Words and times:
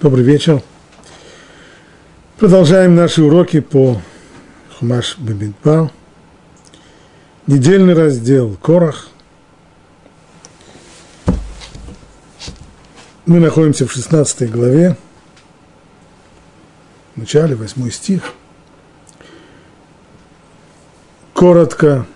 Добрый 0.00 0.22
вечер. 0.22 0.62
Продолжаем 2.36 2.94
наши 2.94 3.20
уроки 3.20 3.58
по 3.58 4.00
Хумаш 4.78 5.18
Бабидбар. 5.18 5.90
Недельный 7.48 7.94
раздел 7.94 8.56
Корах. 8.62 9.08
Мы 13.26 13.40
находимся 13.40 13.88
в 13.88 13.92
16 13.92 14.48
главе, 14.52 14.96
в 17.16 17.18
начале, 17.18 17.56
8 17.56 17.90
стих. 17.90 18.34
Коротко 21.34 22.06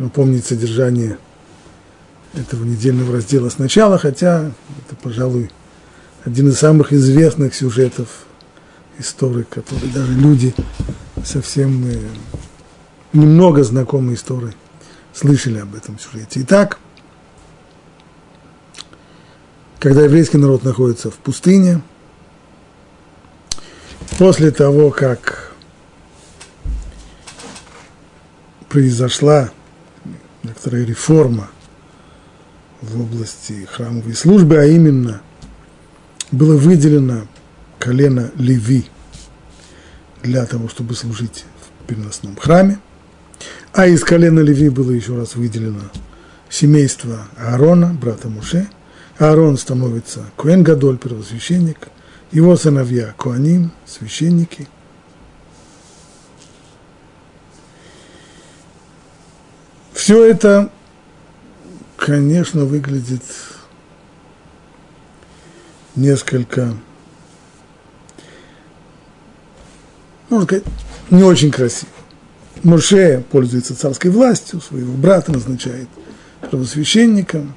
напомнить 0.00 0.46
содержание 0.46 1.18
этого 2.34 2.64
недельного 2.64 3.12
раздела 3.12 3.50
сначала, 3.50 3.98
хотя 3.98 4.50
это, 4.84 4.96
пожалуй, 5.00 5.52
один 6.24 6.48
из 6.48 6.58
самых 6.58 6.92
известных 6.92 7.54
сюжетов 7.54 8.08
истории, 8.98 9.42
которые 9.42 9.92
даже 9.92 10.12
люди 10.12 10.54
совсем 11.22 11.86
э, 11.86 11.98
немного 13.12 13.62
знакомые 13.62 14.16
истории 14.16 14.54
слышали 15.12 15.58
об 15.58 15.74
этом 15.74 15.98
сюжете. 15.98 16.40
Итак, 16.42 16.78
когда 19.78 20.02
еврейский 20.02 20.38
народ 20.38 20.64
находится 20.64 21.10
в 21.10 21.16
пустыне, 21.16 21.82
после 24.18 24.50
того, 24.50 24.90
как 24.90 25.52
произошла 28.68 29.50
некоторая 30.42 30.84
реформа 30.84 31.50
в 32.80 33.00
области 33.00 33.68
храмовой 33.70 34.14
службы, 34.14 34.58
а 34.58 34.64
именно 34.64 35.20
было 36.34 36.56
выделено 36.56 37.26
колено 37.78 38.30
Леви 38.36 38.84
для 40.22 40.44
того, 40.46 40.68
чтобы 40.68 40.94
служить 40.94 41.44
в 41.60 41.86
переносном 41.86 42.36
храме, 42.36 42.78
а 43.72 43.86
из 43.86 44.04
колена 44.04 44.40
Леви 44.40 44.68
было 44.68 44.90
еще 44.90 45.16
раз 45.16 45.34
выделено 45.36 45.90
семейство 46.48 47.28
Аарона, 47.36 47.94
брата 47.94 48.28
Муше. 48.28 48.68
Аарон 49.18 49.56
становится 49.56 50.26
Куэн 50.36 50.62
Гадоль, 50.62 50.98
первосвященник, 50.98 51.88
его 52.32 52.56
сыновья 52.56 53.14
Куаним, 53.16 53.72
священники. 53.86 54.68
Все 59.92 60.24
это 60.24 60.70
конечно, 62.04 62.66
выглядит 62.66 63.22
несколько, 65.96 66.74
можно 70.28 70.46
сказать, 70.46 70.64
не 71.10 71.22
очень 71.22 71.50
красиво. 71.50 71.90
Моше 72.62 73.22
пользуется 73.30 73.76
царской 73.76 74.10
властью, 74.10 74.60
своего 74.60 74.94
брата 74.94 75.32
назначает 75.32 75.88
правосвященником, 76.50 77.54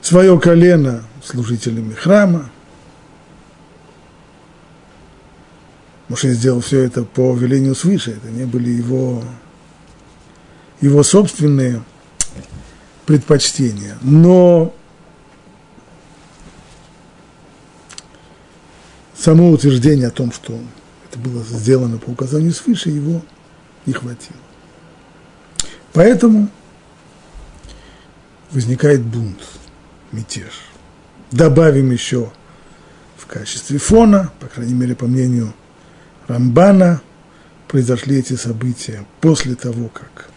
свое 0.00 0.38
колено 0.38 1.02
служителями 1.24 1.94
храма. 1.94 2.50
Моше 6.08 6.32
сделал 6.32 6.60
все 6.60 6.82
это 6.82 7.02
по 7.02 7.34
велению 7.34 7.74
свыше, 7.74 8.12
это 8.12 8.30
не 8.30 8.44
были 8.44 8.70
его, 8.70 9.24
его 10.80 11.02
собственные 11.02 11.82
предпочтения. 13.04 13.98
Но 14.02 14.72
само 19.26 19.50
утверждение 19.50 20.06
о 20.06 20.12
том, 20.12 20.30
что 20.30 20.56
это 21.10 21.18
было 21.18 21.42
сделано 21.42 21.98
по 21.98 22.10
указанию 22.10 22.52
свыше, 22.52 22.90
его 22.90 23.22
не 23.84 23.92
хватило. 23.92 24.38
Поэтому 25.92 26.48
возникает 28.52 29.02
бунт, 29.02 29.40
мятеж. 30.12 30.52
Добавим 31.32 31.90
еще 31.90 32.30
в 33.16 33.26
качестве 33.26 33.78
фона, 33.78 34.30
по 34.38 34.46
крайней 34.46 34.74
мере, 34.74 34.94
по 34.94 35.08
мнению 35.08 35.52
Рамбана, 36.28 37.00
произошли 37.66 38.18
эти 38.18 38.34
события 38.34 39.04
после 39.20 39.56
того, 39.56 39.88
как 39.88 40.30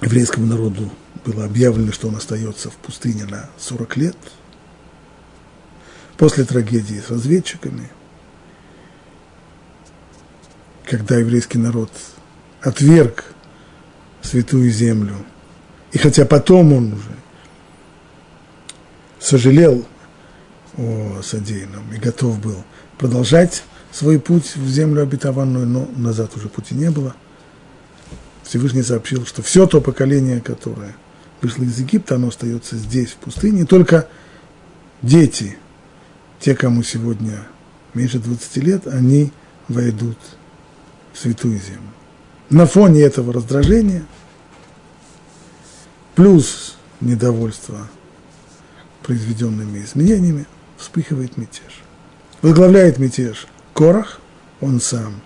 еврейскому 0.00 0.46
народу 0.46 0.90
было 1.24 1.44
объявлено, 1.44 1.92
что 1.92 2.08
он 2.08 2.16
остается 2.16 2.68
в 2.68 2.74
пустыне 2.74 3.26
на 3.26 3.48
40 3.58 3.96
лет. 3.96 4.16
После 6.16 6.44
трагедии 6.44 7.00
с 7.00 7.10
разведчиками, 7.10 7.88
когда 10.84 11.16
еврейский 11.16 11.58
народ 11.58 11.90
отверг 12.60 13.24
святую 14.20 14.70
землю, 14.70 15.14
и 15.90 15.98
хотя 15.98 16.24
потом 16.24 16.72
он 16.72 16.92
уже 16.92 17.16
сожалел 19.18 19.86
о 20.76 21.20
содеянном 21.22 21.92
и 21.92 21.98
готов 21.98 22.38
был 22.40 22.64
продолжать 22.98 23.62
свой 23.90 24.20
путь 24.20 24.56
в 24.56 24.68
землю 24.68 25.02
обетованную, 25.02 25.66
но 25.66 25.88
назад 25.96 26.36
уже 26.36 26.48
пути 26.48 26.74
не 26.74 26.90
было– 26.90 27.14
Всевышний 28.52 28.82
сообщил, 28.82 29.24
что 29.24 29.42
все 29.42 29.66
то 29.66 29.80
поколение, 29.80 30.40
которое 30.40 30.94
вышло 31.40 31.62
из 31.62 31.78
Египта, 31.78 32.16
оно 32.16 32.28
остается 32.28 32.76
здесь, 32.76 33.10
в 33.10 33.16
пустыне, 33.16 33.64
только 33.64 34.08
дети, 35.00 35.56
те, 36.42 36.56
кому 36.56 36.82
сегодня 36.82 37.46
меньше 37.94 38.18
20 38.18 38.56
лет, 38.58 38.86
они 38.88 39.32
войдут 39.68 40.18
в 41.12 41.18
святую 41.18 41.60
землю. 41.60 41.92
На 42.50 42.66
фоне 42.66 43.00
этого 43.02 43.32
раздражения, 43.32 44.04
плюс 46.16 46.76
недовольство 47.00 47.88
произведенными 49.04 49.84
изменениями, 49.84 50.46
вспыхивает 50.76 51.36
мятеж. 51.36 51.82
Возглавляет 52.42 52.98
мятеж 52.98 53.46
Корах, 53.72 54.20
он 54.60 54.80
сам 54.80 55.20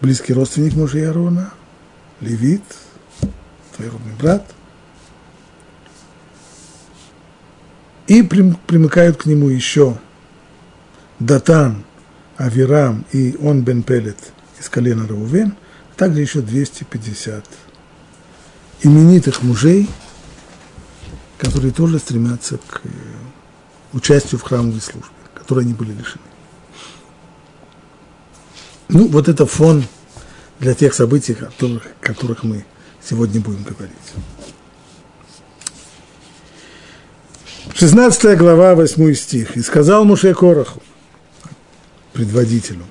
близкий 0.00 0.32
родственник 0.32 0.74
мужа 0.74 0.98
Ярона, 0.98 1.52
Левит, 2.20 2.62
твой 3.76 3.90
родной 3.90 4.14
брат, 4.18 4.50
и 8.10 8.24
примыкают 8.24 9.18
к 9.18 9.26
нему 9.26 9.50
еще 9.50 9.96
Датан, 11.20 11.84
Авирам 12.36 13.04
и 13.12 13.36
он 13.40 13.62
бен 13.62 13.84
Пелет 13.84 14.32
из 14.58 14.68
колена 14.68 15.06
Раувен, 15.06 15.54
а 15.92 15.94
также 15.94 16.20
еще 16.20 16.40
250 16.40 17.44
именитых 18.82 19.44
мужей, 19.44 19.88
которые 21.38 21.72
тоже 21.72 22.00
стремятся 22.00 22.58
к 22.58 22.80
э, 22.82 22.88
участию 23.92 24.40
в 24.40 24.42
храмовой 24.42 24.80
службе, 24.80 25.14
которые 25.32 25.66
они 25.66 25.74
были 25.74 25.92
лишены. 25.92 26.24
Ну, 28.88 29.06
вот 29.06 29.28
это 29.28 29.46
фон 29.46 29.84
для 30.58 30.74
тех 30.74 30.94
событий, 30.94 31.34
о 31.34 31.44
которых, 31.44 31.86
о 31.86 32.06
которых 32.06 32.42
мы 32.42 32.64
сегодня 33.00 33.40
будем 33.40 33.62
говорить. 33.62 33.94
16 37.74 38.36
глава, 38.36 38.74
8 38.74 39.14
стих. 39.14 39.56
«И 39.56 39.60
сказал 39.60 40.04
Муше 40.04 40.34
Короху, 40.34 40.82
предводителю, 42.12 42.84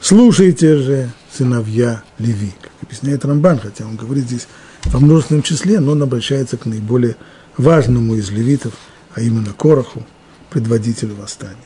слушайте 0.00 0.76
же, 0.76 1.10
сыновья 1.32 2.02
Леви». 2.18 2.52
Как 2.60 2.72
объясняет 2.82 3.24
Рамбан, 3.24 3.58
хотя 3.58 3.84
он 3.84 3.96
говорит 3.96 4.24
здесь 4.24 4.48
во 4.86 5.00
множественном 5.00 5.42
числе, 5.42 5.80
но 5.80 5.92
он 5.92 6.02
обращается 6.02 6.56
к 6.56 6.66
наиболее 6.66 7.16
важному 7.56 8.14
из 8.14 8.30
левитов, 8.30 8.74
а 9.14 9.20
именно 9.20 9.52
Короху, 9.52 10.04
предводителю 10.50 11.14
восстания. 11.14 11.56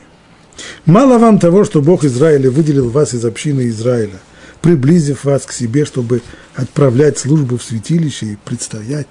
Мало 0.85 1.17
вам 1.17 1.39
того, 1.39 1.65
что 1.65 1.81
Бог 1.81 2.03
Израиля 2.03 2.49
выделил 2.51 2.89
вас 2.89 3.13
из 3.13 3.25
общины 3.25 3.67
Израиля– 3.69 4.19
приблизив 4.61 5.25
вас 5.25 5.45
к 5.45 5.51
себе, 5.51 5.85
чтобы 5.85 6.21
отправлять 6.55 7.17
службу 7.17 7.57
в 7.57 7.63
святилище 7.63 8.27
и 8.27 8.37
предстоять 8.37 9.07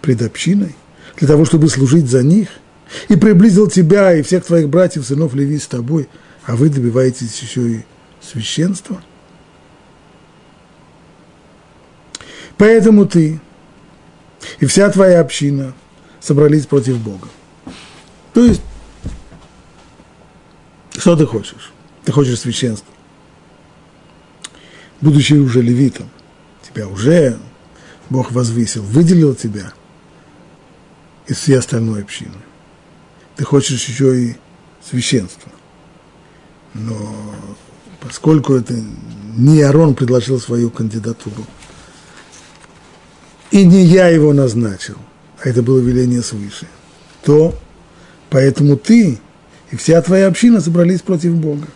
пред 0.00 0.22
общиной, 0.22 0.74
для 1.16 1.28
того, 1.28 1.44
чтобы 1.44 1.68
служить 1.68 2.08
за 2.08 2.22
них, 2.22 2.48
и 3.08 3.16
приблизил 3.16 3.68
тебя 3.68 4.14
и 4.14 4.22
всех 4.22 4.44
твоих 4.44 4.68
братьев, 4.68 5.06
сынов 5.06 5.34
Леви 5.34 5.58
с 5.58 5.66
тобой, 5.66 6.08
а 6.44 6.56
вы 6.56 6.68
добиваетесь 6.68 7.38
еще 7.40 7.68
и 7.68 7.84
священства. 8.20 9.02
Поэтому 12.56 13.06
ты 13.06 13.40
и 14.60 14.66
вся 14.66 14.90
твоя 14.90 15.20
община 15.20 15.74
собрались 16.20 16.66
против 16.66 16.98
Бога. 16.98 17.28
То 18.32 18.44
есть, 18.44 18.62
что 20.96 21.16
ты 21.16 21.26
хочешь? 21.26 21.72
Ты 22.04 22.12
хочешь 22.12 22.38
священства 22.38 22.94
будучи 25.04 25.34
уже 25.34 25.60
левитом, 25.60 26.08
тебя 26.62 26.88
уже 26.88 27.38
Бог 28.08 28.32
возвысил, 28.32 28.82
выделил 28.82 29.34
тебя 29.34 29.72
из 31.26 31.38
всей 31.38 31.58
остальной 31.58 32.02
общины. 32.02 32.34
ты 33.36 33.44
хочешь 33.44 33.88
еще 33.88 34.20
и 34.20 34.36
священство. 34.82 35.50
Но 36.74 37.34
поскольку 38.00 38.54
это 38.54 38.74
не 39.36 39.62
Арон 39.62 39.94
предложил 39.94 40.38
свою 40.40 40.70
кандидатуру, 40.70 41.44
и 43.50 43.64
не 43.64 43.84
я 43.84 44.08
его 44.08 44.32
назначил, 44.32 44.96
а 45.42 45.48
это 45.48 45.62
было 45.62 45.78
веление 45.78 46.22
свыше, 46.22 46.66
то 47.22 47.54
поэтому 48.30 48.76
ты 48.76 49.18
и 49.70 49.76
вся 49.76 50.00
твоя 50.02 50.26
община 50.26 50.60
собрались 50.60 51.02
против 51.02 51.34
Бога. 51.34 51.66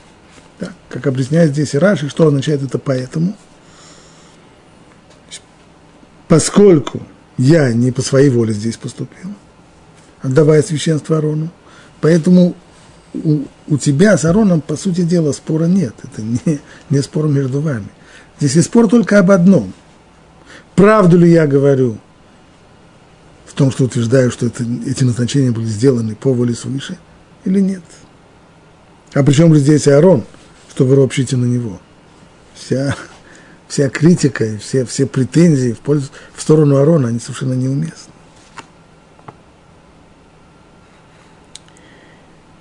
Да, 0.61 0.73
как 0.89 1.07
объясняет 1.07 1.53
здесь 1.53 1.75
и 1.75 1.79
Раши, 1.79 2.09
что 2.09 2.27
означает 2.27 2.63
это 2.63 2.79
поэтому? 2.79 3.37
Поскольку 6.27 7.01
я 7.39 7.73
не 7.73 7.93
по 7.93 8.03
своей 8.03 8.29
воле 8.29 8.53
здесь 8.53 8.77
поступил, 8.77 9.31
отдавая 10.21 10.63
священство 10.63 11.19
Арону, 11.19 11.51
поэтому 12.01 12.55
у, 13.15 13.43
у 13.69 13.79
тебя 13.79 14.19
с 14.19 14.25
Ароном, 14.25 14.61
по 14.61 14.77
сути 14.77 15.03
дела, 15.03 15.33
спора 15.33 15.65
нет. 15.65 15.95
Это 16.03 16.21
не, 16.23 16.61
не 16.91 17.03
спор 17.03 17.29
между 17.29 17.61
вами. 17.61 17.89
Здесь 18.39 18.57
есть 18.57 18.69
спор 18.69 18.89
только 18.89 19.19
об 19.19 19.31
одном. 19.31 19.73
Правду 20.75 21.17
ли 21.17 21.31
я 21.31 21.47
говорю 21.47 21.99
в 23.47 23.55
том, 23.55 23.73
что 23.73 23.85
утверждаю, 23.85 24.31
что 24.31 24.47
это, 24.47 24.65
эти 24.87 25.05
назначения 25.05 25.51
были 25.51 25.65
сделаны 25.65 26.15
по 26.15 26.33
воле 26.33 26.55
свыше, 26.55 26.99
или 27.45 27.61
нет? 27.61 27.83
А 29.15 29.23
причем 29.23 29.55
же 29.55 29.61
здесь 29.61 29.89
Аарон– 29.89 30.25
что 30.79 30.85
вы 30.85 30.95
на 30.95 31.45
него. 31.45 31.81
Вся, 32.55 32.95
вся 33.69 33.91
критика 33.91 34.45
и 34.45 34.57
все, 34.57 34.85
все 34.85 35.07
претензии 35.07 35.73
в, 35.73 35.79
пользу, 35.79 36.09
в 36.35 36.41
сторону 36.41 36.79
Арона, 36.79 37.09
они 37.09 37.21
совершенно 37.21 37.53
неуместны. 37.53 38.13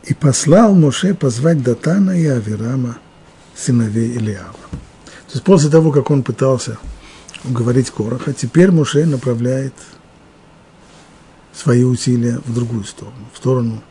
И 0.03 0.13
послал 0.13 0.73
Моше 0.75 1.13
позвать 1.13 1.63
Датана 1.63 2.11
и 2.11 2.25
Авирама, 2.27 2.97
сыновей 3.55 4.15
Илиава. 4.15 4.53
То 4.53 5.33
есть 5.33 5.43
после 5.43 5.69
того, 5.69 5.91
как 5.91 6.11
он 6.11 6.23
пытался 6.23 6.77
уговорить 7.43 7.89
Короха, 7.89 8.33
теперь 8.33 8.71
Моше 8.71 9.05
направляет 9.05 9.73
свои 11.53 11.83
усилия 11.83 12.39
в 12.45 12.53
другую 12.53 12.83
сторону, 12.83 13.27
в 13.33 13.37
сторону 13.37 13.81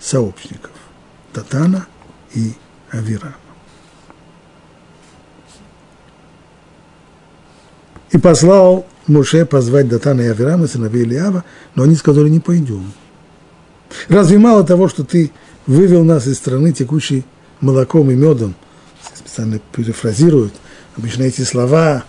сообщников 0.00 0.72
Датана 1.34 1.86
и 2.34 2.54
Авирама. 2.90 3.49
И 8.12 8.18
послал 8.18 8.86
Муше 9.06 9.44
позвать 9.44 9.88
Датана 9.88 10.22
и 10.22 10.28
Авирама, 10.28 10.66
сыновей 10.66 11.02
Илиава, 11.02 11.44
но 11.74 11.84
они 11.84 11.94
сказали, 11.94 12.28
не 12.28 12.40
пойдем. 12.40 12.92
Разве 14.08 14.38
мало 14.38 14.64
того, 14.64 14.88
что 14.88 15.04
ты 15.04 15.30
вывел 15.66 16.04
нас 16.04 16.26
из 16.26 16.36
страны, 16.36 16.72
текущей 16.72 17.24
молоком 17.60 18.10
и 18.10 18.14
медом, 18.14 18.54
специально 19.14 19.60
перефразируют, 19.72 20.54
обычно 20.96 21.24
эти 21.24 21.42
слова 21.42 22.04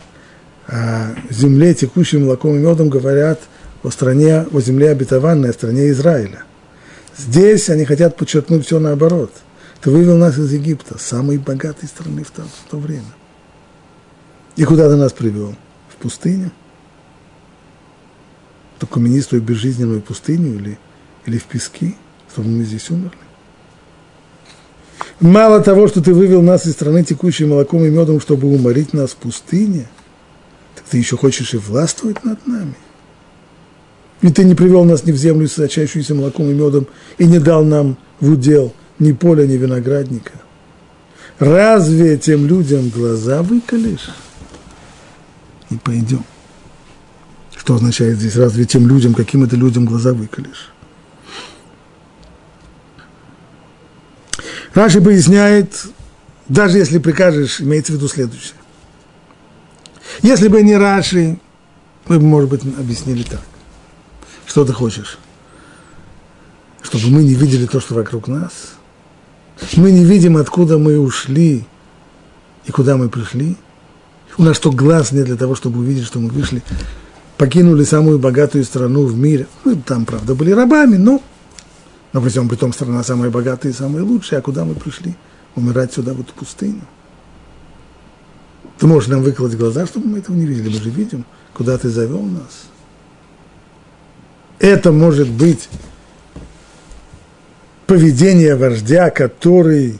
о 0.67 1.15
земле, 1.29 1.73
текущей 1.73 2.17
молоком 2.17 2.55
и 2.55 2.59
медом, 2.59 2.89
говорят 2.89 3.41
о 3.83 3.89
стране, 3.89 4.45
о 4.51 4.61
земле 4.61 4.91
обетованной, 4.91 5.49
о 5.49 5.53
стране 5.53 5.89
Израиля. 5.89 6.43
Здесь 7.17 7.69
они 7.69 7.85
хотят 7.85 8.15
подчеркнуть 8.15 8.65
все 8.65 8.79
наоборот. 8.79 9.31
Ты 9.81 9.89
вывел 9.89 10.17
нас 10.17 10.37
из 10.37 10.51
Египта, 10.53 10.97
самой 10.97 11.37
богатой 11.37 11.89
страны 11.89 12.23
в 12.23 12.31
то, 12.31 12.43
в 12.43 12.69
то 12.69 12.77
время. 12.77 13.13
И 14.55 14.63
куда 14.63 14.87
ты 14.89 14.95
нас 14.95 15.11
привел? 15.11 15.55
Пустыню, 16.01 16.51
в 18.79 18.85
каменистую 18.87 19.41
безжизненную 19.41 20.01
пустыню 20.01 20.55
или, 20.55 20.77
или 21.25 21.37
в 21.37 21.43
пески, 21.43 21.95
чтобы 22.31 22.49
мы 22.49 22.63
здесь 22.63 22.89
умерли. 22.89 23.11
Мало 25.19 25.61
того, 25.61 25.87
что 25.87 26.01
ты 26.01 26.13
вывел 26.13 26.41
нас 26.41 26.65
из 26.65 26.73
страны, 26.73 27.03
текущей 27.03 27.45
молоком 27.45 27.85
и 27.85 27.89
медом, 27.89 28.19
чтобы 28.19 28.47
уморить 28.47 28.93
нас 28.93 29.11
в 29.11 29.17
пустыне, 29.17 29.87
так 30.75 30.83
ты 30.89 30.97
еще 30.97 31.15
хочешь 31.15 31.53
и 31.53 31.57
властвовать 31.57 32.23
над 32.23 32.45
нами. 32.47 32.75
Ведь 34.21 34.35
ты 34.35 34.43
не 34.43 34.55
привел 34.55 34.83
нас 34.83 35.05
ни 35.05 35.11
в 35.11 35.17
землю, 35.17 35.47
сочащуюся 35.47 36.15
молоком 36.15 36.49
и 36.49 36.53
медом, 36.53 36.87
и 37.17 37.25
не 37.25 37.39
дал 37.39 37.63
нам 37.63 37.97
в 38.19 38.31
удел 38.31 38.73
ни 38.99 39.11
поля, 39.11 39.45
ни 39.45 39.57
виноградника. 39.57 40.33
Разве 41.39 42.17
тем 42.17 42.45
людям 42.45 42.89
глаза 42.89 43.41
выколешь? 43.41 44.09
И 45.71 45.77
пойдем. 45.77 46.23
Что 47.55 47.75
означает 47.75 48.17
здесь? 48.17 48.35
Разве 48.35 48.65
тем 48.65 48.87
людям, 48.87 49.13
каким 49.13 49.43
это 49.43 49.55
людям 49.55 49.85
глаза 49.85 50.13
выколешь? 50.13 50.71
Раши 54.73 55.01
поясняет, 55.01 55.85
даже 56.47 56.77
если 56.77 56.97
прикажешь, 56.97 57.59
имеется 57.61 57.91
в 57.91 57.95
виду 57.95 58.07
следующее. 58.07 58.55
Если 60.21 60.47
бы 60.47 60.61
не 60.61 60.77
Раши, 60.77 61.37
мы 62.07 62.19
бы, 62.19 62.25
может 62.25 62.49
быть, 62.49 62.61
объяснили 62.63 63.23
так. 63.23 63.41
Что 64.45 64.65
ты 64.65 64.73
хочешь? 64.73 65.17
Чтобы 66.81 67.07
мы 67.07 67.23
не 67.23 67.33
видели 67.33 67.65
то, 67.65 67.79
что 67.79 67.95
вокруг 67.95 68.27
нас? 68.27 68.73
Мы 69.75 69.91
не 69.91 70.03
видим, 70.03 70.37
откуда 70.37 70.77
мы 70.77 70.99
ушли 70.99 71.65
и 72.65 72.71
куда 72.71 72.97
мы 72.97 73.09
пришли– 73.09 73.57
у 74.37 74.43
нас 74.43 74.55
что, 74.55 74.71
глаз 74.71 75.11
нет 75.11 75.25
для 75.25 75.35
того, 75.35 75.55
чтобы 75.55 75.79
увидеть, 75.79 76.05
что 76.05 76.19
мы 76.19 76.29
вышли, 76.29 76.63
покинули 77.37 77.83
самую 77.83 78.19
богатую 78.19 78.63
страну 78.63 79.05
в 79.05 79.17
мире. 79.17 79.47
Мы 79.63 79.75
там, 79.75 80.05
правда, 80.05 80.35
были 80.35 80.51
рабами, 80.51 80.97
но, 80.97 81.21
но 82.13 82.21
при 82.21 82.29
всем 82.29 82.47
при 82.49 82.55
том 82.55 82.73
страна 82.73 83.03
самая 83.03 83.29
богатая 83.29 83.69
и 83.69 83.75
самая 83.75 84.03
лучшая. 84.03 84.39
А 84.39 84.43
куда 84.43 84.65
мы 84.65 84.75
пришли? 84.75 85.15
Умирать 85.55 85.93
сюда, 85.93 86.13
вот 86.13 86.29
в 86.29 86.33
пустыню. 86.33 86.81
Ты 88.79 88.87
можешь 88.87 89.09
нам 89.09 89.21
выколоть 89.21 89.55
глаза, 89.55 89.85
чтобы 89.85 90.07
мы 90.07 90.19
этого 90.19 90.35
не 90.35 90.45
видели. 90.45 90.69
Мы 90.69 90.81
же 90.81 90.89
видим, 90.89 91.25
куда 91.53 91.77
ты 91.77 91.89
завел 91.89 92.23
нас. 92.23 92.63
Это 94.59 94.91
может 94.91 95.29
быть 95.29 95.69
поведение 97.87 98.55
вождя, 98.55 99.09
который 99.09 99.99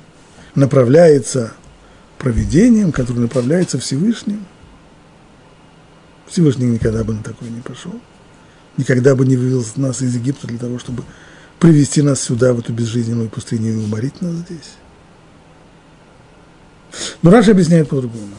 направляется 0.56 1.54
проведением, 2.22 2.92
который 2.92 3.18
направляется 3.18 3.80
Всевышним. 3.80 4.46
Всевышний 6.28 6.68
никогда 6.68 7.04
бы 7.04 7.16
на 7.16 7.24
такое 7.24 7.50
не 7.50 7.62
пошел. 7.62 8.00
Никогда 8.78 9.16
бы 9.16 9.26
не 9.26 9.36
вывел 9.36 9.66
нас 9.76 10.02
из 10.02 10.16
Египта 10.16 10.48
для 10.48 10.60
того, 10.60 10.78
чтобы 10.78 11.04
привести 11.60 12.04
нас 12.04 12.22
сюда, 12.22 12.54
в 12.54 12.60
эту 12.60 12.74
безжизненную 12.74 13.30
пустыню 13.30 13.74
и 13.74 13.76
уморить 13.76 14.22
нас 14.22 14.36
здесь. 14.36 14.76
Но 17.24 17.32
Раши 17.32 17.52
объясняет 17.52 17.90
по-другому. 17.90 18.36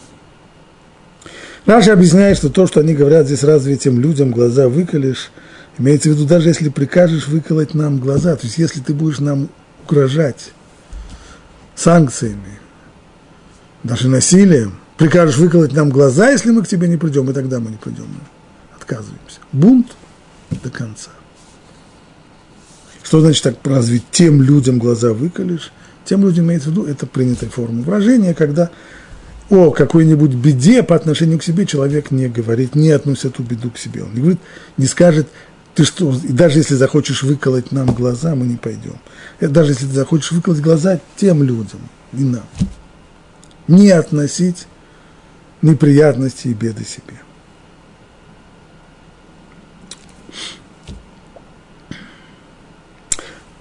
Раши 1.66 1.92
объясняет, 1.92 2.38
что 2.38 2.50
то, 2.50 2.66
что 2.68 2.80
они 2.80 2.94
говорят 2.94 3.26
здесь, 3.26 3.42
разве 3.42 3.74
этим 3.74 4.00
людям 4.00 4.30
глаза 4.30 4.68
выколешь, 4.68 5.32
имеется 5.76 6.08
в 6.08 6.12
виду, 6.12 6.24
даже 6.24 6.48
если 6.48 6.68
прикажешь 6.68 7.26
выколоть 7.26 7.74
нам 7.74 7.98
глаза, 7.98 8.36
то 8.36 8.46
есть 8.46 8.58
если 8.58 8.80
ты 8.80 8.94
будешь 8.94 9.18
нам 9.18 9.48
угрожать 9.84 10.52
санкциями, 11.74 12.61
даже 13.82 14.08
насилием, 14.08 14.74
прикажешь 14.96 15.38
выколоть 15.38 15.72
нам 15.72 15.90
глаза, 15.90 16.30
если 16.30 16.50
мы 16.50 16.62
к 16.62 16.68
тебе 16.68 16.88
не 16.88 16.96
придем, 16.96 17.28
и 17.30 17.32
тогда 17.32 17.60
мы 17.60 17.70
не 17.70 17.76
придем, 17.76 18.04
мы 18.04 18.20
отказываемся. 18.76 19.38
Бунт 19.52 19.88
до 20.62 20.70
конца. 20.70 21.10
Что 23.02 23.20
значит 23.20 23.42
так, 23.42 23.56
разве 23.64 24.00
тем 24.10 24.42
людям 24.42 24.78
глаза 24.78 25.12
выколешь? 25.12 25.72
Тем 26.04 26.22
людям 26.22 26.46
имеется 26.46 26.68
в 26.68 26.72
виду, 26.72 26.84
это 26.84 27.06
принятая 27.06 27.50
форма 27.50 27.82
выражения, 27.82 28.34
когда 28.34 28.70
о 29.50 29.70
какой-нибудь 29.70 30.34
беде 30.34 30.82
по 30.82 30.96
отношению 30.96 31.38
к 31.38 31.44
себе 31.44 31.66
человек 31.66 32.10
не 32.10 32.28
говорит, 32.28 32.74
не 32.74 32.90
относит 32.90 33.26
эту 33.26 33.42
беду 33.42 33.70
к 33.70 33.78
себе. 33.78 34.02
Он 34.02 34.14
не 34.14 34.20
говорит, 34.20 34.40
не 34.76 34.86
скажет, 34.86 35.28
ты 35.74 35.84
что, 35.84 36.14
даже 36.28 36.58
если 36.58 36.74
захочешь 36.74 37.22
выколоть 37.22 37.72
нам 37.72 37.92
глаза, 37.94 38.34
мы 38.34 38.46
не 38.46 38.56
пойдем. 38.56 38.98
Даже 39.40 39.72
если 39.72 39.86
ты 39.86 39.92
захочешь 39.92 40.32
выколоть 40.32 40.60
глаза 40.60 41.00
тем 41.16 41.42
людям, 41.42 41.80
не 42.12 42.24
нам 42.24 42.44
не 43.68 43.90
относить 43.90 44.66
неприятности 45.60 46.48
и 46.48 46.54
беды 46.54 46.84
себе. 46.84 47.20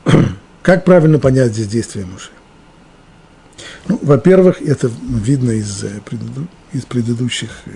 Как 0.61 0.83
правильно 0.85 1.19
понять 1.19 1.53
здесь 1.53 1.67
действие 1.67 2.05
Муши? 2.05 2.31
Ну, 3.87 3.99
во-первых, 4.01 4.61
это 4.61 4.91
видно 5.01 5.51
из, 5.51 5.83
э, 5.83 6.01
из 6.71 6.85
предыдущих 6.85 7.49
э, 7.65 7.71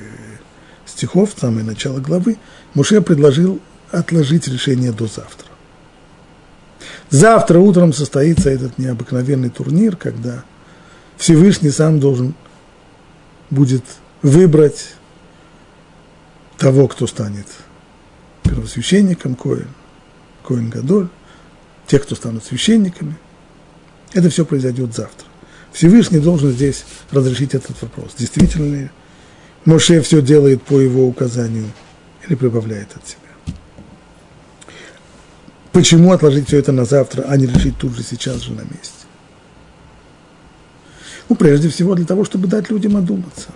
стихов, 0.85 1.35
самое 1.35 1.65
начало 1.65 1.99
главы. 1.99 2.37
Муше 2.73 3.01
предложил 3.01 3.59
отложить 3.91 4.47
решение 4.47 4.91
до 4.91 5.07
завтра. 5.07 5.47
Завтра 7.09 7.59
утром 7.59 7.93
состоится 7.93 8.49
этот 8.49 8.77
необыкновенный 8.77 9.49
турнир, 9.49 9.95
когда– 9.95 10.43
Всевышний 11.17 11.71
сам 11.71 11.99
должен 11.99 12.33
будет 13.49 13.83
выбрать 14.21 14.95
того, 16.57 16.87
кто 16.87 17.07
станет 17.07 17.47
первосвященником 18.43 19.35
Коин, 19.35 19.67
Коин 20.43 20.69
Гадоль, 20.69 21.09
тех, 21.87 22.03
кто 22.03 22.15
станут 22.15 22.43
священниками. 22.43 23.15
Это 24.13 24.29
все 24.29 24.45
произойдет 24.45 24.95
завтра. 24.95 25.27
Всевышний 25.73 26.19
должен 26.19 26.51
здесь 26.51 26.85
разрешить 27.11 27.53
этот 27.53 27.81
вопрос. 27.81 28.13
Действительно 28.17 28.75
ли 28.75 28.89
Моше 29.65 30.01
все 30.01 30.21
делает 30.21 30.61
по 30.61 30.79
его 30.79 31.05
указанию 31.05 31.69
или 32.25 32.35
прибавляет 32.35 32.95
от 32.95 33.07
себя? 33.07 33.19
Почему 35.71 36.13
отложить 36.13 36.47
все 36.47 36.59
это 36.59 36.71
на 36.71 36.85
завтра, 36.85 37.23
а 37.27 37.35
не 37.35 37.47
решить 37.47 37.77
тут 37.77 37.95
же 37.95 38.03
сейчас 38.03 38.41
же 38.41 38.53
на 38.53 38.61
месте? 38.61 39.04
Ну, 41.29 41.35
прежде 41.35 41.69
всего 41.69 41.95
для 41.95 42.05
того, 42.05 42.23
чтобы 42.23 42.47
дать 42.47 42.69
людям 42.69 42.97
одуматься. 42.97 43.49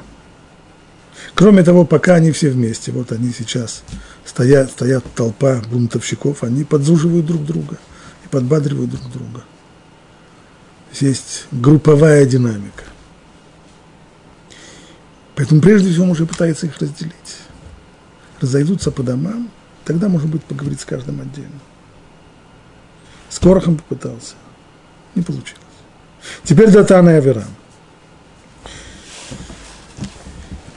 Кроме 1.35 1.63
того, 1.63 1.85
пока 1.85 2.15
они 2.15 2.31
все 2.31 2.49
вместе, 2.49 2.91
вот 2.91 3.11
они 3.11 3.31
сейчас 3.31 3.83
стоят, 4.25 4.71
стоят 4.71 5.05
толпа 5.15 5.61
бунтовщиков, 5.71 6.43
они 6.43 6.63
подзуживают 6.63 7.25
друг 7.25 7.45
друга 7.45 7.77
и 8.25 8.27
подбадривают 8.27 8.91
друг 8.91 9.11
друга. 9.11 9.43
Есть 10.99 11.45
групповая 11.51 12.25
динамика. 12.25 12.83
Поэтому 15.35 15.61
прежде 15.61 15.91
всего 15.91 16.05
он 16.05 16.11
уже 16.11 16.25
пытается 16.25 16.65
их 16.65 16.77
разделить. 16.79 17.13
Разойдутся 18.41 18.91
по 18.91 19.03
домам, 19.03 19.49
тогда, 19.85 20.09
может 20.09 20.27
быть, 20.27 20.43
поговорить 20.43 20.81
с 20.81 20.85
каждым 20.85 21.21
отдельно. 21.21 21.59
С 23.29 23.39
Корохом 23.39 23.77
попытался. 23.77 24.35
Не 25.15 25.21
получилось. 25.21 25.61
Теперь 26.43 26.71
Датан 26.71 27.07
и 27.09 27.13
Аверам. 27.13 27.45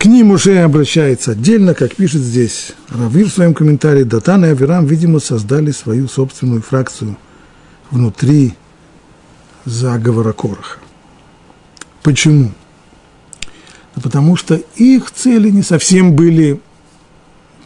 К 0.02 0.06
ним 0.06 0.32
уже 0.32 0.59
обращается 0.59 1.30
отдельно, 1.30 1.75
как 1.75 1.94
пишет 1.94 2.23
здесь 2.23 2.73
Равир 2.88 3.28
в 3.28 3.32
своем 3.32 3.54
комментарии, 3.54 4.02
Датан 4.02 4.44
и 4.44 4.49
Аверам, 4.49 4.85
видимо, 4.85 5.21
создали 5.21 5.71
свою 5.71 6.09
собственную 6.09 6.61
фракцию 6.61 7.16
внутри 7.92 8.54
заговора 9.64 10.32
Короха. 10.32 10.80
Почему? 12.02 12.50
Да 13.94 14.02
потому 14.02 14.35
что 14.35 14.56
их 14.75 15.12
цели 15.12 15.50
не 15.50 15.62
совсем 15.62 16.16
были 16.16 16.61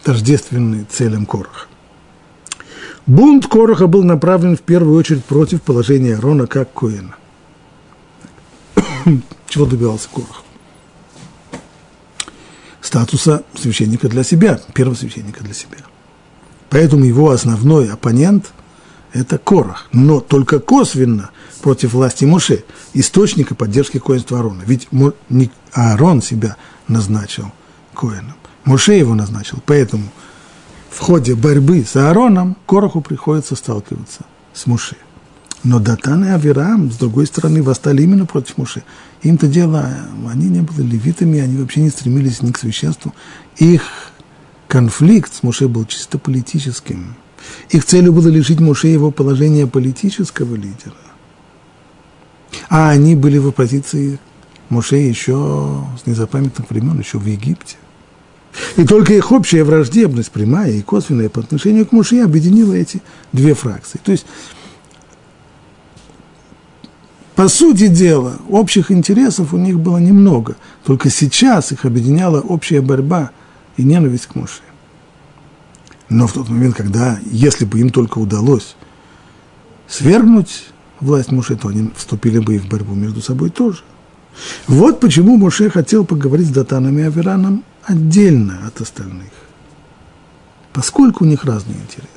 тождественны 0.02 0.84
целям 0.90 1.24
Короха. 1.24 1.68
Бунт 3.06 3.46
Короха 3.46 3.86
был 3.86 4.04
направлен 4.04 4.58
в 4.58 4.60
первую 4.60 4.98
очередь 4.98 5.24
против 5.24 5.62
положения 5.62 6.16
Арона 6.16 6.46
как 6.46 6.70
Коина. 6.74 7.16
Чего 9.48 9.64
добивался 9.64 10.10
Корох? 10.12 10.42
Статуса 12.86 13.42
священника 13.54 14.08
для 14.08 14.22
себя, 14.22 14.60
первого 14.72 14.94
священника 14.94 15.42
для 15.42 15.54
себя. 15.54 15.78
Поэтому 16.70 17.04
его 17.04 17.30
основной 17.30 17.90
оппонент– 17.90 18.52
это 19.12 19.38
Корах, 19.38 19.88
но 19.92 20.20
только 20.20 20.60
косвенно 20.60 21.30
против 21.62 21.92
власти 21.94 22.24
Моше, 22.24 22.64
источника 22.94 23.54
поддержки 23.54 23.98
коинства 23.98 24.38
Аарона. 24.38 24.62
Ведь 24.66 24.88
Аарон 25.72 26.22
себя 26.22 26.56
назначил 26.86 27.52
коином, 27.94 28.36
Моше 28.64 28.94
его 28.94 29.14
назначил, 29.14 29.58
поэтому 29.64 30.04
в 30.90 30.98
ходе 31.00 31.34
борьбы 31.34 31.84
с 31.84 31.96
Аароном 31.96 32.56
Короху 32.66 33.00
приходится 33.00 33.56
сталкиваться 33.56 34.24
с 34.54 34.66
Моше. 34.66 34.96
Но 35.64 35.80
Датан 35.80 36.24
и 36.24 36.28
Авирам, 36.28 36.92
с 36.92 36.96
другой 36.96 37.26
стороны, 37.26 37.62
восстали 37.62 38.02
именно 38.02 38.24
против 38.24 38.56
Муши. 38.56 38.84
Им-то 39.26 39.48
дело, 39.48 39.90
они 40.30 40.46
не 40.46 40.60
были 40.60 40.82
левитами, 40.82 41.40
они 41.40 41.56
вообще 41.56 41.80
не 41.80 41.90
стремились 41.90 42.42
ни 42.42 42.52
к 42.52 42.58
священству. 42.58 43.12
Их 43.56 43.82
конфликт 44.68 45.34
с 45.34 45.42
Муше 45.42 45.66
был 45.66 45.84
чисто 45.84 46.16
политическим. 46.16 47.16
Их 47.70 47.84
целью 47.84 48.12
было 48.12 48.28
лишить 48.28 48.60
Муше 48.60 48.86
его 48.86 49.10
положения 49.10 49.66
политического 49.66 50.54
лидера. 50.54 50.94
А 52.68 52.90
они 52.90 53.16
были 53.16 53.38
в 53.38 53.48
оппозиции 53.48 54.20
Муше 54.68 54.94
еще 54.94 55.84
с 56.00 56.06
незапамятных 56.06 56.70
времен, 56.70 56.96
еще 56.96 57.18
в 57.18 57.26
Египте. 57.26 57.78
И 58.76 58.84
только 58.84 59.12
их 59.12 59.32
общая 59.32 59.64
враждебность, 59.64 60.30
прямая 60.30 60.70
и 60.70 60.82
косвенная 60.82 61.30
по 61.30 61.40
отношению 61.40 61.84
к 61.84 61.90
Муше, 61.90 62.20
объединила 62.20 62.74
эти 62.74 63.02
две 63.32 63.54
фракции. 63.54 63.98
То 64.04 64.12
есть 64.12 64.24
по 67.36 67.48
сути 67.48 67.88
дела, 67.88 68.38
общих 68.48 68.90
интересов 68.90 69.52
у 69.52 69.58
них 69.58 69.78
было 69.78 69.98
немного, 69.98 70.56
только 70.84 71.10
сейчас 71.10 71.70
их 71.70 71.84
объединяла 71.84 72.40
общая 72.40 72.80
борьба 72.80 73.30
и 73.76 73.84
ненависть 73.84 74.26
к 74.26 74.34
Моше. 74.34 74.62
Но 76.08 76.26
в 76.26 76.32
тот 76.32 76.48
момент, 76.48 76.74
когда, 76.74 77.20
если 77.30 77.66
бы 77.66 77.78
им 77.80 77.90
только 77.90 78.18
удалось 78.18 78.74
свергнуть 79.86 80.68
власть 80.98 81.30
Моше, 81.30 81.56
то 81.56 81.68
они 81.68 81.90
вступили 81.94 82.38
бы 82.38 82.54
и 82.56 82.58
в 82.58 82.68
борьбу 82.68 82.94
между 82.94 83.20
собой 83.20 83.50
тоже. 83.50 83.82
Вот 84.66 85.00
почему 85.00 85.36
Моше 85.36 85.68
хотел 85.68 86.06
поговорить 86.06 86.46
с 86.46 86.52
Датаном 86.52 86.98
и 86.98 87.02
Авераном 87.02 87.64
отдельно 87.84 88.66
от 88.66 88.80
остальных, 88.80 89.30
поскольку 90.72 91.24
у 91.24 91.26
них 91.26 91.44
разные 91.44 91.76
интересы. 91.76 92.08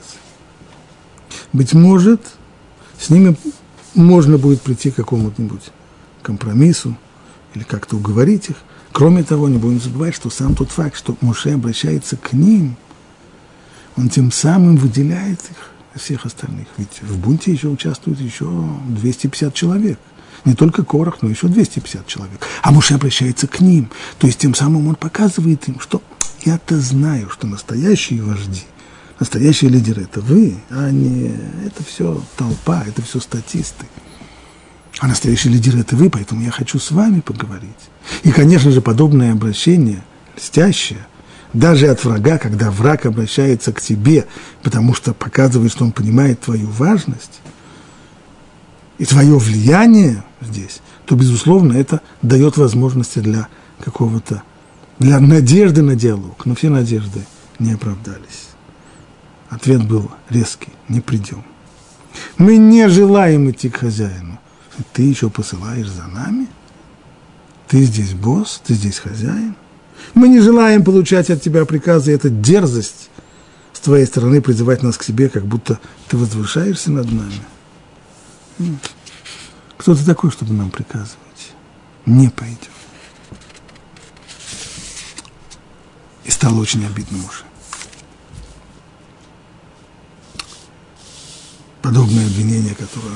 Быть 1.51 1.73
может, 1.73 2.21
с 2.97 3.09
ними 3.09 3.35
можно 3.99 4.37
будет 4.37 4.61
прийти 4.61 4.91
к 4.91 4.95
какому-нибудь 4.95 5.71
компромиссу 6.21 6.97
или 7.53 7.63
как-то 7.63 7.97
уговорить 7.97 8.49
их. 8.49 8.57
Кроме 8.91 9.23
того, 9.23 9.47
не 9.49 9.57
будем 9.57 9.79
забывать, 9.79 10.15
что 10.15 10.29
сам 10.29 10.55
тот 10.55 10.71
факт, 10.71 10.97
что 10.97 11.15
Моше 11.21 11.53
обращается 11.53 12.17
к 12.17 12.33
ним, 12.33 12.75
он 13.95 14.09
тем 14.09 14.31
самым 14.31 14.77
выделяет 14.77 15.39
их 15.39 15.71
всех 16.01 16.25
остальных. 16.25 16.67
Ведь 16.77 17.01
в 17.01 17.17
бунте 17.19 17.51
еще 17.51 17.67
участвует 17.67 18.19
еще 18.19 18.49
250 18.87 19.53
человек. 19.53 19.99
Не 20.45 20.53
только 20.53 20.83
Корах, 20.83 21.21
но 21.21 21.29
еще 21.29 21.47
250 21.47 22.07
человек. 22.07 22.39
А 22.61 22.71
Моше 22.71 22.95
обращается 22.95 23.47
к 23.47 23.59
ним. 23.59 23.89
То 24.17 24.27
есть 24.27 24.39
тем 24.39 24.55
самым 24.55 24.87
он 24.87 24.95
показывает 24.95 25.67
им, 25.67 25.79
что 25.79 26.01
я-то 26.45 26.79
знаю, 26.79 27.29
что 27.29 27.47
настоящие 27.47 28.23
вожди– 28.23 28.63
Настоящие 29.19 29.69
лидеры– 29.69 30.03
это 30.03 30.21
вы, 30.21 30.55
а 30.69 30.89
не 30.91 31.35
это 31.65 31.83
все 31.83 32.23
толпа, 32.37 32.83
это 32.87 33.01
все 33.01 33.19
статисты. 33.19 33.85
А 34.99 35.07
настоящие 35.07 35.53
лидеры– 35.53 35.79
это 35.81 35.97
вы, 35.97 36.09
поэтому 36.09 36.41
я 36.41 36.51
хочу 36.51 36.79
с 36.79 36.91
вами 36.91 37.19
поговорить. 37.19 37.69
И, 38.23 38.31
конечно 38.31 38.71
же, 38.71 38.81
подобное 38.81 39.33
обращение, 39.33 40.03
льстящее, 40.37 41.05
даже 41.51 41.87
от 41.87 42.03
врага, 42.03 42.37
когда 42.37 42.71
враг 42.71 43.05
обращается 43.05 43.73
к 43.73 43.81
тебе, 43.81 44.25
потому 44.63 44.93
что 44.93 45.13
показывает, 45.13 45.71
что 45.71 45.83
он 45.83 45.91
понимает 45.91 46.39
твою 46.39 46.67
важность 46.69 47.41
и 48.99 49.05
твое 49.05 49.37
влияние 49.37 50.23
здесь, 50.41 50.79
то, 51.05 51.15
безусловно, 51.15 51.73
это 51.73 52.01
дает 52.21 52.55
возможности 52.55 53.19
для 53.19 53.47
какого-то, 53.83 54.43
для 54.99 55.19
надежды 55.19 55.81
на 55.81 55.95
диалог. 55.95 56.45
Но 56.45 56.55
все 56.55 56.69
надежды 56.69 57.25
не 57.57 57.73
оправдались. 57.73 58.48
Ответ 59.49 59.85
был 59.87 60.11
резкий, 60.29 60.71
не 60.87 61.01
придем. 61.01 61.43
Мы 62.37 62.57
не 62.57 62.87
желаем 62.87 63.49
идти 63.49 63.69
к 63.69 63.77
хозяину. 63.77 64.39
Ты 64.93 65.03
еще 65.03 65.29
посылаешь 65.29 65.89
за 65.89 66.07
нами? 66.07 66.47
Ты 67.67 67.83
здесь 67.83 68.13
босс, 68.13 68.61
ты 68.65 68.73
здесь 68.73 68.99
хозяин? 68.99 69.55
Мы 70.13 70.29
не 70.29 70.39
желаем 70.39 70.83
получать 70.83 71.29
от 71.29 71.41
тебя 71.41 71.65
приказы, 71.65 72.13
это 72.13 72.29
дерзость 72.29 73.09
с 73.73 73.79
твоей 73.79 74.05
стороны 74.05 74.41
призывать 74.41 74.83
нас 74.83 74.97
к 74.97 75.03
себе, 75.03 75.29
как 75.29 75.45
будто 75.45 75.79
ты 76.07 76.17
возвышаешься 76.17 76.91
над 76.91 77.11
нами. 77.11 78.77
Кто 79.77 79.95
ты 79.95 80.03
такой, 80.05 80.31
чтобы 80.31 80.53
нам 80.53 80.69
приказывать? 80.69 81.17
Не 82.05 82.29
пойдем. 82.29 82.57
И 86.25 86.31
стало 86.31 86.59
очень 86.59 86.85
обидно 86.85 87.17
муж. 87.17 87.43
Подобное 91.81 92.25
обвинение, 92.25 92.75
которое 92.75 93.15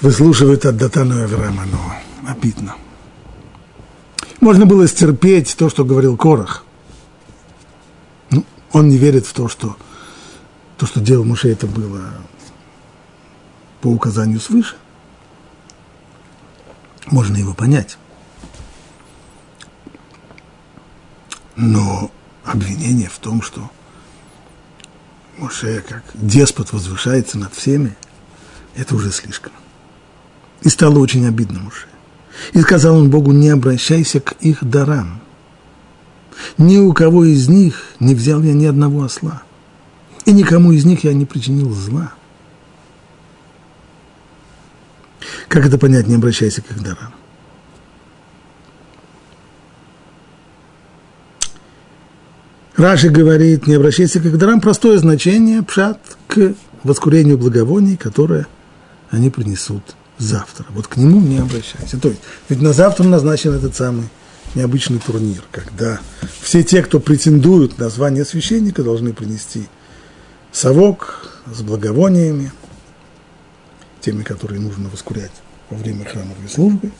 выслушивает 0.00 0.66
от 0.66 0.76
Датана 0.76 1.24
Авраама, 1.24 1.64
но 1.66 2.30
обидно. 2.30 2.74
Можно 4.40 4.66
было 4.66 4.88
стерпеть 4.88 5.56
то, 5.56 5.70
что 5.70 5.84
говорил 5.84 6.16
Корах. 6.16 6.64
Ну, 8.30 8.44
он 8.72 8.88
не 8.88 8.96
верит 8.96 9.26
в 9.26 9.32
то, 9.32 9.48
что 9.48 9.76
то, 10.76 10.86
что 10.86 11.00
делал 11.00 11.24
Муше, 11.24 11.48
это 11.48 11.68
было 11.68 12.02
по 13.80 13.86
указанию 13.86 14.40
свыше. 14.40 14.76
Можно 17.06 17.36
его 17.36 17.54
понять. 17.54 17.98
Но 21.54 22.10
обвинение 22.44 23.08
в 23.08 23.18
том, 23.18 23.42
что 23.42 23.70
Моше 25.42 25.82
как 25.88 26.04
деспот 26.14 26.72
возвышается 26.72 27.36
над 27.36 27.52
всеми, 27.52 27.96
это 28.76 28.94
уже 28.94 29.10
слишком. 29.10 29.52
И 30.62 30.68
стало 30.68 31.00
очень 31.00 31.26
обидно 31.26 31.60
Моше. 31.60 31.88
И 32.52 32.60
сказал 32.60 32.96
он 32.96 33.10
Богу, 33.10 33.32
не 33.32 33.48
обращайся 33.48 34.20
к 34.20 34.32
их 34.40 34.64
дарам. 34.64 35.20
Ни 36.58 36.78
у 36.78 36.92
кого 36.92 37.24
из 37.24 37.48
них 37.48 37.82
не 37.98 38.14
взял 38.14 38.40
я 38.42 38.52
ни 38.52 38.66
одного 38.66 39.02
осла. 39.02 39.42
И 40.24 40.32
никому 40.32 40.70
из 40.72 40.84
них 40.84 41.02
я 41.04 41.12
не 41.12 41.26
причинил 41.26 41.72
зла. 41.72 42.12
Как 45.48 45.66
это 45.66 45.76
понять, 45.76 46.06
не 46.06 46.14
обращайся 46.14 46.62
к 46.62 46.70
их 46.70 46.82
дарам? 46.82 47.12
Раши 52.82 53.10
говорит, 53.10 53.68
не 53.68 53.74
обращайся 53.74 54.18
к 54.18 54.36
дарам, 54.36 54.60
простое 54.60 54.98
значение, 54.98 55.62
пшат, 55.62 56.00
к 56.26 56.54
воскурению 56.82 57.38
благовоний, 57.38 57.96
которое 57.96 58.48
они 59.08 59.30
принесут 59.30 59.94
завтра. 60.18 60.66
Вот 60.70 60.88
к 60.88 60.96
нему 60.96 61.20
не 61.20 61.38
обращайся. 61.38 62.00
То 62.00 62.08
есть, 62.08 62.20
ведь 62.48 62.60
на 62.60 62.72
завтра 62.72 63.04
назначен 63.04 63.52
этот 63.54 63.76
самый 63.76 64.08
необычный 64.56 64.98
турнир, 64.98 65.44
когда 65.52 66.00
все 66.40 66.64
те, 66.64 66.82
кто 66.82 66.98
претендуют 66.98 67.78
на 67.78 67.88
звание 67.88 68.24
священника, 68.24 68.82
должны 68.82 69.12
принести 69.12 69.68
совок 70.50 71.40
с 71.54 71.62
благовониями, 71.62 72.50
теми, 74.00 74.24
которые 74.24 74.60
нужно 74.60 74.88
воскурять 74.88 75.30
во 75.70 75.76
время 75.76 76.04
храмовой 76.04 76.48
службы. 76.48 76.90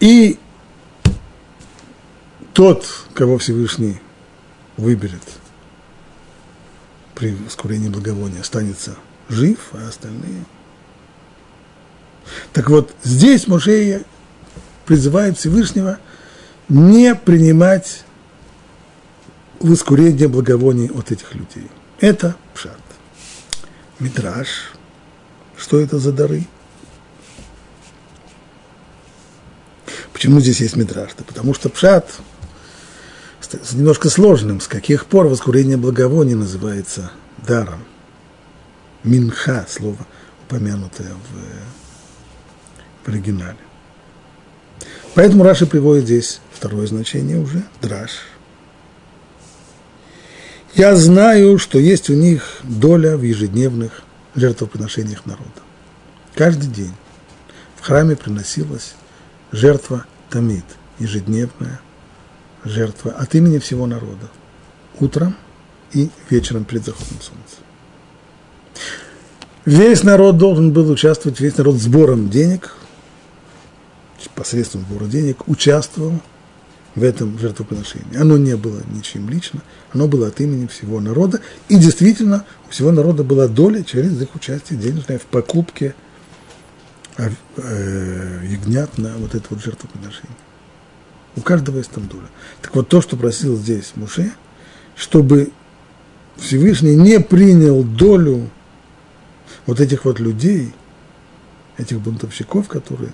И 0.00 0.38
тот, 2.52 2.86
кого 3.14 3.38
Всевышний 3.38 4.00
выберет 4.76 5.22
при 7.14 7.34
воскурении 7.34 7.88
благовония, 7.88 8.40
останется 8.40 8.96
жив, 9.28 9.58
а 9.72 9.88
остальные– 9.88 10.44
так 12.52 12.70
вот, 12.70 12.94
здесь 13.02 13.46
Мушея 13.46 14.02
призывает 14.86 15.38
Всевышнего 15.38 15.98
не 16.68 17.14
принимать 17.14 18.04
воскурение 19.60 20.28
благовоний 20.28 20.88
от 20.88 21.12
этих 21.12 21.34
людей. 21.34 21.68
Это 22.00 22.36
пшат. 22.54 22.80
Мидраж. 23.98 24.72
Что 25.56 25.78
это 25.78 25.98
за 25.98 26.12
дары? 26.12 26.46
Почему 30.12 30.40
здесь 30.40 30.60
есть 30.60 30.76
мидраж? 30.76 31.10
Да 31.18 31.24
потому 31.24 31.54
что 31.54 31.68
пшат 31.68 32.10
с 33.62 33.72
немножко 33.72 34.08
сложным. 34.10 34.60
С 34.60 34.68
каких 34.68 35.06
пор 35.06 35.26
воскурение 35.26 35.76
благовоний 35.76 36.34
называется 36.34 37.10
даром? 37.46 37.84
Минха, 39.02 39.66
слово 39.68 40.06
упомянутое 40.46 41.08
в 41.08 41.80
в 43.04 43.08
оригинале. 43.08 43.56
Поэтому 45.14 45.44
Раши 45.44 45.66
приводит 45.66 46.04
здесь 46.04 46.40
второе 46.52 46.86
значение 46.86 47.38
уже, 47.38 47.64
драж. 47.80 48.10
Я 50.74 50.94
знаю, 50.94 51.58
что 51.58 51.78
есть 51.78 52.10
у 52.10 52.14
них 52.14 52.60
доля 52.62 53.16
в 53.16 53.22
ежедневных 53.22 54.02
жертвоприношениях 54.36 55.26
народа. 55.26 55.50
Каждый 56.34 56.68
день 56.68 56.94
в 57.76 57.84
храме 57.84 58.14
приносилась 58.14 58.94
жертва 59.50 60.06
Тамид, 60.28 60.64
ежедневная 61.00 61.80
жертва 62.64 63.12
от 63.12 63.34
имени 63.34 63.58
всего 63.58 63.86
народа, 63.86 64.28
утром 64.98 65.36
и 65.92 66.10
вечером 66.28 66.64
перед 66.64 66.84
заходом 66.84 67.18
солнца. 67.20 67.56
Весь 69.64 70.02
народ 70.02 70.38
должен 70.38 70.72
был 70.72 70.90
участвовать, 70.90 71.40
весь 71.40 71.56
народ 71.56 71.76
сбором 71.76 72.30
денег 72.30 72.76
посредством 74.40 74.86
сбора 74.88 75.04
денег 75.04 75.46
участвовал 75.48 76.18
в 76.94 77.02
этом 77.02 77.38
жертвоприношении. 77.38 78.16
Оно 78.16 78.38
не 78.38 78.56
было 78.56 78.80
ничем 78.90 79.28
лично, 79.28 79.60
оно 79.92 80.08
было 80.08 80.28
от 80.28 80.40
имени 80.40 80.66
всего 80.66 80.98
народа. 80.98 81.40
И 81.68 81.76
действительно, 81.76 82.46
у 82.66 82.70
всего 82.70 82.90
народа 82.90 83.22
была 83.22 83.48
доля 83.48 83.82
через 83.82 84.20
их 84.20 84.34
участие 84.34 84.78
денежное 84.78 85.18
в 85.18 85.26
покупке 85.26 85.94
э, 87.18 87.30
ягнят 88.44 88.96
на 88.96 89.14
вот 89.18 89.34
это 89.34 89.44
вот 89.50 89.62
жертвоприношение. 89.62 90.36
У 91.36 91.40
каждого 91.40 91.78
есть 91.78 91.90
там 91.90 92.06
доля. 92.08 92.26
Так 92.60 92.74
вот, 92.74 92.88
то, 92.88 93.00
что 93.00 93.16
просил 93.16 93.56
здесь 93.56 93.92
Муше, 93.94 94.32
чтобы 94.96 95.52
Всевышний 96.36 96.96
не 96.96 97.20
принял 97.20 97.82
долю 97.84 98.50
вот 99.66 99.80
этих 99.80 100.04
вот 100.04 100.18
людей, 100.18 100.72
этих 101.76 102.00
бунтовщиков, 102.00 102.68
которые 102.68 103.12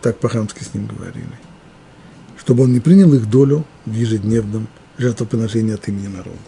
так 0.00 0.18
по-хамски 0.18 0.62
с 0.64 0.72
ним 0.72 0.86
говорили, 0.86 1.38
чтобы 2.38 2.64
он 2.64 2.72
не 2.72 2.80
принял 2.80 3.12
их 3.14 3.28
долю 3.28 3.64
в 3.84 3.92
ежедневном 3.92 4.66
жертвоприношении 4.98 5.74
от 5.74 5.86
имени 5.88 6.08
народа. 6.08 6.38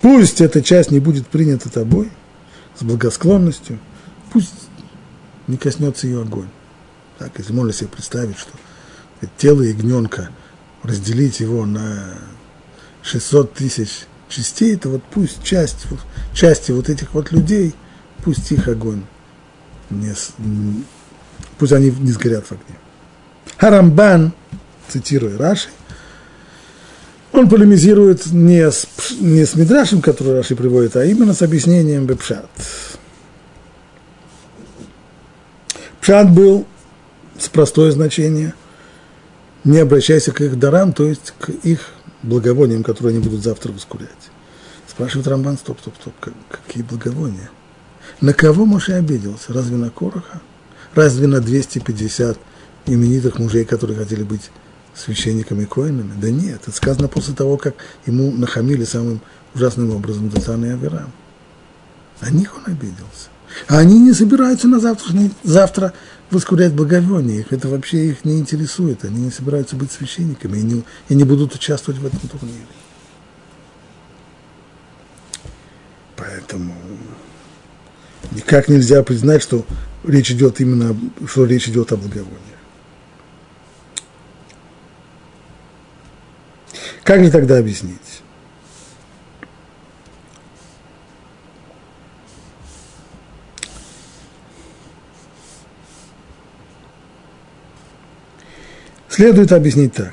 Пусть 0.00 0.40
эта 0.40 0.62
часть 0.62 0.90
не 0.90 1.00
будет 1.00 1.26
принята 1.26 1.70
тобой 1.70 2.10
с 2.78 2.82
благосклонностью, 2.82 3.78
пусть 4.32 4.68
не 5.46 5.56
коснется 5.56 6.06
ее 6.06 6.22
огонь. 6.22 6.48
Так, 7.18 7.32
если 7.38 7.52
можно 7.52 7.72
себе 7.72 7.88
представить, 7.88 8.38
что 8.38 8.50
тело 9.38 9.62
ягненка, 9.62 10.30
разделить 10.82 11.40
его 11.40 11.64
на 11.64 12.18
600 13.02 13.54
тысяч 13.54 14.06
частей, 14.28 14.76
то 14.76 14.90
вот 14.90 15.02
пусть 15.10 15.42
часть, 15.42 15.86
части 16.34 16.72
вот 16.72 16.88
этих 16.88 17.14
вот 17.14 17.32
людей, 17.32 17.74
пусть 18.22 18.50
их 18.52 18.68
огонь 18.68 19.04
не, 19.90 20.12
пусть 21.58 21.72
они 21.72 21.90
не 21.90 22.12
сгорят 22.12 22.46
в 22.46 22.52
огне. 22.52 22.76
Харамбан, 23.56 24.32
цитируя 24.88 25.38
Раши, 25.38 25.68
он 27.32 27.48
полемизирует 27.48 28.26
не 28.26 28.70
с, 28.70 28.86
не 29.20 29.44
с 29.44 29.54
Мидрашем, 29.54 30.00
который 30.00 30.34
Раши 30.34 30.56
приводит, 30.56 30.96
а 30.96 31.04
именно 31.04 31.34
с 31.34 31.42
объяснением 31.42 32.06
Бепшат. 32.06 32.48
Пшат 36.00 36.30
был 36.30 36.66
простое 37.52 37.90
значение 37.92 38.54
не 39.64 39.78
обращайся 39.78 40.32
к 40.32 40.40
их 40.40 40.58
дарам, 40.58 40.92
то 40.92 41.04
есть 41.04 41.34
к 41.38 41.50
их 41.50 41.80
благовониям, 42.22 42.82
которые 42.82 43.16
они 43.16 43.24
будут 43.24 43.42
завтра 43.42 43.72
воскурять. 43.72 44.10
Спрашивает 44.88 45.26
Рамбан, 45.26 45.58
стоп, 45.58 45.78
стоп, 45.80 45.94
стоп, 46.00 46.14
какие 46.48 46.82
благовония? 46.82 47.50
На 48.20 48.32
кого 48.32 48.64
Моше 48.64 48.94
обиделся? 48.94 49.52
Разве 49.52 49.76
на 49.76 49.90
Короха? 49.90 50.40
Разве 50.94 51.26
на 51.26 51.40
250 51.40 52.38
именитых 52.86 53.38
мужей, 53.38 53.64
которые 53.64 53.98
хотели 53.98 54.22
быть 54.22 54.50
священниками 54.94 55.64
и 55.64 55.66
коинами? 55.66 56.12
Да 56.20 56.30
нет, 56.30 56.60
это 56.62 56.72
сказано 56.74 57.08
после 57.08 57.34
того, 57.34 57.56
как 57.56 57.74
ему 58.06 58.30
нахамили 58.32 58.84
самым 58.84 59.20
ужасным 59.54 59.94
образом 59.94 60.30
Датан 60.30 60.64
и 60.64 60.68
Аверам. 60.70 61.12
На 62.20 62.30
них 62.30 62.56
он 62.56 62.72
обиделся. 62.72 63.28
А 63.68 63.78
они 63.78 63.98
не 64.00 64.12
собираются 64.12 64.68
на 64.68 64.80
завтрашний, 64.80 65.32
завтра 65.42 65.92
воскурять 66.30 66.74
благовоние. 66.74 67.40
Их 67.40 67.52
это 67.52 67.68
вообще 67.68 68.08
их 68.08 68.24
не 68.24 68.38
интересует. 68.38 69.04
Они 69.04 69.20
не 69.20 69.30
собираются 69.30 69.76
быть 69.76 69.92
священниками 69.92 70.58
и 70.58 70.62
не, 70.62 70.84
и 71.08 71.14
не 71.14 71.24
будут 71.24 71.54
участвовать 71.54 72.00
в 72.00 72.06
этом 72.06 72.20
турнире. 72.20 72.66
Поэтому 76.16 76.74
никак 78.32 78.68
нельзя 78.68 79.02
признать, 79.02 79.42
что 79.42 79.64
речь 80.04 80.30
идет 80.30 80.60
именно, 80.60 80.96
что 81.26 81.44
речь 81.44 81.68
идет 81.68 81.92
о 81.92 81.96
благовонии. 81.96 82.40
Как 87.04 87.22
же 87.22 87.30
тогда 87.30 87.58
объяснить? 87.58 88.22
Следует 99.16 99.50
объяснить 99.50 99.94
так. 99.94 100.12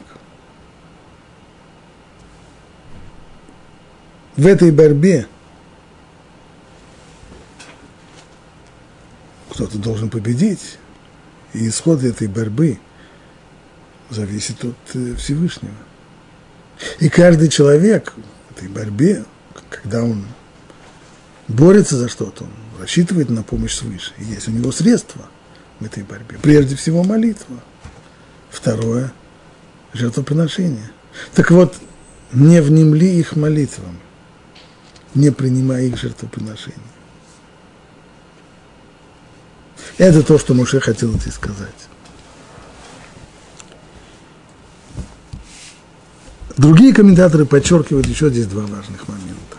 В 4.37 4.47
этой 4.47 4.71
борьбе 4.71 5.27
кто-то 9.49 9.77
должен 9.77 10.09
победить, 10.09 10.79
и 11.51 11.67
исход 11.67 12.01
этой 12.01 12.27
борьбы 12.29 12.79
зависит 14.09 14.63
от 14.63 14.77
э, 14.93 15.15
Всевышнего. 15.15 15.75
И 17.01 17.09
каждый 17.09 17.49
человек 17.49 18.13
в 18.47 18.57
этой 18.57 18.69
борьбе, 18.69 19.25
когда 19.69 20.01
он 20.01 20.25
борется 21.49 21.97
за 21.97 22.07
что-то, 22.07 22.45
он 22.45 22.51
рассчитывает 22.79 23.29
на 23.29 23.43
помощь 23.43 23.73
свыше. 23.73 24.13
И 24.17 24.23
есть 24.23 24.47
у 24.47 24.51
него 24.51 24.71
средства 24.71 25.25
в 25.81 25.85
этой 25.85 26.03
борьбе. 26.03 26.37
Прежде 26.41 26.77
всего 26.77 27.03
молитва. 27.03 27.61
Второе– 28.53 29.11
жертвоприношение. 29.93 30.91
Так 31.33 31.49
вот, 31.49 31.75
не 32.31 32.61
внемли 32.61 33.07
их 33.07 33.35
молитвам, 33.35 33.99
не 35.15 35.31
принимая 35.31 35.83
их 35.85 35.97
жертвоприношения. 35.97 36.79
Это 39.97 40.21
то, 40.23 40.37
что 40.37 40.53
Муше 40.53 40.79
хотел 40.79 41.11
здесь 41.13 41.33
сказать. 41.33 41.69
Другие 46.55 46.93
комментаторы 46.93 47.45
подчеркивают 47.45 48.05
еще 48.05 48.29
здесь 48.29 48.45
два 48.45 48.61
важных 48.67 49.07
момента. 49.07 49.57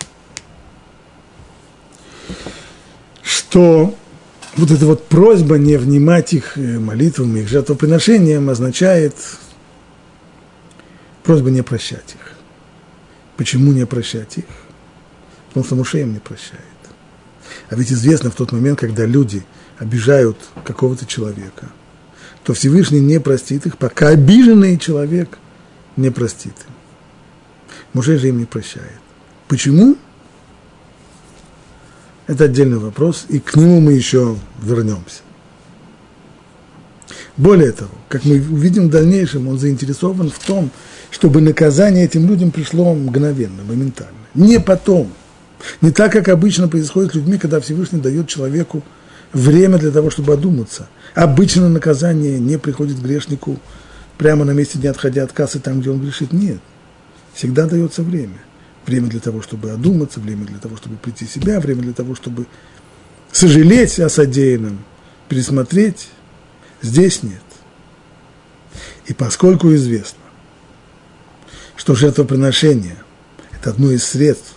Что 3.22 3.96
вот 4.56 4.70
эта 4.70 4.86
вот 4.86 5.06
просьба 5.06 5.58
не 5.58 5.76
внимать 5.76 6.32
их 6.32 6.56
э, 6.56 6.78
молитвам, 6.78 7.36
их 7.36 7.48
жертвоприношениям 7.48 8.48
означает 8.50 9.14
просьба 11.22 11.50
не 11.50 11.62
прощать 11.62 12.14
их. 12.14 12.32
Почему 13.36 13.72
не 13.72 13.84
прощать 13.86 14.38
их? 14.38 14.44
Потому 15.48 15.64
что 15.64 15.74
Муше 15.76 16.00
им 16.00 16.12
не 16.12 16.20
прощает. 16.20 16.60
А 17.70 17.74
ведь 17.74 17.92
известно 17.92 18.30
в 18.30 18.34
тот 18.34 18.52
момент, 18.52 18.78
когда 18.78 19.04
люди 19.04 19.42
обижают 19.78 20.38
какого-то 20.64 21.06
человека, 21.06 21.70
то 22.44 22.54
Всевышний 22.54 23.00
не 23.00 23.18
простит 23.18 23.66
их, 23.66 23.78
пока 23.78 24.08
обиженный 24.08 24.78
человек 24.78 25.38
не 25.96 26.10
простит 26.10 26.54
им. 26.68 26.74
Муше 27.92 28.18
же 28.18 28.28
им 28.28 28.38
не 28.38 28.44
прощает. 28.44 29.00
Почему? 29.48 29.96
Это 32.26 32.44
отдельный 32.44 32.78
вопрос, 32.78 33.26
и 33.28 33.38
к 33.38 33.54
нему 33.56 33.80
мы 33.80 33.92
еще 33.92 34.36
вернемся. 34.62 35.20
Более 37.36 37.72
того, 37.72 37.90
как 38.08 38.24
мы 38.24 38.36
увидим 38.36 38.88
в 38.88 38.90
дальнейшем, 38.90 39.48
он 39.48 39.58
заинтересован 39.58 40.30
в 40.30 40.38
том, 40.38 40.70
чтобы 41.10 41.40
наказание 41.40 42.04
этим 42.04 42.26
людям 42.28 42.50
пришло 42.50 42.94
мгновенно, 42.94 43.62
моментально. 43.64 44.16
Не 44.34 44.58
потом. 44.58 45.12
Не 45.80 45.90
так, 45.90 46.12
как 46.12 46.28
обычно 46.28 46.68
происходит 46.68 47.12
с 47.12 47.14
людьми, 47.14 47.38
когда 47.38 47.60
Всевышний 47.60 48.00
дает 48.00 48.28
человеку 48.28 48.82
время 49.32 49.78
для 49.78 49.90
того, 49.90 50.10
чтобы 50.10 50.32
одуматься. 50.32 50.88
Обычно 51.14 51.68
наказание 51.68 52.38
не 52.38 52.58
приходит 52.58 53.00
грешнику 53.02 53.58
прямо 54.16 54.44
на 54.44 54.52
месте, 54.52 54.78
не 54.78 54.86
отходя 54.86 55.24
от 55.24 55.32
кассы, 55.32 55.58
там, 55.58 55.80
где 55.80 55.90
он 55.90 56.00
грешит. 56.00 56.32
Нет. 56.32 56.60
Всегда 57.34 57.66
дается 57.66 58.02
время– 58.02 58.38
время 58.86 59.08
для 59.08 59.20
того, 59.20 59.42
чтобы 59.42 59.70
одуматься, 59.70 60.20
время 60.20 60.44
для 60.46 60.58
того, 60.58 60.76
чтобы 60.76 60.96
прийти 60.96 61.26
в 61.26 61.30
себя, 61.30 61.60
время 61.60 61.82
для 61.82 61.92
того, 61.92 62.14
чтобы 62.14 62.46
сожалеть 63.32 63.98
о 63.98 64.08
содеянном, 64.08 64.84
пересмотреть. 65.28 66.08
Здесь 66.82 67.22
нет. 67.22 67.42
И 69.06 69.14
поскольку 69.14 69.74
известно, 69.74 70.20
что 71.76 71.94
жертвоприношение– 71.94 72.96
это 73.52 73.70
одно 73.70 73.90
из 73.90 74.04
средств, 74.04 74.54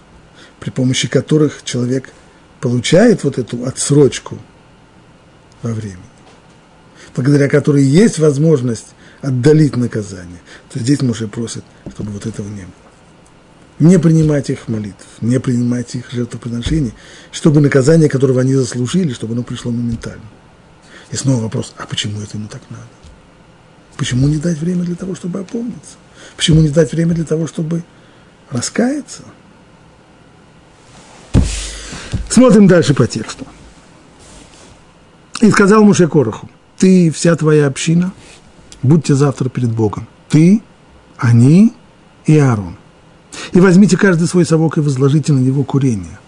при 0.60 0.70
помощи 0.70 1.08
которых 1.08 1.64
человек 1.64 2.12
получает 2.60 3.24
вот 3.24 3.38
эту 3.38 3.66
отсрочку 3.66 4.38
во 5.62 5.72
времени, 5.72 6.02
благодаря 7.16 7.48
которой 7.48 7.84
есть 7.84 8.20
возможность 8.20 8.88
отдалить 9.22 9.76
наказание, 9.76 10.40
то 10.72 10.80
здесь 10.80 11.02
Моше 11.02 11.28
просит, 11.28 11.64
чтобы 11.94 12.12
вот 12.12 12.26
этого 12.26 12.48
не 12.48 12.64
было 12.64 12.87
не 13.80 14.00
принимать 14.00 14.50
их 14.50 14.68
молитв, 14.68 15.06
не 15.22 15.40
принимать 15.40 15.94
их 15.96 16.12
жертвоприношений, 16.12 16.94
чтобы 17.32 17.62
наказание, 17.62 18.10
которого 18.10 18.42
они 18.42 18.56
заслужили, 18.56 19.14
чтобы 19.14 19.34
оно 19.34 19.44
пришло 19.44 19.72
моментально. 19.72 20.24
И 21.12 21.16
снова 21.16 21.44
вопрос, 21.44 21.74
а 21.78 21.86
почему 21.86 22.20
это 22.22 22.38
ему 22.38 22.48
так 22.48 22.62
надо? 22.70 22.84
Почему 23.96 24.28
не 24.28 24.38
дать 24.38 24.58
время 24.60 24.84
для 24.84 24.96
того, 24.96 25.16
чтобы 25.16 25.40
опомниться? 25.40 25.96
Почему 26.36 26.62
не 26.62 26.70
дать 26.70 26.92
время 26.92 27.14
для 27.14 27.24
того, 27.24 27.48
чтобы 27.48 27.84
раскаяться? 28.50 29.24
Смотрим 32.30 32.68
дальше 32.68 32.94
по 32.94 33.08
тексту. 33.08 33.48
И 35.42 35.50
сказал 35.52 35.84
Муше 35.84 36.08
Короху, 36.08 36.50
ты 36.78 37.12
вся 37.12 37.36
твоя 37.36 37.68
община, 37.68 38.12
будьте 38.82 39.14
завтра 39.16 39.50
перед 39.50 39.72
Богом. 39.72 40.08
Ты, 40.30 40.62
они 41.18 41.74
и 42.26 42.38
Аарон– 42.38 42.78
и 43.54 43.60
возьмите 43.60 43.98
каждый 43.98 44.28
свой 44.28 44.46
совок 44.46 44.78
и 44.78 44.82
возложите 44.82 45.34
на 45.34 45.40
него 45.40 45.64
курение. 45.64 46.20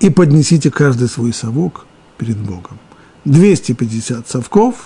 И 0.00 0.10
поднесите 0.10 0.70
каждый 0.70 1.08
свой 1.08 1.32
совок 1.32 1.86
перед 2.18 2.36
Богом. 2.36 2.78
250 3.24 4.28
совков, 4.28 4.76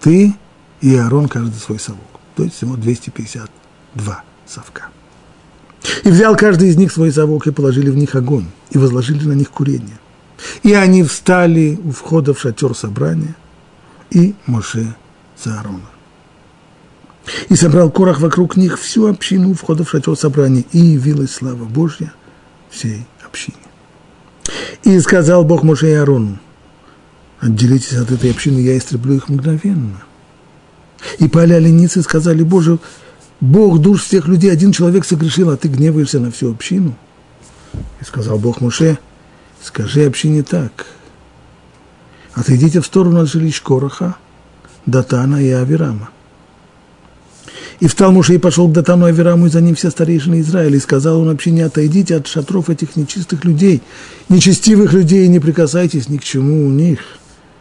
ты 0.00 0.34
и 0.80 0.96
Аарон 0.96 1.28
каждый 1.28 1.58
свой 1.58 1.78
совок. 1.78 2.00
То 2.36 2.42
есть 2.42 2.56
всего 2.56 2.76
252 2.76 4.24
совка. 4.46 4.88
И 6.02 6.08
взял 6.08 6.36
каждый 6.36 6.68
из 6.68 6.76
них 6.76 6.92
свой 6.92 7.12
совок 7.12 7.46
и 7.46 7.52
положили 7.52 7.90
в 7.90 7.96
них 7.96 8.14
огонь, 8.14 8.46
и 8.70 8.78
возложили 8.78 9.24
на 9.26 9.32
них 9.32 9.50
курение. 9.50 9.98
И 10.62 10.72
они 10.72 11.02
встали 11.02 11.78
у 11.82 11.90
входа 11.90 12.34
в 12.34 12.40
шатер 12.40 12.74
собрания, 12.74 13.36
и 14.10 14.34
Моше 14.46 14.94
за 15.42 15.58
Аарона. 15.58 15.93
И 17.48 17.56
собрал 17.56 17.90
Корах 17.90 18.20
вокруг 18.20 18.56
них 18.56 18.78
всю 18.78 19.06
общину 19.06 19.54
входа 19.54 19.84
в 19.84 19.90
шатер 19.90 20.16
собрания, 20.16 20.64
и 20.72 20.78
явилась 20.78 21.32
слава 21.32 21.64
Божья 21.64 22.12
всей 22.70 23.06
общине. 23.24 23.56
И 24.82 24.98
сказал 25.00 25.44
Бог 25.44 25.62
Моше 25.62 25.90
и 25.90 25.94
Аарону, 25.94 26.38
отделитесь 27.40 27.94
от 27.94 28.10
этой 28.10 28.30
общины, 28.30 28.58
я 28.58 28.76
истреблю 28.76 29.14
их 29.14 29.28
мгновенно. 29.28 30.02
И 31.18 31.28
пали 31.28 31.52
оленицы 31.52 32.02
сказали, 32.02 32.42
Боже, 32.42 32.78
Бог 33.40 33.80
душ 33.80 34.04
всех 34.04 34.26
людей, 34.28 34.50
один 34.50 34.72
человек 34.72 35.04
согрешил, 35.04 35.50
а 35.50 35.56
ты 35.56 35.68
гневаешься 35.68 36.20
на 36.20 36.30
всю 36.30 36.50
общину. 36.50 36.96
И 38.00 38.04
сказал 38.04 38.38
Бог 38.38 38.60
Моше, 38.60 38.98
скажи 39.62 40.04
общине 40.04 40.42
так, 40.42 40.86
отойдите 42.34 42.80
в 42.80 42.86
сторону 42.86 43.20
от 43.20 43.28
жилищ 43.28 43.62
Короха, 43.62 44.16
Датана 44.86 45.42
и 45.42 45.50
Авирама. 45.50 46.10
И 47.80 47.88
встал 47.88 48.12
Муше 48.12 48.34
и 48.34 48.38
пошел 48.38 48.68
к 48.68 48.72
Датану 48.72 49.06
Авераму, 49.06 49.46
и 49.46 49.50
за 49.50 49.60
ним 49.60 49.74
все 49.74 49.90
старейшины 49.90 50.40
Израиля, 50.40 50.76
и 50.76 50.80
сказал 50.80 51.20
он 51.20 51.28
общине, 51.28 51.64
отойдите 51.64 52.16
от 52.16 52.26
шатров 52.26 52.70
этих 52.70 52.96
нечистых 52.96 53.44
людей, 53.44 53.82
нечестивых 54.28 54.92
людей, 54.92 55.26
и 55.26 55.28
не 55.28 55.40
прикасайтесь 55.40 56.08
ни 56.08 56.18
к 56.18 56.24
чему 56.24 56.66
у 56.66 56.70
них, 56.70 57.00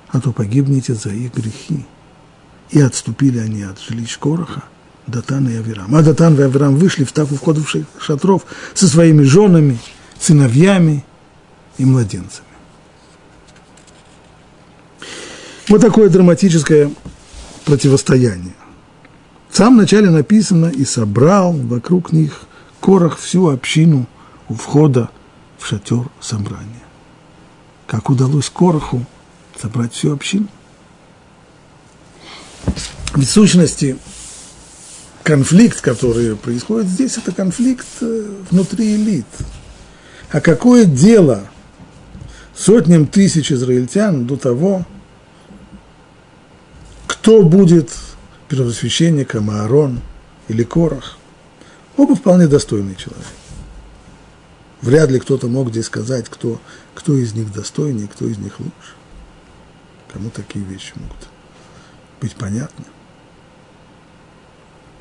а 0.09 0.21
то 0.21 0.31
погибнете 0.31 0.93
за 0.93 1.09
их 1.09 1.33
грехи. 1.33 1.85
И 2.69 2.79
отступили 2.79 3.39
они 3.39 3.63
от 3.63 3.79
жилищ 3.79 4.17
Короха, 4.17 4.63
Датана 5.07 5.49
и 5.49 5.57
Аверам. 5.57 5.93
А 5.95 6.01
Датан 6.01 6.39
и 6.39 6.41
Аверам 6.41 6.75
вышли, 6.75 7.03
встав 7.03 7.31
у 7.31 7.35
входа 7.35 7.61
в 7.61 8.01
шатров 8.01 8.45
со 8.73 8.87
своими 8.87 9.23
женами, 9.23 9.79
сыновьями 10.19 11.03
и 11.77 11.85
младенцами. 11.85 12.47
Вот 15.69 15.81
такое 15.81 16.09
драматическое 16.09 16.91
противостояние. 17.65 18.53
В 19.53 19.55
самом 19.55 19.77
начале 19.77 20.09
написано 20.09 20.65
«и 20.65 20.83
собрал 20.83 21.53
вокруг 21.53 22.11
них 22.11 22.47
Корах 22.79 23.19
всю 23.19 23.49
общину 23.49 24.07
у 24.49 24.55
входа 24.55 25.11
в 25.59 25.67
шатер 25.67 26.09
собрания». 26.19 26.81
Как 27.85 28.09
удалось 28.09 28.49
Кораху 28.49 29.05
собрать 29.61 29.93
всю 29.93 30.11
общину? 30.11 30.47
Ведь 33.13 33.27
в 33.27 33.31
сущности 33.31 33.99
конфликт, 35.21 35.81
который 35.81 36.35
происходит 36.35 36.87
здесь, 36.87 37.17
это 37.17 37.31
конфликт 37.31 37.85
э, 38.01 38.25
внутри 38.49 38.95
элит. 38.95 39.27
А 40.31 40.41
какое 40.41 40.85
дело 40.85 41.43
сотням 42.55 43.05
тысяч 43.05 43.51
израильтян 43.51 44.25
до 44.25 44.35
того, 44.35 44.83
кто 47.05 47.43
будет 47.43 47.91
первосвященником 48.47 49.49
Аарон 49.49 50.01
или 50.47 50.63
Корах, 50.63 51.17
оба 51.97 52.15
вполне 52.15 52.47
достойный 52.47 52.95
человек. 52.95 53.25
Вряд 54.81 55.09
ли 55.09 55.19
кто-то 55.19 55.47
мог 55.47 55.69
здесь 55.69 55.85
сказать, 55.85 56.27
кто, 56.29 56.59
кто 56.93 57.15
из 57.17 57.33
них 57.33 57.53
достойнее, 57.53 58.07
кто 58.07 58.25
из 58.25 58.37
них 58.37 58.59
лучше. 58.59 58.93
Кому 60.11 60.29
такие 60.29 60.63
вещи 60.65 60.93
могут 60.95 61.29
быть 62.21 62.35
понятны. 62.35 62.85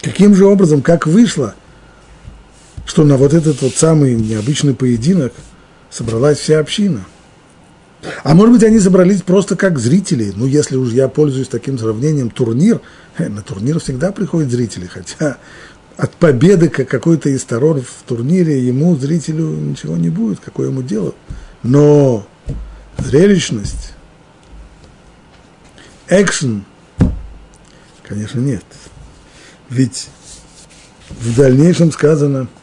Каким 0.01 0.35
же 0.35 0.47
образом, 0.47 0.83
как 0.83 1.07
вышло, 1.07 1.55
что 2.87 3.05
на 3.05 3.17
вот 3.17 3.35
этот 3.35 3.61
вот 3.63 3.75
самый 3.75 4.15
необычный 4.15 4.75
поединок 4.75 5.33
собралась 5.91 6.39
вся 6.39 6.59
община– 6.59 7.05
а 8.25 8.35
может 8.35 8.55
быть, 8.55 8.65
они 8.65 8.81
собрались 8.81 9.23
просто 9.23 9.57
как 9.57 9.79
зрители. 9.79 10.33
Ну, 10.35 10.47
если 10.47 10.77
уж 10.77 10.91
я 10.91 11.09
пользуюсь 11.09 11.49
таким 11.49 11.79
сравнением, 11.79 12.31
турнир, 12.31 12.81
э, 13.17 13.29
на 13.29 13.43
турнир 13.43 13.79
всегда 13.79 14.13
приходят 14.13 14.51
зрители, 14.51 14.87
хотя 14.87 15.39
от 15.97 16.13
победы 16.13 16.69
какой-то 16.69 17.29
из 17.29 17.43
сторон 17.43 17.83
в 17.83 18.09
турнире 18.09 18.67
ему, 18.67 18.97
зрителю, 18.97 19.47
ничего 19.47 19.97
не 19.97 20.09
будет, 20.09 20.41
какое 20.41 20.69
ему 20.69 20.83
дело. 20.83 21.15
Но 21.63 22.27
зрелищность, 22.99 23.93
экшен, 26.09 26.65
конечно, 28.03 28.41
нет. 28.41 28.65
Ведь 29.71 30.09
в 31.09 31.37
дальнейшем 31.37 31.93
сказано– 31.93 32.49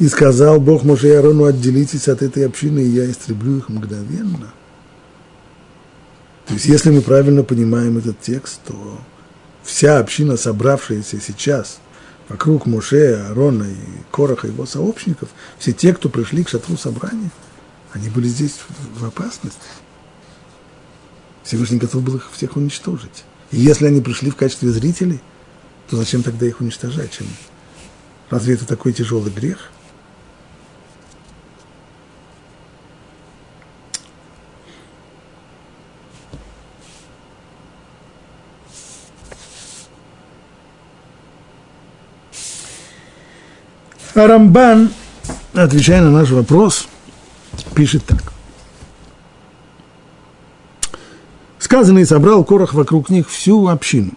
и 0.00 0.08
сказал 0.08 0.58
Бог 0.58 0.82
Моше 0.82 1.08
и 1.08 1.12
Аарону, 1.12 1.44
отделитесь 1.44 2.08
от 2.08 2.22
этой 2.22 2.46
общины, 2.46 2.80
и 2.80 2.88
я 2.88 3.08
истреблю 3.08 3.58
их 3.58 3.68
мгновенно. 3.68 4.52
То 6.46 6.54
есть, 6.54 6.64
если 6.64 6.90
мы 6.90 7.02
правильно 7.02 7.44
понимаем 7.44 7.98
этот 7.98 8.18
текст, 8.18 8.60
то 8.66 8.98
вся 9.62 9.98
община, 9.98 10.38
собравшаяся 10.38 11.20
сейчас 11.20 11.80
вокруг 12.30 12.64
Моше, 12.64 13.26
Аарона 13.28 13.64
и 13.64 13.76
Короха, 14.10 14.46
его 14.46 14.64
сообщников, 14.64 15.28
все 15.58 15.72
те, 15.72 15.92
кто 15.92 16.08
пришли 16.08 16.44
к 16.44 16.48
шатру 16.48 16.78
собрания, 16.78 17.30
они 17.92 18.08
были 18.08 18.26
здесь 18.26 18.58
в 18.98 19.04
опасности. 19.04 19.60
Всевышний 21.44 21.78
готов 21.78 22.02
был 22.02 22.16
их 22.16 22.30
всех 22.32 22.56
уничтожить. 22.56 23.24
И 23.50 23.60
если 23.60 23.86
они 23.86 24.00
пришли 24.00 24.30
в 24.30 24.36
качестве 24.36 24.70
зрителей, 24.70 25.20
то 25.90 25.96
зачем 25.96 26.22
тогда 26.22 26.46
их 26.46 26.60
уничтожать? 26.60 27.10
Чем? 27.12 27.26
Разве 28.30 28.54
это 28.54 28.66
такой 28.66 28.94
тяжелый 28.94 29.30
грех? 29.30 29.70
А 44.14 44.26
Рамбан, 44.26 44.90
отвечая 45.54 46.02
на 46.02 46.10
наш 46.10 46.30
вопрос, 46.30 46.88
пишет 47.74 48.04
так. 48.04 48.32
Сказано, 51.58 52.00
и 52.00 52.04
собрал 52.04 52.42
Корах 52.44 52.74
вокруг 52.74 53.10
них 53.10 53.28
всю 53.28 53.68
общину. 53.68 54.12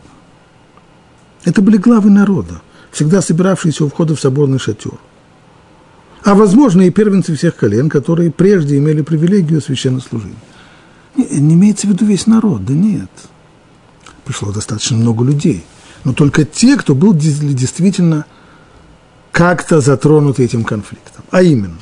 Это 1.44 1.62
были 1.62 1.78
главы 1.78 2.10
народа, 2.10 2.62
всегда 2.92 3.22
собиравшиеся 3.22 3.86
у 3.86 3.90
входа 3.90 4.16
в 4.16 4.20
соборный 4.20 4.58
шатер. 4.58 4.94
А, 6.24 6.36
возможно, 6.36 6.82
и 6.82 6.90
первенцы 6.90 7.36
всех 7.36 7.56
колен, 7.56 7.90
которые 7.90 8.32
прежде 8.32 8.78
имели 8.78 9.02
привилегию 9.02 9.62
священнослужения. 9.62 10.38
Не, 11.16 11.26
не 11.26 11.56
имеется 11.56 11.86
в 11.86 11.92
виду 11.92 12.06
весь 12.06 12.28
народ, 12.28 12.66
да 12.66 12.74
нет. 12.74 13.10
Пришло 14.24 14.52
достаточно 14.52 14.98
много 14.98 15.24
людей. 15.24 15.66
Но 16.06 16.14
только 16.14 16.46
те, 16.46 16.78
кто 16.78 16.96
был 16.96 17.14
действительно 17.14 18.26
как-то 19.34 19.82
затронуты 19.82 20.46
этим 20.46 20.64
конфликтом. 20.64 21.26
А 21.32 21.42
именно, 21.42 21.80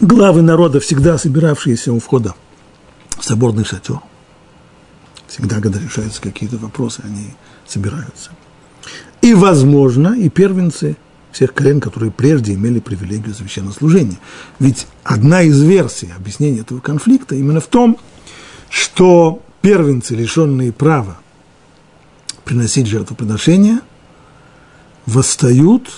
главы 0.00 0.42
народа, 0.42 0.80
всегда 0.80 1.16
собиравшиеся 1.16 1.92
у 1.92 2.00
входа 2.00 2.34
в 3.16 3.24
соборный 3.24 3.64
шатер, 3.64 4.00
всегда, 5.28 5.60
когда 5.60 5.78
решаются 5.78 6.20
какие-то 6.20 6.58
вопросы, 6.58 7.00
они 7.04 7.30
собираются. 7.64 8.32
И, 9.22 9.34
возможно, 9.34 10.08
и 10.08 10.28
первенцы 10.28 10.96
всех 11.30 11.54
колен, 11.54 11.80
которые 11.80 12.10
прежде 12.10 12.54
имели 12.54 12.80
привилегию 12.80 13.34
священнослужения. 13.34 14.18
Ведь 14.58 14.88
одна 15.04 15.42
из 15.42 15.62
версий 15.62 16.10
объяснения 16.16 16.60
этого 16.60 16.80
конфликта 16.80 17.36
именно 17.36 17.60
в 17.60 17.68
том, 17.68 17.98
что 18.68 19.42
первенцы, 19.62 20.16
лишенные 20.16 20.72
права 20.72 21.18
приносить 22.44 22.86
жертвоприношения, 22.86 23.80
восстают 25.06 25.90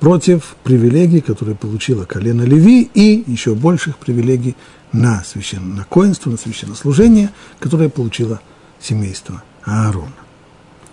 против 0.00 0.56
привилегий, 0.62 1.20
которые 1.20 1.56
получила 1.56 2.04
колено 2.04 2.42
Леви, 2.42 2.88
и 2.94 3.24
еще 3.26 3.54
больших 3.54 3.98
привилегий 3.98 4.56
на, 4.92 5.24
священ... 5.24 5.74
на 5.74 5.84
коинство, 5.84 6.30
на 6.30 6.36
священнослужение, 6.36 7.30
которое 7.58 7.88
получило 7.88 8.40
семейство 8.80 9.42
Аарона. 9.64 10.12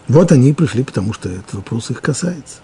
Вот 0.08 0.32
они 0.32 0.50
и 0.50 0.54
пришли, 0.54 0.84
потому 0.84 1.14
что 1.14 1.30
этот 1.30 1.54
вопрос 1.54 1.92
их 1.92 2.02
касается. 2.02 2.58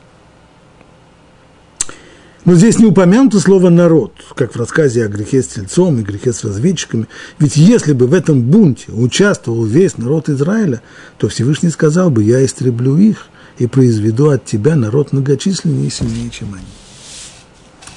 Но 2.43 2.55
здесь 2.55 2.79
не 2.79 2.85
упомянуто 2.85 3.39
слово 3.39 3.69
«народ», 3.69 4.13
как 4.35 4.53
в 4.53 4.57
рассказе 4.57 5.05
о 5.05 5.07
грехе 5.07 5.43
с 5.43 5.47
тельцом 5.47 5.99
и 5.99 6.01
грехе 6.01 6.33
с 6.33 6.43
разведчиками. 6.43 7.07
Ведь 7.37 7.55
если 7.55 7.93
бы 7.93 8.07
в 8.07 8.13
этом 8.13 8.41
бунте 8.41 8.91
участвовал 8.91 9.63
весь 9.63 9.97
народ 9.99 10.27
Израиля, 10.27 10.81
то 11.19 11.29
Всевышний 11.29 11.69
сказал 11.69 12.09
бы 12.09 12.23
«я 12.23 12.43
истреблю 12.43 12.97
их 12.97 13.27
и 13.59 13.67
произведу 13.67 14.29
от 14.31 14.43
тебя 14.43 14.75
народ 14.75 15.13
многочисленнее 15.13 15.87
и 15.87 15.91
сильнее, 15.91 16.31
чем 16.31 16.55
они». 16.55 16.63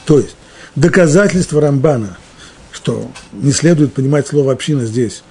То 0.05 0.19
есть 0.19 0.37
доказательство 0.77 1.63
Рамбана, 1.63 2.19
что 2.71 3.11
не 3.33 3.53
следует 3.53 3.95
понимать 3.95 4.27
слово 4.27 4.53
«община» 4.53 4.85
здесь, 4.85 5.23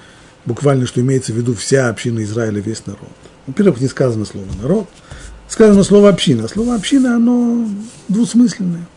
буквально, 0.45 0.87
что 0.87 1.01
имеется 1.01 1.33
в 1.33 1.35
виду 1.35 1.53
вся 1.53 1.89
община 1.89 2.23
Израиля, 2.23 2.61
весь 2.61 2.87
народ. 2.87 3.11
Во-первых, 3.45 3.79
не 3.79 3.87
сказано 3.87 4.25
слово 4.25 4.47
«народ», 4.59 4.87
сказано 5.47 5.83
слово 5.83 6.09
«община». 6.09 6.47
Слово 6.47 6.73
«община», 6.73 7.15
оно 7.17 7.69
двусмысленное. 8.07 8.87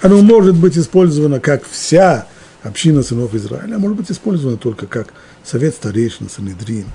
Оно 0.00 0.22
может 0.22 0.56
быть 0.56 0.78
использовано 0.78 1.40
как 1.40 1.66
вся 1.66 2.26
община 2.62 3.02
сынов 3.02 3.34
Израиля, 3.34 3.76
а 3.76 3.78
может 3.78 3.96
быть 3.96 4.10
использовано 4.10 4.56
только 4.56 4.86
как 4.86 5.12
совет 5.44 5.74
старейшин, 5.74 6.28
Санедрин. 6.28 6.86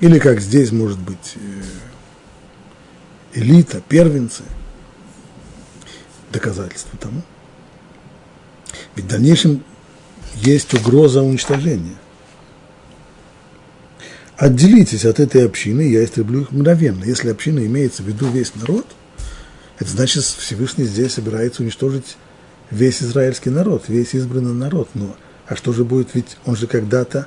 Или 0.00 0.18
как 0.18 0.40
здесь 0.40 0.72
может 0.72 0.98
быть 0.98 1.36
э, 1.36 3.40
элита, 3.40 3.80
первенцы. 3.88 4.42
Доказательство 6.32 6.98
тому. 6.98 7.22
Ведь 8.94 9.06
в 9.06 9.08
дальнейшем 9.08 9.64
есть 10.34 10.74
угроза 10.74 11.22
уничтожения. 11.22 11.96
Отделитесь 14.36 15.06
от 15.06 15.18
этой 15.18 15.46
общины, 15.46 15.80
я 15.80 16.04
истреблю 16.04 16.42
их 16.42 16.52
мгновенно. 16.52 17.04
Если 17.04 17.30
община 17.30 17.64
имеется 17.64 18.02
в 18.02 18.06
виду 18.06 18.28
весь 18.28 18.54
народ– 18.54 18.86
это 19.78 19.90
значит, 19.90 20.24
Всевышний 20.24 20.84
здесь 20.84 21.14
собирается 21.14 21.62
уничтожить 21.62 22.16
весь 22.70 23.02
израильский 23.02 23.50
народ, 23.50 23.84
весь 23.88 24.14
избранный 24.14 24.54
народ. 24.54 24.88
Но, 24.94 25.16
а 25.46 25.56
что 25.56 25.72
же 25.72 25.84
будет, 25.84 26.14
ведь 26.14 26.36
он 26.46 26.56
же 26.56 26.66
когда-то 26.66 27.26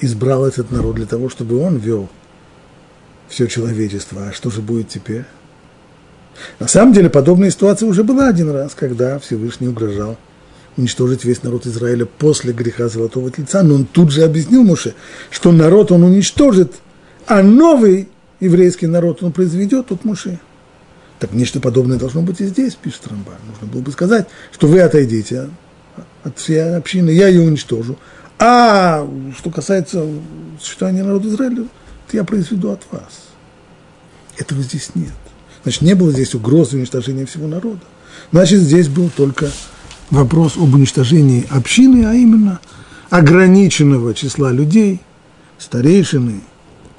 избрал 0.00 0.46
этот 0.46 0.70
народ 0.70 0.96
для 0.96 1.06
того, 1.06 1.28
чтобы 1.28 1.58
он 1.58 1.76
вел 1.76 2.08
все 3.28 3.46
человечество. 3.46 4.28
А 4.28 4.32
что 4.32 4.50
же 4.50 4.60
будет 4.60 4.88
теперь? 4.88 5.24
На 6.58 6.68
самом 6.68 6.92
деле, 6.92 7.10
подобная 7.10 7.50
ситуация 7.50 7.88
уже 7.88 8.02
была 8.02 8.28
один 8.28 8.50
раз, 8.50 8.74
когда 8.74 9.18
Всевышний 9.18 9.68
угрожал 9.68 10.16
уничтожить 10.76 11.24
весь 11.24 11.42
народ 11.42 11.66
Израиля 11.66 12.06
после 12.06 12.52
греха 12.52 12.88
Золотого 12.88 13.30
Тельца. 13.30 13.62
Но 13.62 13.76
он 13.76 13.84
тут 13.84 14.10
же 14.10 14.24
объяснил 14.24 14.64
Муше, 14.64 14.94
что 15.30 15.52
народ 15.52 15.92
он 15.92 16.02
уничтожит, 16.02 16.72
а 17.26 17.42
новый 17.42 18.08
еврейский 18.40 18.86
народ 18.86 19.22
он 19.22 19.32
произведет 19.32 19.92
от 19.92 20.04
Муше. 20.04 20.40
Так 21.18 21.32
нечто 21.32 21.60
подобное 21.60 21.98
должно 21.98 22.22
быть 22.22 22.40
и 22.40 22.46
здесь, 22.46 22.74
пишет 22.74 23.06
Рамбан. 23.06 23.36
Нужно 23.48 23.66
было 23.66 23.80
бы 23.80 23.92
сказать, 23.92 24.26
что 24.52 24.66
вы 24.66 24.80
отойдите 24.80 25.48
от 26.22 26.38
всей 26.38 26.76
общины, 26.76 27.10
я 27.10 27.28
ее 27.28 27.42
уничтожу. 27.42 27.96
А 28.38 29.06
что 29.38 29.50
касается 29.50 30.06
существования 30.60 31.04
народа 31.04 31.28
Израиля, 31.28 31.64
то 32.10 32.16
я 32.16 32.24
произведу 32.24 32.70
от 32.70 32.82
вас. 32.90 33.28
Этого 34.36 34.62
здесь 34.62 34.90
нет. 34.94 35.12
Значит, 35.62 35.82
не 35.82 35.94
было 35.94 36.10
здесь 36.10 36.34
угрозы 36.34 36.76
уничтожения 36.76 37.26
всего 37.26 37.46
народа. 37.46 37.80
Значит, 38.32 38.60
здесь 38.60 38.88
был 38.88 39.10
только 39.16 39.50
вопрос 40.10 40.56
об 40.56 40.74
уничтожении 40.74 41.46
общины, 41.50 42.04
а 42.06 42.14
именно 42.14 42.60
ограниченного 43.10 44.14
числа 44.14 44.50
людей, 44.50 45.00
старейшины, 45.58 46.40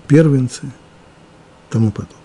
первенцы, 0.08 0.64
тому 1.70 1.92
подобное. 1.92 2.25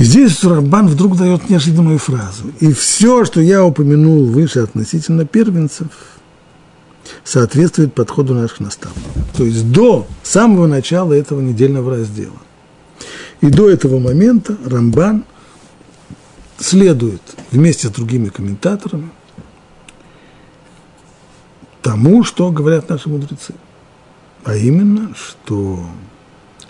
Здесь 0.00 0.42
Рамбан 0.42 0.88
вдруг 0.88 1.18
дает 1.18 1.50
неожиданную 1.50 1.98
фразу. 1.98 2.44
И 2.58 2.72
все, 2.72 3.26
что 3.26 3.42
я 3.42 3.62
упомянул 3.62 4.24
выше 4.24 4.60
относительно 4.60 5.26
первенцев, 5.26 5.88
соответствует 7.22 7.92
подходу 7.92 8.32
наших 8.32 8.60
наставников. 8.60 9.12
То 9.36 9.44
есть 9.44 9.70
до 9.70 10.06
самого 10.22 10.66
начала 10.66 11.12
этого 11.12 11.42
недельного 11.42 11.96
раздела. 11.96 12.38
И 13.42 13.48
до 13.48 13.68
этого 13.68 13.98
момента 13.98 14.56
Рамбан 14.64 15.26
следует 16.56 17.20
вместе 17.50 17.88
с 17.88 17.90
другими 17.90 18.30
комментаторами 18.30 19.10
тому, 21.82 22.24
что 22.24 22.50
говорят 22.50 22.88
наши 22.88 23.10
мудрецы. 23.10 23.52
А 24.44 24.56
именно, 24.56 25.14
что 25.14 25.84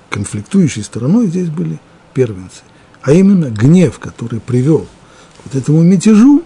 конфликтующей 0.08 0.82
стороной 0.82 1.28
здесь 1.28 1.48
были 1.48 1.78
первенцы 2.12 2.62
а 3.02 3.12
именно 3.12 3.50
гнев, 3.50 3.98
который 3.98 4.40
привел 4.40 4.86
к 5.38 5.46
вот 5.46 5.54
этому 5.54 5.82
мятежу, 5.82 6.44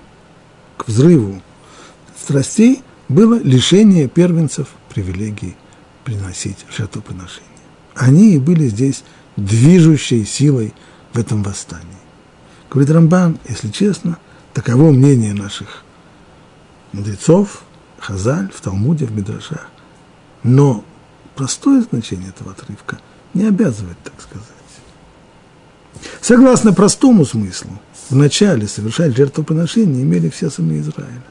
к 0.77 0.87
взрыву 0.89 1.43
страстей, 2.21 2.83
было 3.09 3.39
лишение 3.39 4.09
первенцев 4.09 4.69
привилегии 4.93 5.57
приносить 6.05 6.65
жертвоприношения. 6.71 7.49
Они 7.95 8.35
и 8.35 8.39
были 8.39 8.69
здесь 8.69 9.05
движущей 9.37 10.25
силой 10.25 10.73
в 11.13 11.19
этом 11.19 11.43
восстании. 11.43 11.87
Говорит 12.71 12.91
Рамбан, 12.91 13.39
если 13.49 13.69
честно, 13.69 14.19
таково 14.53 14.91
мнение 14.91 15.35
наших 15.35 15.85
мудрецов, 16.93 17.63
Хазаль, 17.99 18.51
в 18.53 18.61
Талмуде, 18.61 19.07
в 19.07 19.13
Мидрашах. 19.13 19.69
Но 20.43 20.85
простое 21.35 21.83
значение 21.83 22.29
этого 22.31 22.53
отрывка 22.53 22.99
не 23.33 23.45
обязывает, 23.45 23.97
так 24.03 24.15
сказать. 24.21 24.54
Согласно 26.21 26.73
простому 26.73 27.25
смыслу, 27.25 27.81
вначале 28.11 28.67
совершать 28.67 29.17
жертвоприношение 29.17 30.03
имели 30.03 30.29
все 30.29 30.51
сыны 30.51 30.81
Израиля. 30.81 31.23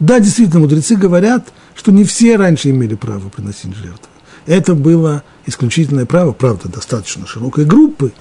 Да, 0.00 0.20
действительно, 0.20 0.60
мудрецы 0.60 0.96
говорят, 0.96 1.52
что 1.74 1.90
не 1.90 2.04
все 2.04 2.36
раньше 2.36 2.70
имели 2.70 2.94
право 2.94 3.28
приносить 3.28 3.74
жертвы. 3.74 4.08
Это 4.46 4.74
было 4.74 5.22
исключительное 5.46 6.06
право, 6.06 6.32
правда, 6.32 6.68
достаточно 6.68 7.26
широкой 7.26 7.64
группы 7.64 8.12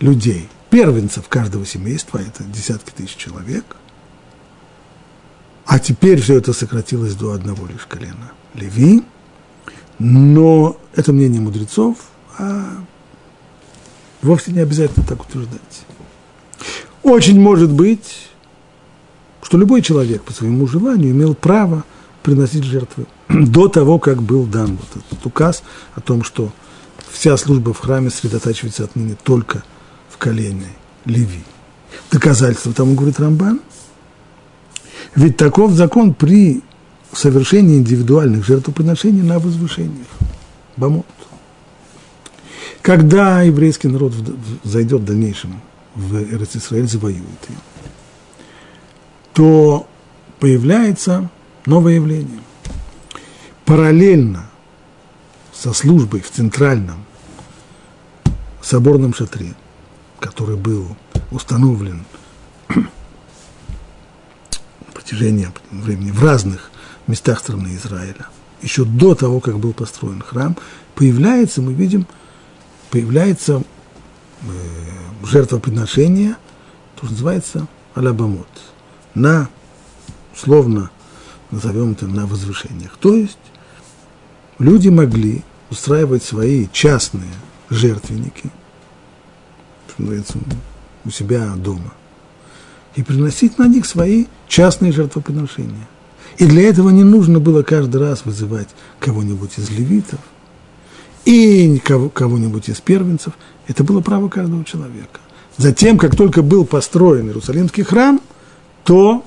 людей. 0.00 0.48
первенцев 0.70 1.28
каждого 1.28 1.64
семейства, 1.64 2.18
это 2.18 2.42
десятки 2.44 2.90
тысяч 2.90 3.16
человек. 3.16 3.64
А 5.64 5.78
теперь 5.78 6.20
все 6.20 6.38
это 6.38 6.52
сократилось 6.52 7.14
до 7.14 7.32
одного 7.32 7.66
лишь 7.66 7.86
колена 7.86 8.32
Леви. 8.54 9.02
Но 9.98 10.76
это 10.94 11.12
мнение 11.12 11.40
мудрецов, 11.40 11.96
а 12.38 12.84
вовсе 14.26 14.52
не 14.52 14.60
обязательно 14.60 15.06
так 15.06 15.22
утверждать. 15.22 15.60
Очень 17.02 17.40
может 17.40 17.70
быть, 17.70 18.28
что 19.42 19.56
любой 19.56 19.80
человек 19.80 20.22
по 20.22 20.32
своему 20.32 20.66
желанию 20.66 21.12
имел 21.12 21.34
право 21.34 21.84
приносить 22.22 22.64
жертвы 22.64 23.06
до 23.28 23.68
того, 23.68 23.98
как 23.98 24.22
был 24.22 24.44
дан 24.44 24.76
вот 24.76 25.04
этот 25.04 25.24
указ 25.24 25.62
о 25.94 26.00
том, 26.00 26.24
что 26.24 26.52
вся 27.10 27.36
служба 27.36 27.72
в 27.72 27.78
храме 27.78 28.10
сосредотачивается 28.10 28.84
отныне 28.84 29.16
только 29.22 29.62
в 30.10 30.18
колене 30.18 30.66
Леви. 31.04 31.44
Доказательство 32.10 32.72
тому 32.72 32.94
говорит 32.94 33.20
Рамбан. 33.20 33.60
Ведь 35.14 35.36
таков 35.36 35.72
закон 35.72 36.12
при 36.12 36.62
совершении 37.12 37.78
индивидуальных 37.78 38.44
жертвоприношений 38.44 39.22
на 39.22 39.38
возвышениях. 39.38 40.08
Бамот. 40.76 41.06
Когда 42.86 43.42
еврейский 43.42 43.88
народ 43.88 44.12
зайдет 44.62 45.00
в 45.00 45.04
дальнейшем 45.04 45.60
в 45.96 46.14
Израиль, 46.54 46.86
завоюет 46.86 47.48
ее, 47.48 47.56
то 49.32 49.88
появляется 50.38 51.28
новое 51.66 51.94
явление. 51.94 52.38
Параллельно 53.64 54.48
со 55.52 55.72
службой 55.72 56.20
в 56.20 56.30
центральном 56.30 57.04
соборном 58.62 59.14
шатре, 59.14 59.54
который 60.20 60.54
был 60.54 60.96
установлен 61.32 62.04
на 62.68 62.86
протяжении 64.94 65.48
времени 65.72 66.12
в 66.12 66.22
разных 66.22 66.70
местах 67.08 67.40
страны 67.40 67.74
Израиля, 67.74 68.28
еще 68.62 68.84
до 68.84 69.16
того, 69.16 69.40
как 69.40 69.58
был 69.58 69.72
построен 69.72 70.22
храм, 70.22 70.56
появляется, 70.94 71.60
мы 71.62 71.72
видим, 71.72 72.06
появляется 72.96 73.62
э, 74.40 74.46
жертвоприношение, 75.22 76.36
то, 76.94 77.04
что 77.04 77.12
называется 77.12 77.66
алабамот, 77.94 78.48
на, 79.14 79.50
словно 80.34 80.90
назовем 81.50 81.92
это, 81.92 82.06
на 82.06 82.26
возвышениях. 82.26 82.96
То 82.98 83.14
есть 83.14 83.36
люди 84.58 84.88
могли 84.88 85.44
устраивать 85.68 86.22
свои 86.22 86.68
частные 86.72 87.28
жертвенники, 87.68 88.50
что 89.88 90.00
называется, 90.00 90.38
у 91.04 91.10
себя 91.10 91.52
дома, 91.54 91.92
и 92.94 93.02
приносить 93.02 93.58
на 93.58 93.68
них 93.68 93.84
свои 93.84 94.24
частные 94.48 94.92
жертвоприношения. 94.92 95.86
И 96.38 96.46
для 96.46 96.66
этого 96.66 96.88
не 96.88 97.04
нужно 97.04 97.40
было 97.40 97.62
каждый 97.62 98.00
раз 98.00 98.24
вызывать 98.24 98.68
кого-нибудь 99.00 99.58
из 99.58 99.68
левитов 99.68 100.20
и 101.26 101.82
кого-нибудь 102.14 102.70
из 102.70 102.80
первенцев. 102.80 103.34
Это 103.66 103.84
было 103.84 104.00
право 104.00 104.28
каждого 104.28 104.64
человека. 104.64 105.20
Затем, 105.58 105.98
как 105.98 106.16
только 106.16 106.42
был 106.42 106.64
построен 106.64 107.26
Иерусалимский 107.26 107.82
храм, 107.82 108.20
то 108.84 109.24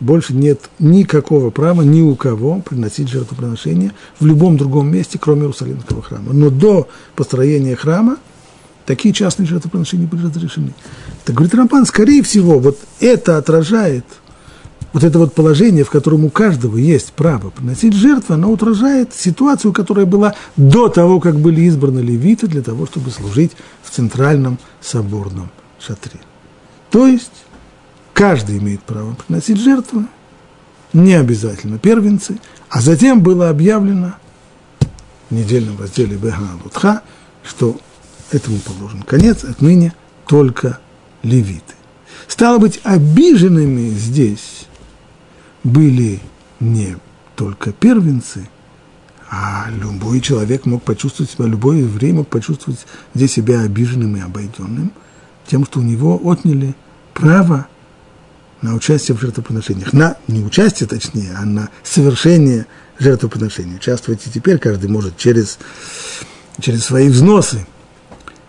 больше 0.00 0.34
нет 0.34 0.70
никакого 0.78 1.50
права 1.50 1.82
ни 1.82 2.00
у 2.00 2.16
кого 2.16 2.60
приносить 2.60 3.08
жертвоприношения 3.08 3.92
в 4.18 4.26
любом 4.26 4.56
другом 4.56 4.90
месте, 4.90 5.18
кроме 5.20 5.42
Иерусалимского 5.42 6.02
храма. 6.02 6.32
Но 6.32 6.50
до 6.50 6.88
построения 7.14 7.76
храма 7.76 8.16
такие 8.86 9.12
частные 9.12 9.46
жертвоприношения 9.46 10.06
были 10.06 10.24
разрешены. 10.24 10.72
Так 11.24 11.36
говорит 11.36 11.54
Рампан, 11.54 11.84
скорее 11.84 12.22
всего, 12.22 12.58
вот 12.58 12.78
это 12.98 13.36
отражает 13.36 14.04
вот 14.92 15.04
это 15.04 15.18
вот 15.18 15.34
положение, 15.34 15.84
в 15.84 15.90
котором 15.90 16.24
у 16.24 16.30
каждого 16.30 16.76
есть 16.76 17.12
право 17.12 17.50
приносить 17.50 17.94
жертву, 17.94 18.34
оно 18.34 18.52
отражает 18.52 19.14
ситуацию, 19.14 19.72
которая 19.72 20.06
была 20.06 20.34
до 20.56 20.88
того, 20.88 21.20
как 21.20 21.38
были 21.38 21.62
избраны 21.62 22.00
левиты 22.00 22.46
для 22.46 22.62
того, 22.62 22.86
чтобы 22.86 23.10
служить 23.10 23.52
в 23.82 23.90
центральном 23.90 24.58
соборном 24.80 25.50
шатре. 25.80 26.20
То 26.90 27.06
есть 27.06 27.32
каждый 28.12 28.58
имеет 28.58 28.82
право 28.82 29.14
приносить 29.14 29.58
жертву, 29.58 30.04
не 30.92 31.14
обязательно 31.14 31.78
первенцы, 31.78 32.38
а 32.68 32.80
затем 32.82 33.22
было 33.22 33.48
объявлено 33.48 34.14
в 35.30 35.34
недельном 35.34 35.80
разделе 35.80 36.18
Лутха, 36.62 37.02
что 37.42 37.78
этому 38.30 38.58
положен 38.58 39.02
конец, 39.02 39.44
отныне 39.44 39.94
только 40.26 40.78
левиты. 41.22 41.74
Стало 42.28 42.58
быть, 42.58 42.80
обиженными 42.82 43.88
здесь 43.90 44.66
были 45.64 46.20
не 46.60 46.96
только 47.36 47.72
первенцы, 47.72 48.48
а 49.30 49.68
любой 49.70 50.20
человек 50.20 50.66
мог 50.66 50.82
почувствовать 50.82 51.30
себя, 51.30 51.46
любой 51.46 51.78
еврей 51.78 52.12
мог 52.12 52.28
почувствовать 52.28 52.86
здесь 53.14 53.32
себя 53.32 53.62
обиженным 53.62 54.16
и 54.16 54.20
обойденным, 54.20 54.92
тем, 55.46 55.64
что 55.64 55.80
у 55.80 55.82
него 55.82 56.20
отняли 56.22 56.74
право 57.14 57.66
на 58.60 58.74
участие 58.74 59.16
в 59.16 59.20
жертвоприношениях. 59.20 59.92
На, 59.92 60.16
не 60.28 60.44
участие, 60.44 60.88
точнее, 60.88 61.34
а 61.36 61.44
на 61.44 61.70
совершение 61.82 62.66
жертвоприношения. 62.98 63.76
Участвовать 63.76 64.26
и 64.26 64.30
теперь 64.30 64.58
каждый 64.58 64.88
может 64.88 65.16
через, 65.16 65.58
через 66.60 66.84
свои 66.84 67.08
взносы. 67.08 67.66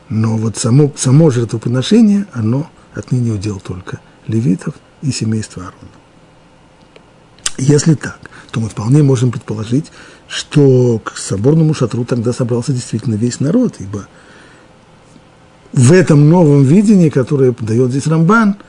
Но 0.10 0.38
вот 0.38 0.58
само, 0.58 0.92
само 0.96 1.32
жертвоприношение, 1.32 2.28
оно 2.34 2.70
отныне 2.94 3.32
удел 3.32 3.60
только 3.60 4.00
левитов 4.28 4.76
и 5.02 5.12
семейства 5.12 5.64
Аарона. 5.64 6.03
Если 7.58 7.94
так, 7.96 8.20
то 8.52 8.60
мы 8.60 8.70
вполне 8.70 9.04
можем 9.04 9.32
предположить, 9.32 9.92
что 10.28 11.00
к 11.00 11.18
соборному 11.18 11.74
шатру 11.74 12.06
тогда 12.06 12.34
собрался 12.34 12.74
действительно 12.74 13.16
весь 13.16 13.40
народ, 13.40 13.76
ибо 13.80 14.08
в 15.72 15.92
этом 15.92 16.30
новом 16.30 16.64
видении, 16.64 17.10
которое 17.10 17.54
дает 17.60 17.92
здесь 17.92 18.08
Рамбан– 18.08 18.58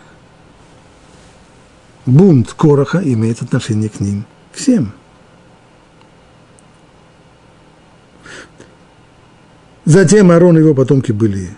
бунт 2.06 2.52
Короха 2.52 3.00
имеет 3.02 3.42
отношение 3.42 3.88
к 3.88 4.00
ним 4.00 4.26
всем. 4.52 4.92
Затем 9.84 10.30
Аарон 10.30 10.56
и 10.56 10.60
его 10.60 10.74
потомки 10.74 11.12
были 11.12 11.50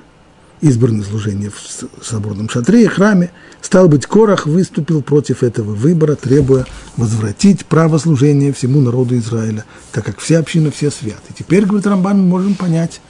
избраны 0.61 1.05
служение 1.05 1.51
в 1.51 2.05
соборном 2.05 2.49
шатре 2.49 2.85
и 2.85 2.87
храме. 2.87 3.31
Стал 3.61 3.89
быть, 3.89 4.07
Корах 4.07 4.47
выступил 4.47 5.03
против 5.03 5.43
этого 5.43 5.75
выбора, 5.75 6.15
требуя 6.15 6.67
возвратить 6.97 7.67
право 7.67 7.99
служения 7.99 8.53
всему 8.53 8.81
народу 8.81 9.17
Израиля, 9.17 9.65
так 9.93 10.05
как 10.05 10.19
вся 10.19 10.39
община, 10.39 10.71
все 10.71 10.91
святы. 10.91 11.35
Теперь, 11.37 11.67
говорит 11.67 11.87
Рамбан, 11.87 12.21
мы 12.21 12.27
можем 12.27 12.55
понять 12.55 13.01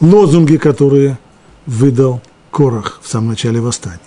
лозунги, 0.00 0.56
которые 0.56 1.18
выдал 1.66 2.20
Корах 2.50 3.00
в 3.02 3.08
самом 3.08 3.28
начале 3.30 3.60
восстания 3.60 4.00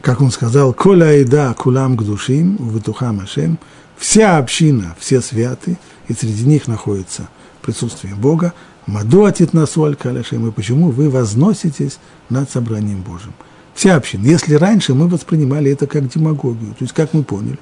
как 0.00 0.20
он 0.20 0.30
сказал, 0.30 0.72
«Коля 0.72 1.06
айда 1.06 1.52
кулам 1.54 1.96
гдушим, 1.96 2.56
вытухам 2.56 3.20
ашем», 3.20 3.58
вся 3.96 4.38
община, 4.38 4.96
все 4.98 5.20
святы, 5.20 5.76
и 6.06 6.14
среди 6.14 6.46
них 6.46 6.68
находится 6.68 7.28
присутствие 7.62 8.14
Бога, 8.14 8.54
Маду 8.88 9.26
атит 9.26 9.52
насуаль 9.52 9.96
каляшем, 9.96 10.48
и 10.48 10.50
почему 10.50 10.90
вы 10.90 11.10
возноситесь 11.10 11.98
над 12.30 12.50
собранием 12.50 13.02
Божьим. 13.02 13.34
Вся 13.74 13.96
община. 13.96 14.24
Если 14.24 14.54
раньше 14.54 14.94
мы 14.94 15.08
воспринимали 15.08 15.70
это 15.70 15.86
как 15.86 16.08
демагогию, 16.08 16.70
то 16.70 16.84
есть 16.84 16.94
как 16.94 17.12
мы 17.12 17.22
поняли, 17.22 17.58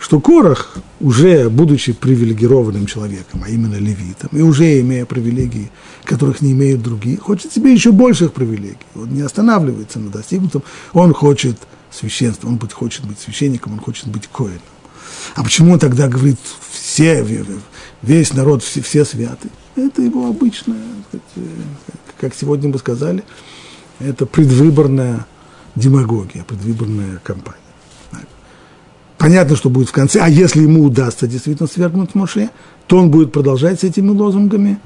что 0.00 0.18
Корах, 0.18 0.76
уже 0.98 1.48
будучи 1.48 1.92
привилегированным 1.92 2.86
человеком, 2.86 3.44
а 3.46 3.48
именно 3.48 3.76
левитом, 3.76 4.30
и 4.32 4.42
уже 4.42 4.80
имея 4.80 5.06
привилегии, 5.06 5.70
которых 6.02 6.40
не 6.40 6.50
имеют 6.50 6.82
другие, 6.82 7.18
хочет 7.18 7.52
себе 7.52 7.72
еще 7.72 7.92
больших 7.92 8.32
привилегий. 8.32 8.76
Он 8.96 9.08
не 9.10 9.22
останавливается 9.22 10.00
на 10.00 10.10
достигнутом, 10.10 10.64
он 10.92 11.14
хочет 11.14 11.56
священства, 11.92 12.48
он 12.48 12.58
хочет 12.58 13.04
быть 13.04 13.20
священником, 13.20 13.74
он 13.74 13.78
хочет 13.78 14.08
быть 14.08 14.26
коином. 14.26 14.58
А 15.36 15.44
почему 15.44 15.74
он 15.74 15.78
тогда 15.78 16.08
говорит, 16.08 16.40
все, 16.72 17.22
весь 18.06 18.32
народ, 18.32 18.62
все, 18.62 18.80
все 18.82 19.04
святы? 19.04 19.48
Это 19.76 20.02
его 20.02 20.28
обычная, 20.28 20.80
э, 21.12 21.18
как 22.20 22.34
сегодня 22.34 22.70
бы 22.70 22.78
сказали, 22.78 23.24
это 23.98 24.26
предвыборная 24.26 25.26
демагогия, 25.74 26.44
предвыборная 26.44 27.20
кампания. 27.22 27.58
Понятно, 29.18 29.56
что 29.56 29.70
будет 29.70 29.88
в 29.88 29.92
конце, 29.92 30.20
а 30.20 30.28
если 30.28 30.62
ему 30.62 30.84
удастся 30.84 31.26
действительно 31.26 31.68
свергнуть 31.68 32.14
Моше, 32.14 32.50
то 32.86 32.98
он 32.98 33.10
будет 33.10 33.32
продолжать 33.32 33.80
с 33.80 33.84
этими 33.84 34.10
лозунгами. 34.10 34.78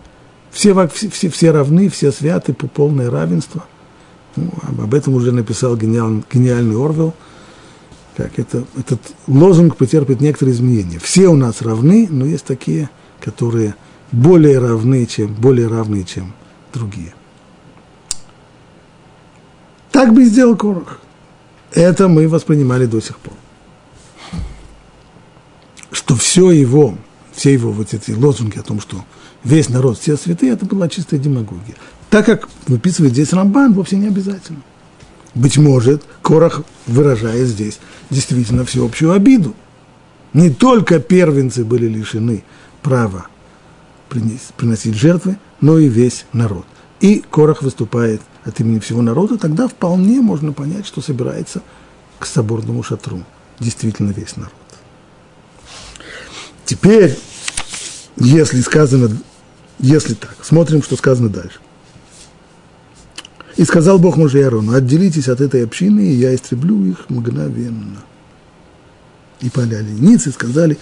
Все, 0.51 0.75
все, 0.89 1.29
все 1.29 1.51
равны, 1.51 1.89
все 1.89 2.13
святы, 2.13 2.53
полное 2.53 3.11
равенство– 3.11 3.65
ну, 4.39 4.53
об 4.83 4.95
этом 4.95 5.15
уже 5.15 5.33
написал 5.33 5.77
гениальный, 5.77 6.23
гениальный 6.33 6.77
Орвел. 6.77 7.15
Как 8.17 8.39
это, 8.39 8.65
этот 8.77 9.01
лозунг 9.27 9.77
потерпит 9.77 10.21
некоторые 10.21 10.55
изменения. 10.55 10.99
Все 10.99 11.29
у 11.29 11.37
нас 11.37 11.63
равны, 11.63 12.09
но 12.11 12.25
есть 12.27 12.45
такие, 12.45 12.91
которые 13.21 13.75
более 14.13 14.59
равны, 14.59 15.07
чем, 15.07 15.35
более 15.35 15.69
равны, 15.69 16.05
чем 16.05 16.33
другие. 16.73 17.13
Так 19.91 20.13
бы 20.13 20.23
и 20.23 20.27
сделал 20.27 20.57
Корах. 20.57 21.01
Это 21.73 22.09
мы 22.09 22.29
воспринимали 22.29 22.87
до 22.87 23.01
сих 23.01 23.19
пор. 23.19 23.35
Что 25.91 26.15
все 26.15 26.51
его, 26.51 26.97
все 27.33 27.53
его 27.53 27.73
вот 27.73 27.93
эти 27.93 28.13
лозунги 28.13 28.59
о 28.59 28.63
том, 28.63 28.81
что 28.81 29.05
весь 29.45 29.69
народ, 29.69 29.99
все 29.99 30.17
святые, 30.17 30.53
это 30.53 30.67
была 30.67 30.89
чистая 30.89 31.19
демагогия. 31.19 31.75
Так 32.11 32.27
как 32.27 32.49
выписывает 32.67 33.13
здесь 33.13 33.33
Рамбан, 33.33 33.75
вовсе 33.75 33.97
не 33.97 34.09
обязательно. 34.09 34.61
Быть 35.35 35.59
может, 35.59 36.05
Корах 36.23 36.63
выражает 36.87 37.49
здесь 37.49 37.79
действительно 38.11 38.65
всеобщую 38.65 39.13
обиду. 39.13 39.55
Не 40.33 40.51
только 40.51 41.01
первенцы 41.01 41.65
были 41.65 41.87
лишены 41.87 42.45
права 42.83 43.27
приносить 44.09 44.95
жертвы, 44.95 45.39
но 45.61 45.79
и 45.79 45.89
весь 45.89 46.25
народ. 46.33 46.65
И 47.01 47.23
Корах 47.31 47.63
выступает 47.63 48.21
от 48.45 48.59
имени 48.61 48.79
всего 48.79 49.03
народа, 49.03 49.39
тогда 49.39 49.69
вполне 49.69 50.21
можно 50.21 50.53
понять, 50.53 50.87
что 50.87 51.01
собирается 51.01 51.63
к 52.19 52.27
соборному 52.27 52.83
шатру. 52.83 53.23
Действительно 53.61 54.11
весь 54.11 54.37
народ. 54.37 54.53
Теперь, 56.65 57.19
если 58.17 58.61
сказано, 58.61 59.17
если 59.79 60.15
так, 60.15 60.37
смотрим, 60.43 60.83
что 60.83 60.97
сказано 60.97 61.29
дальше. 61.29 61.61
И 63.57 63.65
сказал 63.65 63.99
Бог 63.99 64.17
муже 64.17 64.45
Аарону, 64.45 64.73
отделитесь 64.73 65.29
от 65.29 65.41
этой 65.41 65.65
общины, 65.65 66.01
и 66.01 66.13
я 66.13 66.35
истреблю 66.35 66.85
их 66.87 67.11
мгновенно. 67.11 67.99
И 69.41 69.51
поляли 69.51 69.91
ницы 69.91 70.31
сказали, 70.31 70.79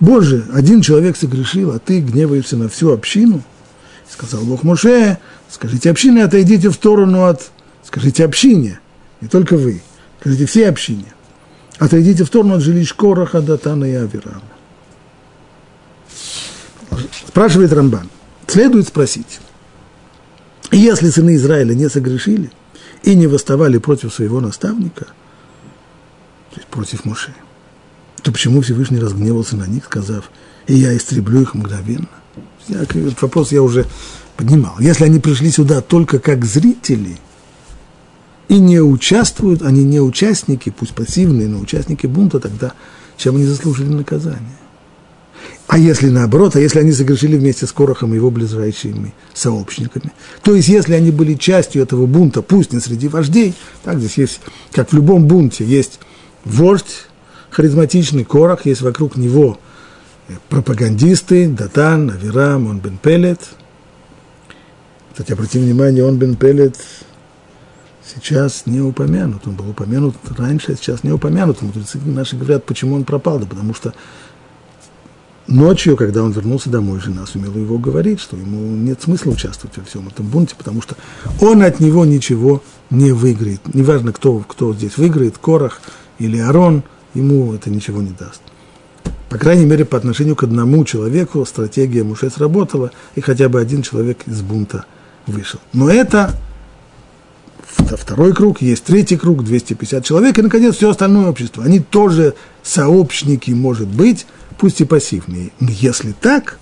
Боже, 0.00 0.44
один 0.52 0.80
человек 0.82 1.16
согрешил, 1.16 1.72
а 1.72 1.78
ты 1.78 2.00
гневаешься 2.00 2.56
на 2.56 2.68
всю 2.68 2.92
общину. 2.92 3.42
Сказал 4.08 4.42
Бог 4.42 4.62
Моше, 4.62 5.18
скажите 5.50 5.90
общине, 5.90 6.24
отойдите 6.24 6.68
в 6.68 6.74
сторону 6.74 7.24
от, 7.24 7.50
скажите 7.84 8.24
общине, 8.24 8.80
не 9.20 9.28
только 9.28 9.56
вы, 9.56 9.82
скажите 10.20 10.46
все 10.46 10.68
общине, 10.68 11.14
отойдите 11.78 12.24
в 12.24 12.26
сторону 12.26 12.54
от 12.54 12.60
жилищ 12.60 12.94
Короха, 12.94 13.40
Датана 13.40 13.84
и 13.84 13.94
Авирама. 13.94 14.42
Спрашивает 17.26 17.72
Рамбан, 17.72 18.08
следует 18.46 18.86
спросить, 18.86 19.40
если 20.70 21.10
сыны 21.10 21.36
Израиля 21.36 21.74
не 21.74 21.88
согрешили 21.88 22.50
и 23.02 23.14
не 23.16 23.26
восставали 23.26 23.78
против 23.78 24.12
своего 24.14 24.40
наставника, 24.40 25.06
то 25.06 26.56
есть 26.56 26.66
против 26.68 27.04
Моше, 27.04 27.34
то 28.24 28.32
почему 28.32 28.62
Всевышний 28.62 28.98
разгневался 28.98 29.54
на 29.54 29.66
них, 29.66 29.84
сказав, 29.84 30.30
и 30.66 30.74
я 30.74 30.96
истреблю 30.96 31.42
их 31.42 31.54
мгновенно? 31.54 32.08
Этот 32.70 33.20
вопрос 33.20 33.52
я 33.52 33.62
уже 33.62 33.84
поднимал. 34.36 34.76
Если 34.80 35.04
они 35.04 35.20
пришли 35.20 35.50
сюда 35.50 35.82
только 35.82 36.18
как 36.18 36.46
зрители 36.46 37.18
и 38.48 38.58
не 38.58 38.80
участвуют, 38.80 39.60
они 39.60 39.84
не 39.84 40.00
участники, 40.00 40.70
пусть 40.70 40.94
пассивные, 40.94 41.48
но 41.48 41.58
участники 41.58 42.06
бунта, 42.06 42.40
тогда 42.40 42.72
чем 43.18 43.36
они 43.36 43.44
заслужили 43.44 43.88
наказание? 43.88 44.56
А 45.66 45.76
если 45.76 46.08
наоборот, 46.08 46.56
а 46.56 46.60
если 46.60 46.78
они 46.78 46.92
согрешили 46.92 47.36
вместе 47.36 47.66
с 47.66 47.72
Корохом 47.72 48.14
и 48.14 48.16
его 48.16 48.30
ближайшими 48.30 49.12
сообщниками, 49.34 50.12
то 50.42 50.54
есть 50.54 50.68
если 50.68 50.94
они 50.94 51.10
были 51.10 51.34
частью 51.34 51.82
этого 51.82 52.06
бунта, 52.06 52.40
пусть 52.40 52.72
не 52.72 52.80
среди 52.80 53.06
вождей, 53.08 53.54
так 53.82 53.98
здесь 53.98 54.16
есть, 54.16 54.40
как 54.72 54.92
в 54.92 54.94
любом 54.94 55.26
бунте, 55.26 55.64
есть 55.66 56.00
вождь, 56.44 57.06
харизматичный 57.54 58.24
Корах, 58.24 58.66
есть 58.66 58.82
вокруг 58.82 59.16
него 59.16 59.58
пропагандисты, 60.48 61.48
Датан, 61.48 62.10
Авирам, 62.10 62.66
он 62.66 62.80
бен 62.80 62.98
Пелет. 62.98 63.40
Кстати, 65.12 65.32
обратите 65.32 65.60
внимание, 65.60 66.04
он 66.04 66.18
бен 66.18 66.36
Пелет 66.36 66.76
сейчас 68.04 68.66
не 68.66 68.80
упомянут. 68.80 69.46
Он 69.46 69.54
был 69.54 69.70
упомянут 69.70 70.16
раньше, 70.36 70.72
а 70.72 70.76
сейчас 70.76 71.04
не 71.04 71.12
упомянут. 71.12 71.62
Мудрецы 71.62 71.98
наши 72.04 72.36
говорят, 72.36 72.64
почему 72.64 72.96
он 72.96 73.04
пропал, 73.04 73.38
да 73.38 73.46
потому 73.46 73.74
что 73.74 73.94
Ночью, 75.46 75.94
когда 75.94 76.22
он 76.22 76.32
вернулся 76.32 76.70
домой, 76.70 77.00
жена 77.00 77.26
сумела 77.26 77.58
его 77.58 77.76
говорить, 77.76 78.18
что 78.18 78.34
ему 78.34 78.58
нет 78.58 79.02
смысла 79.02 79.32
участвовать 79.32 79.76
во 79.76 79.84
всем 79.84 80.08
этом 80.08 80.26
бунте, 80.26 80.54
потому 80.56 80.80
что 80.80 80.96
он 81.38 81.62
от 81.62 81.80
него 81.80 82.06
ничего 82.06 82.62
не 82.88 83.12
выиграет. 83.12 83.60
Неважно, 83.74 84.14
кто, 84.14 84.38
кто 84.38 84.72
здесь 84.72 84.96
выиграет, 84.96 85.36
Корах 85.36 85.82
или 86.18 86.38
Арон, 86.38 86.82
ему 87.14 87.54
это 87.54 87.70
ничего 87.70 88.02
не 88.02 88.10
даст. 88.10 88.42
По 89.28 89.38
крайней 89.38 89.64
мере, 89.64 89.84
по 89.84 89.96
отношению 89.96 90.36
к 90.36 90.44
одному 90.44 90.84
человеку 90.84 91.44
стратегия 91.44 92.04
Муше 92.04 92.30
сработала, 92.30 92.92
и 93.14 93.20
хотя 93.20 93.48
бы 93.48 93.60
один 93.60 93.82
человек 93.82 94.18
из 94.26 94.42
бунта 94.42 94.84
вышел. 95.26 95.58
Но 95.72 95.90
это 95.90 96.34
второй 97.66 98.32
круг, 98.34 98.62
есть 98.62 98.84
третий 98.84 99.16
круг, 99.16 99.42
250 99.44 100.04
человек, 100.04 100.38
и, 100.38 100.42
наконец, 100.42 100.76
все 100.76 100.90
остальное 100.90 101.28
общество. 101.28 101.64
Они 101.64 101.80
тоже 101.80 102.34
сообщники, 102.62 103.50
может 103.50 103.88
быть, 103.88 104.26
пусть 104.58 104.80
и 104.80 104.84
пассивные. 104.84 105.50
Но 105.60 105.70
если 105.70 106.12
так, 106.12 106.58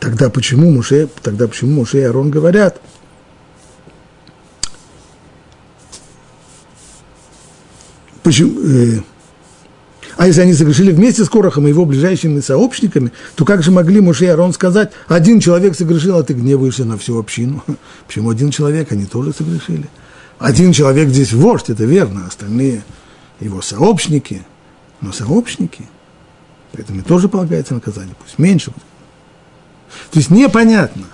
тогда 0.00 0.30
почему 0.30 0.70
Муше, 0.70 1.08
тогда 1.22 1.46
почему 1.46 1.76
Муше 1.76 1.98
и 1.98 2.02
Арон 2.02 2.30
говорят, 2.30 2.80
почему, 8.24 8.60
э, 8.64 9.00
а 10.16 10.26
если 10.26 10.40
они 10.40 10.54
согрешили 10.54 10.90
вместе 10.90 11.24
с 11.24 11.28
Корохом 11.28 11.66
и 11.66 11.70
его 11.70 11.84
ближайшими 11.84 12.40
сообщниками, 12.40 13.12
то 13.36 13.44
как 13.44 13.62
же 13.62 13.70
могли 13.70 14.00
Муше 14.00 14.24
и 14.24 14.28
Арон 14.28 14.52
сказать, 14.52 14.90
один 15.06 15.38
человек 15.38 15.76
согрешил, 15.76 16.18
а 16.18 16.24
ты 16.24 16.34
гневаешься 16.34 16.84
на 16.84 16.98
всю 16.98 17.16
общину? 17.16 17.62
Почему 18.08 18.30
один 18.30 18.50
человек, 18.50 18.90
они 18.90 19.06
тоже 19.06 19.32
согрешили? 19.32 19.88
Один 20.40 20.72
человек 20.72 21.10
здесь 21.10 21.32
вождь, 21.32 21.70
это 21.70 21.84
верно, 21.84 22.26
остальные 22.26 22.82
его 23.38 23.62
сообщники, 23.62 24.42
но 25.00 25.12
сообщники– 25.12 25.84
Поэтому 26.74 27.02
тоже 27.02 27.28
полагается 27.28 27.74
наказание, 27.74 28.14
пусть 28.20 28.38
меньше. 28.38 28.72
То 30.10 30.18
есть 30.18 30.30
непонятно, 30.30 31.04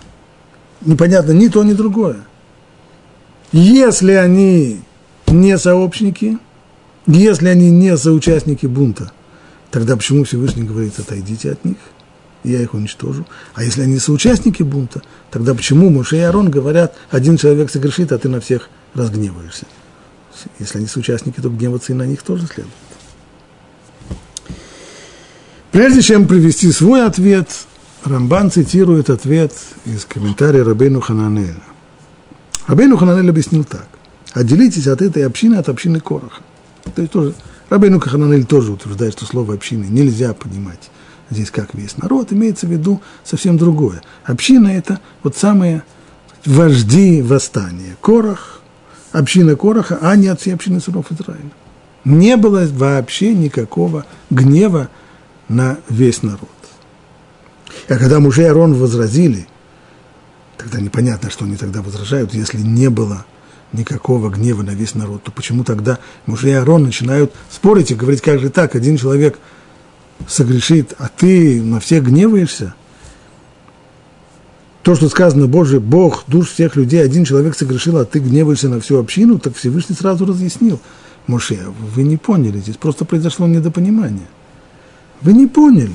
непонятно 0.80 1.32
ни 1.32 1.48
то, 1.48 1.62
ни 1.62 1.74
другое. 1.74 2.16
Если 3.52 4.12
они 4.12 4.80
не 5.26 5.58
сообщники, 5.58 6.38
если 7.12 7.48
они 7.48 7.70
не 7.70 7.96
соучастники 7.96 8.66
бунта, 8.66 9.11
тогда 9.70 9.96
почему 9.96 10.24
Всевышний 10.24 10.62
говорит, 10.62 10.98
отойдите 10.98 11.52
от 11.52 11.64
них, 11.64 11.76
я 12.44 12.61
их 12.61 12.74
уничтожу. 12.74 13.26
А 13.54 13.62
если 13.62 13.82
они 13.82 13.98
соучастники 13.98 14.62
бунта, 14.62 15.02
тогда 15.30 15.54
почему 15.54 15.90
Муше 15.90 16.16
и 16.16 16.20
Арон 16.20 16.50
говорят, 16.50 16.94
один 17.11 17.36
человек 17.36 17.70
согрешит, 17.70 18.12
а 18.12 18.18
ты 18.18 18.28
на 18.28 18.40
всех 18.40 18.68
разгневаешься? 18.94 19.66
Если 20.58 20.78
они 20.78 20.86
соучастники, 20.86 21.40
то 21.40 21.50
гневаться 21.50 21.92
и 21.92 21.94
на 21.94 22.04
них 22.04 22.22
тоже 22.22 22.46
следует. 22.46 22.74
Прежде 25.70 26.02
чем 26.02 26.26
привести 26.26 26.72
свой 26.72 27.04
ответ, 27.04 27.48
Рамбан 28.04 28.50
цитирует 28.50 29.11
ответ 29.11 29.52
из 29.84 30.04
комментария 30.04 30.64
Рабейну 30.64 31.00
Хананеля. 31.00 31.62
Рабейну 32.66 32.96
Хананель 32.96 33.28
объяснил 33.28 33.64
так. 33.64 33.86
Отделитесь 34.32 34.86
от 34.86 35.02
этой 35.02 35.26
общины 35.26 35.56
от 35.56 35.68
общины 35.68 36.00
Короха. 36.00 36.42
То 36.95 37.03
есть 37.03 37.12
тоже, 37.12 37.35
Рабейну 37.68 38.01
Хананель 38.01 38.45
тоже 38.45 38.72
утверждает, 38.72 39.12
что 39.12 39.26
слово 39.26 39.55
общины 39.55 39.85
нельзя 39.85 40.35
понимать 40.35 40.91
здесь 41.31 41.51
как 41.51 41.74
весь 41.74 41.97
народ, 41.97 42.33
имеется 42.33 42.66
в 42.66 42.70
виду 42.70 43.01
совсем 43.24 43.57
другое. 43.57 44.03
Община– 44.24 44.68
это 44.68 45.01
вот 45.22 45.37
самые 45.37 45.85
вожди 46.45 47.22
восстания. 47.22 47.97
Корах, 48.01 48.61
община 49.12 49.57
Короха, 49.57 49.99
а 50.01 50.16
не 50.16 50.28
от 50.28 50.41
всей 50.41 50.55
общины 50.55 50.81
сынов 50.81 51.11
Израиля. 51.11 51.51
Не 52.05 52.37
было 52.37 52.66
вообще 52.66 53.35
никакого 53.35 54.07
гнева 54.31 54.89
на 55.49 55.78
весь 55.89 56.22
народ. 56.22 56.49
А 57.89 57.97
когда 57.97 58.20
мужи 58.20 58.45
Арон 58.45 58.74
возразили, 58.74 59.47
тогда 60.57 60.81
непонятно, 60.81 61.31
что 61.31 61.45
они 61.45 61.57
тогда 61.57 61.83
возражают, 61.83 62.35
если 62.35 62.59
не 62.59 62.89
было 62.91 63.24
никакого 63.73 64.31
гнева 64.31 64.62
на 64.62 64.71
весь 64.71 64.95
народ, 64.95 65.23
то 65.23 65.33
почему 65.33 65.64
тогда 65.64 65.99
мужи 66.27 66.53
Арон 66.53 66.85
начинают 66.85 67.33
спорить 67.51 67.91
и 67.91 67.95
говорить, 67.95 68.21
как 68.21 68.41
же 68.41 68.51
так, 68.51 68.75
один 68.75 68.97
человек 68.97 69.39
согрешит, 70.27 70.95
а 70.99 71.09
ты 71.09 71.62
на 71.62 71.81
всех 71.81 72.05
гневаешься? 72.05 72.75
То, 74.83 74.95
что 74.95 75.09
сказано, 75.09 75.47
Боже, 75.47 75.79
Бог, 75.79 76.25
душ 76.27 76.51
всех 76.51 76.75
людей, 76.77 77.03
один 77.03 77.25
человек 77.25 77.57
согрешил, 77.57 77.99
а 77.99 78.05
ты 78.05 78.18
гневаешься 78.18 78.68
на 78.68 78.81
всю 78.81 78.99
общину, 78.99 79.39
так 79.39 79.55
Всевышний 79.55 79.95
сразу 79.95 80.25
разъяснил. 80.25 80.81
Моше, 81.27 81.59
вы 81.95 82.03
не 82.03 82.16
поняли, 82.16 82.59
здесь 82.59 82.77
просто 82.77 83.05
произошло 83.05 83.47
недопонимание– 83.47 84.27
вы 85.23 85.33
не 85.33 85.47
поняли. 85.47 85.91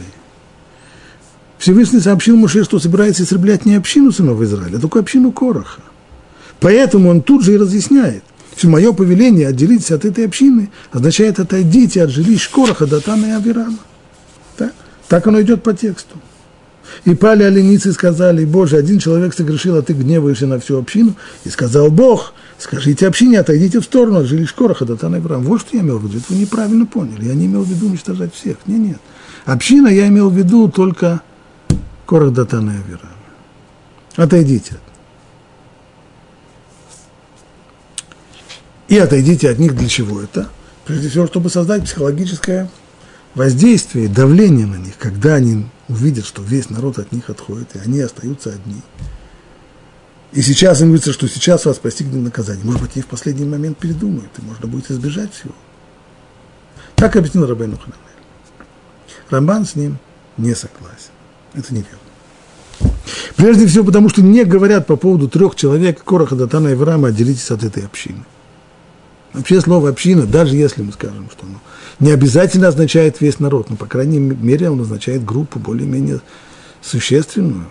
Всевышний 1.57 1.99
сообщил 1.99 2.35
Муше, 2.35 2.63
что 2.63 2.79
собирается 2.79 3.23
истреблять 3.23 3.65
не 3.65 3.75
общину 3.75 4.11
сынов 4.11 4.41
Израиля, 4.41 4.77
а 4.77 4.79
только 4.79 4.99
общину 4.99 5.31
Короха. 5.31 5.81
Поэтому 6.65 7.09
он 7.09 7.21
тут 7.21 7.43
же 7.43 7.53
и 7.53 7.57
разъясняет. 7.57 8.23
Все 8.55 8.67
мое 8.67 8.91
повеление 8.91 9.49
отделитесь 9.49 9.91
от 9.91 10.03
этой 10.03 10.25
общины 10.25 10.71
означает 10.91 11.39
отойдите 11.39 12.01
от 12.01 12.09
жилищ 12.09 12.49
Короха, 12.49 12.87
Датана 12.87 13.27
и 13.27 13.29
Авирама. 13.29 13.77
Так? 14.57 14.73
так 15.07 15.27
оно 15.27 15.39
идет 15.43 15.61
по 15.61 15.75
тексту. 15.75 16.15
И 17.03 17.13
пали 17.13 17.43
оленицы 17.43 17.89
и 17.89 17.91
сказали, 17.91 18.45
Боже, 18.45 18.77
один 18.77 18.97
человек 18.97 19.35
согрешил, 19.35 19.75
а 19.77 19.83
ты 19.83 19.93
гневаешься 19.93 20.47
на 20.47 20.59
всю 20.59 20.79
общину. 20.79 21.13
И 21.43 21.49
сказал 21.49 21.91
Бог, 21.91 22.33
Скажите 22.57 23.05
общине, 23.05 23.41
отойдите 23.41 23.79
в 23.79 23.83
сторону 23.83 24.21
от 24.21 24.25
жилищ 24.25 24.51
Короха, 24.55 24.85
Датана 24.85 25.17
и 25.17 25.19
Авраам. 25.19 25.43
Вот 25.43 25.61
что 25.61 25.77
я 25.77 25.83
имел 25.83 25.99
в 25.99 26.07
виду. 26.07 26.17
Это 26.17 26.33
вы 26.33 26.39
неправильно 26.39 26.87
поняли. 26.87 27.25
Я 27.25 27.35
не 27.35 27.45
имел 27.45 27.61
в 27.61 27.69
виду 27.69 27.85
уничтожать 27.85 28.33
всех. 28.33 28.57
Нет, 28.65 28.79
нет. 28.79 28.97
Община 29.45 29.87
я 29.87 30.07
имел 30.07 30.31
в 30.31 30.35
виду 30.35 30.67
только 30.67 31.21
Корах, 32.07 32.33
Датана 32.33 32.71
и 32.71 32.79
Авраам. 32.79 33.13
Отойдите. 34.15 34.77
И 38.87 38.97
отойдите 38.97 39.49
от 39.49 39.59
них 39.59 39.75
для 39.75 39.87
чего 39.87 40.21
это? 40.21 40.49
Прежде 40.85 41.09
всего, 41.09 41.25
чтобы 41.25 41.49
создать 41.49 41.83
психологическое 41.85 42.69
воздействие, 43.33 44.07
давление 44.07 44.67
на 44.67 44.75
них, 44.75 44.97
когда 44.97 45.35
они 45.35 45.65
увидят, 45.89 46.25
что 46.25 46.41
весь 46.41 46.69
народ 46.69 46.99
от 46.99 47.11
них 47.11 47.29
отходит, 47.29 47.75
и 47.75 47.79
они 47.79 47.99
остаются 47.99 48.51
одни. 48.51 48.81
И 50.31 50.41
сейчас 50.41 50.81
им 50.81 50.87
говорится, 50.87 51.13
что 51.13 51.27
сейчас 51.27 51.65
вас 51.65 51.77
постигнет 51.77 52.21
наказание. 52.21 52.65
Может 52.65 52.81
быть, 52.81 52.91
они 52.95 53.03
в 53.03 53.07
последний 53.07 53.45
момент 53.45 53.77
передумают, 53.77 54.31
и 54.37 54.45
можно 54.45 54.67
будет 54.67 54.91
избежать 54.91 55.33
всего. 55.33 55.53
Так 56.95 57.15
объяснил 57.15 57.47
Рабейну 57.47 57.77
Ханамель. 57.77 57.99
Рамбан 59.29 59.65
с 59.65 59.75
ним 59.75 59.97
не 60.37 60.53
согласен. 60.53 61.11
Это 61.53 61.73
неверно. 61.73 61.99
Прежде 63.35 63.65
всего, 63.65 63.85
потому 63.85 64.09
что 64.09 64.21
не 64.21 64.43
говорят 64.43 64.87
по 64.87 64.95
поводу 64.95 65.27
трех 65.27 65.55
человек, 65.55 66.03
Короха, 66.03 66.35
Датана 66.35 66.69
и 66.69 66.73
Авраама, 66.73 67.09
отделитесь 67.09 67.51
от 67.51 67.63
этой 67.63 67.85
общины. 67.85 68.23
Вообще 69.35 69.59
слово 69.59 69.89
община, 69.89 70.25
даже 70.25 70.55
если 70.55 70.81
мы 70.81 70.93
скажем, 70.93 71.29
что 71.29 71.45
оно 71.45 71.59
не 71.99 72.11
обязательно 72.11 72.69
означает 72.69 73.19
весь 73.19 73.39
народ, 73.39 73.69
но, 73.69 73.75
по 73.75 73.85
крайней 73.85 74.19
мере, 74.19 74.69
он 74.69 74.79
означает 74.79 75.25
группу 75.25 75.59
более-менее 75.59 76.21
существенную, 76.81 77.65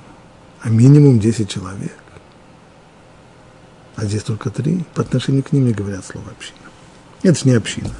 а 0.61 0.69
минимум 0.69 1.19
10 1.21 1.49
человек. 1.49 1.97
А 3.97 4.05
здесь 4.05 4.23
только 4.23 4.51
три. 4.51 4.85
По 4.95 5.03
отношению 5.03 5.43
к 5.43 5.53
ним 5.53 5.67
не 5.67 5.73
говорят 5.73 6.05
слово 6.05 6.27
община. 6.31 6.59
Это 7.23 7.39
же 7.39 7.49
не 7.49 7.55
община. 7.55 7.91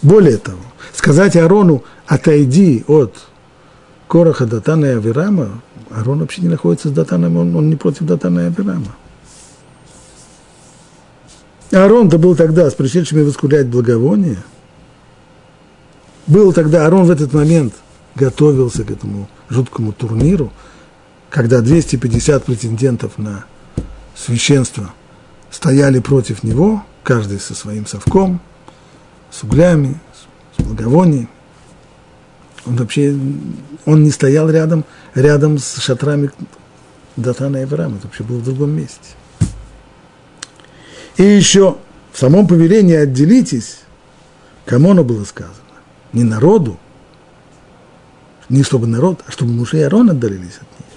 Более 0.00 0.38
того, 0.38 0.60
сказать 0.92 1.36
Арону, 1.36 1.82
отойди 2.06 2.84
от 2.86 3.16
Короха, 4.06 4.46
Датана 4.46 4.86
и 4.86 4.96
Авирама, 4.96 5.60
Арон 5.90 6.20
вообще 6.20 6.42
не 6.42 6.48
находится 6.48 6.88
с 6.88 6.92
Датаном, 6.92 7.36
он, 7.36 7.56
он 7.56 7.68
не 7.68 7.76
против 7.76 8.02
Датана 8.06 8.40
и 8.40 8.46
Авирама. 8.46 8.94
Аарон-то 11.72 12.18
был 12.18 12.36
тогда 12.36 12.70
с 12.70 12.74
пришедшими 12.74 13.22
воскурять 13.22 13.66
благовоние. 13.66 14.38
Был 16.26 16.52
тогда, 16.52 16.84
Аарон 16.84 17.06
в 17.06 17.10
этот 17.10 17.32
момент 17.32 17.74
готовился 18.14 18.84
к 18.84 18.90
этому 18.90 19.28
жуткому 19.48 19.92
турниру, 19.92 20.52
когда 21.30 21.62
250 21.62 22.44
претендентов 22.44 23.16
на 23.16 23.46
священство 24.14 24.92
стояли 25.50 25.98
против 25.98 26.42
него, 26.42 26.84
каждый 27.02 27.40
со 27.40 27.54
своим 27.54 27.86
совком, 27.86 28.40
с 29.30 29.42
углями, 29.42 29.98
с 30.58 30.62
благовонием. 30.62 31.28
Он 32.66 32.76
вообще, 32.76 33.16
он 33.86 34.04
не 34.04 34.10
стоял 34.10 34.50
рядом, 34.50 34.84
рядом 35.14 35.56
с 35.58 35.78
шатрами 35.78 36.30
Датана 37.16 37.56
и 37.56 37.62
Авраама, 37.64 37.96
это 37.96 38.06
вообще 38.06 38.24
был 38.24 38.38
в 38.38 38.44
другом 38.44 38.70
месте. 38.72 39.16
И 41.22 41.24
еще 41.24 41.76
в 42.10 42.18
самом 42.18 42.48
повелении 42.48 42.96
отделитесь, 42.96 43.78
кому 44.66 44.90
оно 44.90 45.04
было 45.04 45.22
сказано? 45.22 45.54
Не 46.12 46.24
народу, 46.24 46.80
не 48.48 48.64
чтобы 48.64 48.88
народ, 48.88 49.22
а 49.28 49.30
чтобы 49.30 49.52
мужи 49.52 49.78
и 49.78 49.82
Арон 49.82 50.10
отдалились 50.10 50.56
от 50.56 50.80
них. 50.80 50.88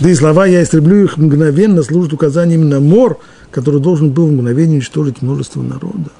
Да 0.00 0.10
и 0.10 0.14
слова 0.16 0.44
«я 0.44 0.64
истреблю 0.64 1.04
их 1.04 1.18
мгновенно» 1.18 1.84
служат 1.84 2.12
указанием 2.12 2.68
на 2.68 2.80
мор, 2.80 3.20
который 3.52 3.80
должен 3.80 4.10
был 4.10 4.26
в 4.26 4.32
мгновение 4.32 4.78
уничтожить 4.78 5.22
множество 5.22 5.62
народа, 5.62 6.10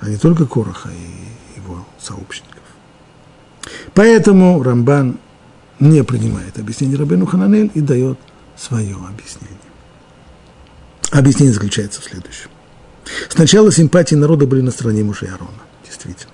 а 0.00 0.08
не 0.08 0.16
только 0.16 0.46
Короха 0.46 0.88
и 0.88 1.60
его 1.60 1.86
сообщников. 2.00 2.64
Поэтому 3.94 4.60
Рамбан 4.64 5.18
не 5.78 6.02
принимает 6.02 6.58
объяснение 6.58 6.98
Рабену 6.98 7.24
Хананель 7.24 7.70
и 7.72 7.80
дает 7.80 8.18
свое 8.56 8.96
объяснение. 8.96 9.65
Объяснение 11.10 11.54
заключается 11.54 12.00
в 12.00 12.04
следующем. 12.04 12.50
Сначала 13.28 13.70
симпатии 13.70 14.14
народа 14.14 14.46
были 14.46 14.60
на 14.60 14.70
стороне 14.70 15.04
мужа 15.04 15.26
Аарона, 15.26 15.62
действительно. 15.84 16.32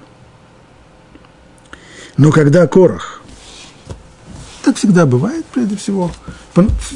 Но 2.17 2.31
когда 2.31 2.67
Корах, 2.67 3.23
так 4.63 4.77
всегда 4.77 5.07
бывает, 5.07 5.45
прежде 5.47 5.77
всего, 5.77 6.11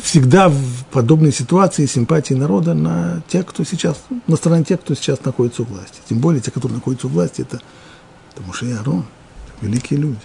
всегда 0.02 0.48
в 0.48 0.84
подобной 0.90 1.32
ситуации 1.32 1.86
симпатии 1.86 2.34
народа 2.34 2.74
на 2.74 3.22
тех, 3.28 3.44
кто 3.46 3.64
сейчас, 3.64 4.02
на 4.26 4.36
стороне 4.36 4.64
тех, 4.64 4.80
кто 4.80 4.94
сейчас 4.94 5.24
находится 5.24 5.62
у 5.62 5.64
власти. 5.66 5.98
Тем 6.08 6.18
более 6.18 6.40
те, 6.40 6.50
которые 6.50 6.76
находятся 6.76 7.08
у 7.08 7.10
власти, 7.10 7.42
это, 7.42 7.60
это 8.32 8.42
Муше 8.42 8.66
и 8.66 8.74
великие 9.60 9.98
люди. 9.98 10.18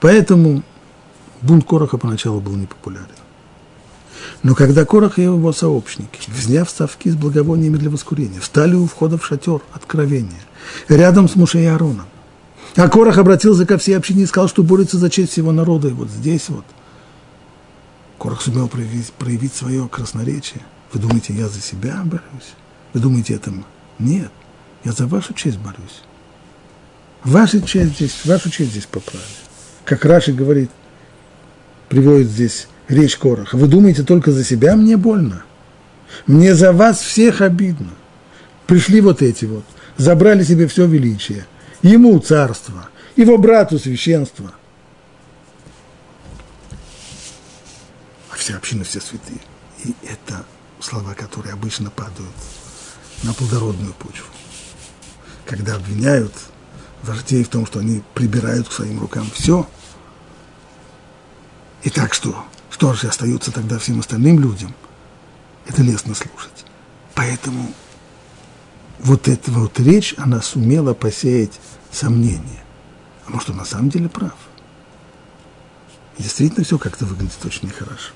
Поэтому 0.00 0.62
бунт 1.42 1.64
Короха 1.64 1.98
поначалу 1.98 2.40
был 2.40 2.54
непопулярен. 2.54 3.06
Но 4.42 4.54
когда 4.54 4.84
Корах 4.84 5.18
и 5.18 5.22
его 5.22 5.52
сообщники, 5.52 6.20
взяв 6.28 6.70
ставки 6.70 7.08
с 7.08 7.16
благовониями 7.16 7.76
для 7.76 7.90
воскурения, 7.90 8.40
встали 8.40 8.74
у 8.74 8.86
входа 8.86 9.18
в 9.18 9.26
шатер 9.26 9.60
откровения, 9.72 10.40
рядом 10.88 11.28
с 11.28 11.34
Мушей 11.34 11.64
и 11.64 11.66
Аароном, 11.66 12.06
а 12.76 12.88
Корах 12.88 13.18
обратился 13.18 13.66
ко 13.66 13.78
всей 13.78 13.96
общине 13.96 14.22
и 14.22 14.26
сказал, 14.26 14.48
что 14.48 14.62
борется 14.62 14.98
за 14.98 15.10
честь 15.10 15.32
всего 15.32 15.50
народа. 15.50 15.88
И 15.88 15.92
вот 15.92 16.08
здесь 16.08 16.48
вот 16.48 16.64
Корах 18.18 18.40
сумел 18.40 18.68
проявить, 18.68 19.12
проявить 19.12 19.54
свое 19.54 19.88
красноречие. 19.88 20.62
Вы 20.92 21.00
думаете, 21.00 21.32
я 21.32 21.48
за 21.48 21.60
себя 21.60 22.00
борюсь? 22.04 22.54
Вы 22.92 23.00
думаете, 23.00 23.34
это 23.34 23.52
нет? 23.98 24.30
Я 24.84 24.92
за 24.92 25.06
вашу 25.06 25.34
честь 25.34 25.58
борюсь. 25.58 26.02
Ваша 27.24 27.60
честь 27.60 27.96
здесь, 27.96 28.24
вашу 28.24 28.50
честь 28.50 28.70
здесь 28.70 28.86
поправили. 28.86 29.26
Как 29.84 30.04
Раши 30.04 30.32
говорит, 30.32 30.70
приводит 31.88 32.28
здесь 32.28 32.68
речь 32.88 33.16
Короха. 33.16 33.56
Вы 33.56 33.68
думаете 33.68 34.02
только 34.02 34.32
за 34.32 34.44
себя, 34.44 34.76
мне 34.76 34.96
больно. 34.96 35.44
Мне 36.26 36.54
за 36.54 36.72
вас 36.72 37.00
всех 37.00 37.40
обидно. 37.40 37.90
Пришли 38.66 39.00
вот 39.00 39.22
эти 39.22 39.44
вот, 39.44 39.64
забрали 39.96 40.42
себе 40.42 40.66
все 40.66 40.86
величие. 40.86 41.46
Ему 41.82 42.18
царство, 42.18 42.88
его 43.16 43.38
брату 43.38 43.78
священство. 43.78 44.52
А 48.30 48.36
вся 48.36 48.56
община, 48.56 48.84
все 48.84 49.00
святые. 49.00 49.40
И 49.84 49.94
это 50.02 50.44
слова, 50.80 51.14
которые 51.14 51.52
обычно 51.52 51.90
падают 51.90 52.34
на 53.22 53.32
плодородную 53.32 53.92
почву. 53.94 54.26
Когда 55.46 55.76
обвиняют 55.76 56.32
вождей 57.02 57.44
в 57.44 57.48
том, 57.48 57.64
что 57.66 57.78
они 57.78 58.02
прибирают 58.14 58.68
к 58.68 58.72
своим 58.72 59.00
рукам 59.00 59.30
все. 59.32 59.68
И 61.82 61.90
так 61.90 62.12
что 62.12 62.44
что 62.78 62.92
же 62.94 63.08
остается 63.08 63.50
тогда 63.50 63.76
всем 63.80 63.98
остальным 63.98 64.38
людям? 64.38 64.72
Это 65.66 65.82
лестно 65.82 66.14
слушать. 66.14 66.64
Поэтому 67.12 67.72
вот 69.00 69.26
эта 69.26 69.50
вот 69.50 69.80
речь, 69.80 70.14
она 70.16 70.40
сумела 70.40 70.94
посеять 70.94 71.58
сомнения. 71.90 72.62
А 73.26 73.32
может, 73.32 73.50
он 73.50 73.56
на 73.56 73.64
самом 73.64 73.90
деле 73.90 74.08
прав? 74.08 74.36
Действительно 76.18 76.64
все 76.64 76.78
как-то 76.78 77.04
выглядит 77.04 77.44
очень 77.44 77.66
нехорошо. 77.66 78.12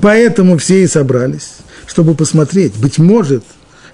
Поэтому 0.00 0.58
все 0.58 0.82
и 0.82 0.86
собрались, 0.86 1.56
чтобы 1.86 2.14
посмотреть. 2.14 2.76
Быть 2.76 2.98
может, 2.98 3.42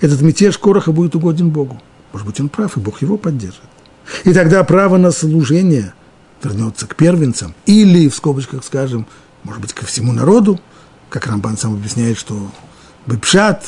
этот 0.01 0.23
мятеж 0.23 0.59
Короха 0.59 0.91
будет 0.91 1.15
угоден 1.15 1.51
Богу. 1.51 1.81
Может 2.13 2.27
быть, 2.27 2.41
он 2.41 2.49
прав, 2.49 2.77
и 2.77 2.81
Бог 2.81 3.01
его 3.01 3.17
поддержит. 3.17 3.63
И 4.25 4.33
тогда 4.33 4.65
право 4.65 4.97
на 4.97 5.13
служение 5.13 5.95
вернется 6.43 6.87
к 6.87 6.97
первенцам, 6.97 7.55
или, 7.67 8.09
в 8.09 8.15
скобочках 8.15 8.65
скажем, 8.65 9.07
может 9.43 9.61
быть, 9.61 9.73
ко 9.73 9.85
всему 9.87 10.13
народу, 10.13 10.61
как 11.09 11.27
Рамбан 11.27 11.57
сам 11.57 11.75
объясняет, 11.75 12.19
что 12.19 12.51
Бепшат, 13.07 13.65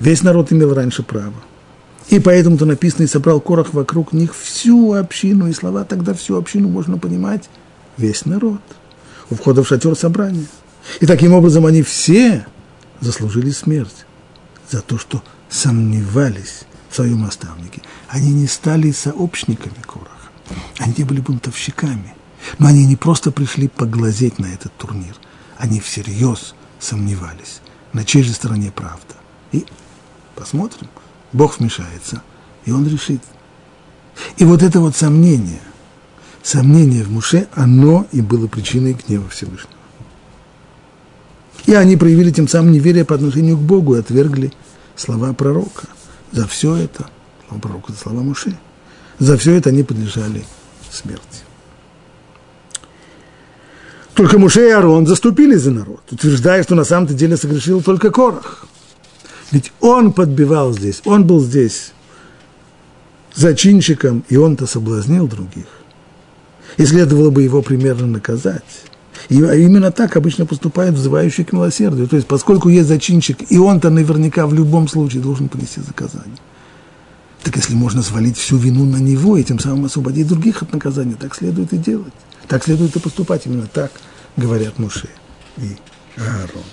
весь 0.00 0.22
народ 0.22 0.52
имел 0.52 0.74
раньше 0.74 1.02
право. 1.02 1.34
И 2.08 2.20
поэтому-то 2.20 2.66
написано, 2.66 3.04
и 3.04 3.08
собрал 3.08 3.40
Корах 3.40 3.72
вокруг 3.72 4.12
них 4.12 4.34
всю 4.36 4.92
общину, 4.92 5.48
и 5.48 5.52
слова 5.52 5.84
тогда 5.84 6.12
всю 6.14 6.36
общину 6.36 6.68
можно 6.68 6.98
понимать, 6.98 7.48
весь 7.96 8.26
народ, 8.26 8.60
у 9.30 9.34
входа 9.34 9.62
в 9.62 9.68
шатер 9.68 9.96
собрания. 9.96 10.46
И 11.00 11.06
таким 11.06 11.32
образом 11.32 11.64
они 11.64 11.82
все 11.82 12.46
заслужили 13.00 13.50
смерть 13.50 14.04
за 14.70 14.82
то, 14.82 14.98
что 14.98 15.22
сомневались 15.48 16.64
в 16.90 16.96
своем 16.96 17.22
наставнике. 17.22 17.82
Они 18.08 18.32
не 18.32 18.46
стали 18.46 18.90
сообщниками 18.92 19.76
Кора. 19.86 20.13
Они 20.78 21.04
были 21.04 21.20
бунтовщиками. 21.20 22.14
Но 22.58 22.68
они 22.68 22.86
не 22.86 22.96
просто 22.96 23.30
пришли 23.30 23.68
поглазеть 23.68 24.38
на 24.38 24.46
этот 24.46 24.76
турнир. 24.76 25.16
Они 25.56 25.80
всерьез 25.80 26.54
сомневались, 26.78 27.60
на 27.92 28.04
чьей 28.04 28.22
же 28.22 28.32
стороне 28.32 28.70
правда. 28.74 29.14
И 29.52 29.64
посмотрим, 30.34 30.88
Бог 31.32 31.58
вмешается, 31.58 32.22
и 32.64 32.72
Он 32.72 32.86
решит. 32.86 33.22
И 34.36 34.44
вот 34.44 34.62
это 34.62 34.80
вот 34.80 34.94
сомнение, 34.94 35.60
сомнение 36.42 37.02
в 37.02 37.10
Муше, 37.10 37.48
оно 37.54 38.06
и 38.12 38.20
было 38.20 38.46
причиной 38.46 38.92
гнева 38.92 39.28
Всевышнего. 39.28 39.70
И 41.66 41.72
они 41.72 41.96
проявили 41.96 42.30
тем 42.30 42.46
самым 42.46 42.72
неверие 42.72 43.04
по 43.04 43.14
отношению 43.14 43.56
к 43.56 43.62
Богу 43.62 43.96
и 43.96 44.00
отвергли 44.00 44.52
слова 44.96 45.32
пророка. 45.32 45.88
За 46.30 46.46
все 46.46 46.76
это, 46.76 47.08
слова 47.48 47.60
пророка, 47.60 47.92
это 47.92 48.02
слова 48.02 48.20
Муше, 48.20 48.56
за 49.18 49.36
все 49.36 49.54
это 49.54 49.70
они 49.70 49.82
подлежали 49.82 50.44
смерти. 50.90 51.44
Только 54.14 54.38
Муше 54.38 54.68
и 54.68 54.70
Арон 54.70 55.06
заступили 55.06 55.56
за 55.56 55.72
народ, 55.72 56.00
утверждая, 56.10 56.62
что 56.62 56.74
на 56.74 56.84
самом-то 56.84 57.14
деле 57.14 57.36
согрешил 57.36 57.82
только 57.82 58.10
Корах. 58.10 58.66
Ведь 59.50 59.72
он 59.80 60.12
подбивал 60.12 60.72
здесь, 60.72 61.02
он 61.04 61.26
был 61.26 61.40
здесь 61.40 61.92
зачинщиком, 63.34 64.24
и 64.28 64.36
он-то 64.36 64.66
соблазнил 64.66 65.26
других. 65.26 65.66
И 66.76 66.86
следовало 66.86 67.30
бы 67.30 67.42
его 67.42 67.62
примерно 67.62 68.06
наказать. 68.06 68.62
И 69.28 69.36
именно 69.36 69.90
так 69.90 70.16
обычно 70.16 70.46
поступают 70.46 70.94
взывающие 70.96 71.46
к 71.46 71.52
милосердию. 71.52 72.08
То 72.08 72.16
есть, 72.16 72.28
поскольку 72.28 72.68
есть 72.68 72.88
зачинщик, 72.88 73.50
и 73.50 73.58
он-то 73.58 73.90
наверняка 73.90 74.46
в 74.46 74.54
любом 74.54 74.88
случае 74.88 75.22
должен 75.22 75.48
понести 75.48 75.80
заказание. 75.80 76.38
Так 77.44 77.56
если 77.56 77.74
можно 77.74 78.02
свалить 78.02 78.38
всю 78.38 78.56
вину 78.56 78.86
на 78.86 78.96
него 78.96 79.36
и 79.36 79.44
тем 79.44 79.58
самым 79.58 79.84
освободить 79.84 80.26
других 80.26 80.62
от 80.62 80.72
наказания, 80.72 81.14
так 81.14 81.34
следует 81.34 81.74
и 81.74 81.76
делать. 81.76 82.12
Так 82.48 82.64
следует 82.64 82.96
и 82.96 82.98
поступать. 82.98 83.44
Именно 83.44 83.66
так 83.66 83.92
говорят 84.36 84.78
Муше 84.78 85.10
и 85.58 85.76
Аарон. 86.16 86.64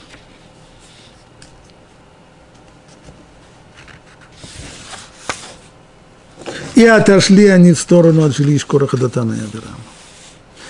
И 6.75 6.85
отошли 6.85 7.47
они 7.47 7.73
в 7.73 7.79
сторону 7.79 8.23
от 8.23 8.35
жилищ 8.35 8.65
Короха 8.65 8.95
Датана 8.95 9.33
и 9.33 9.39
Авирама. 9.39 9.75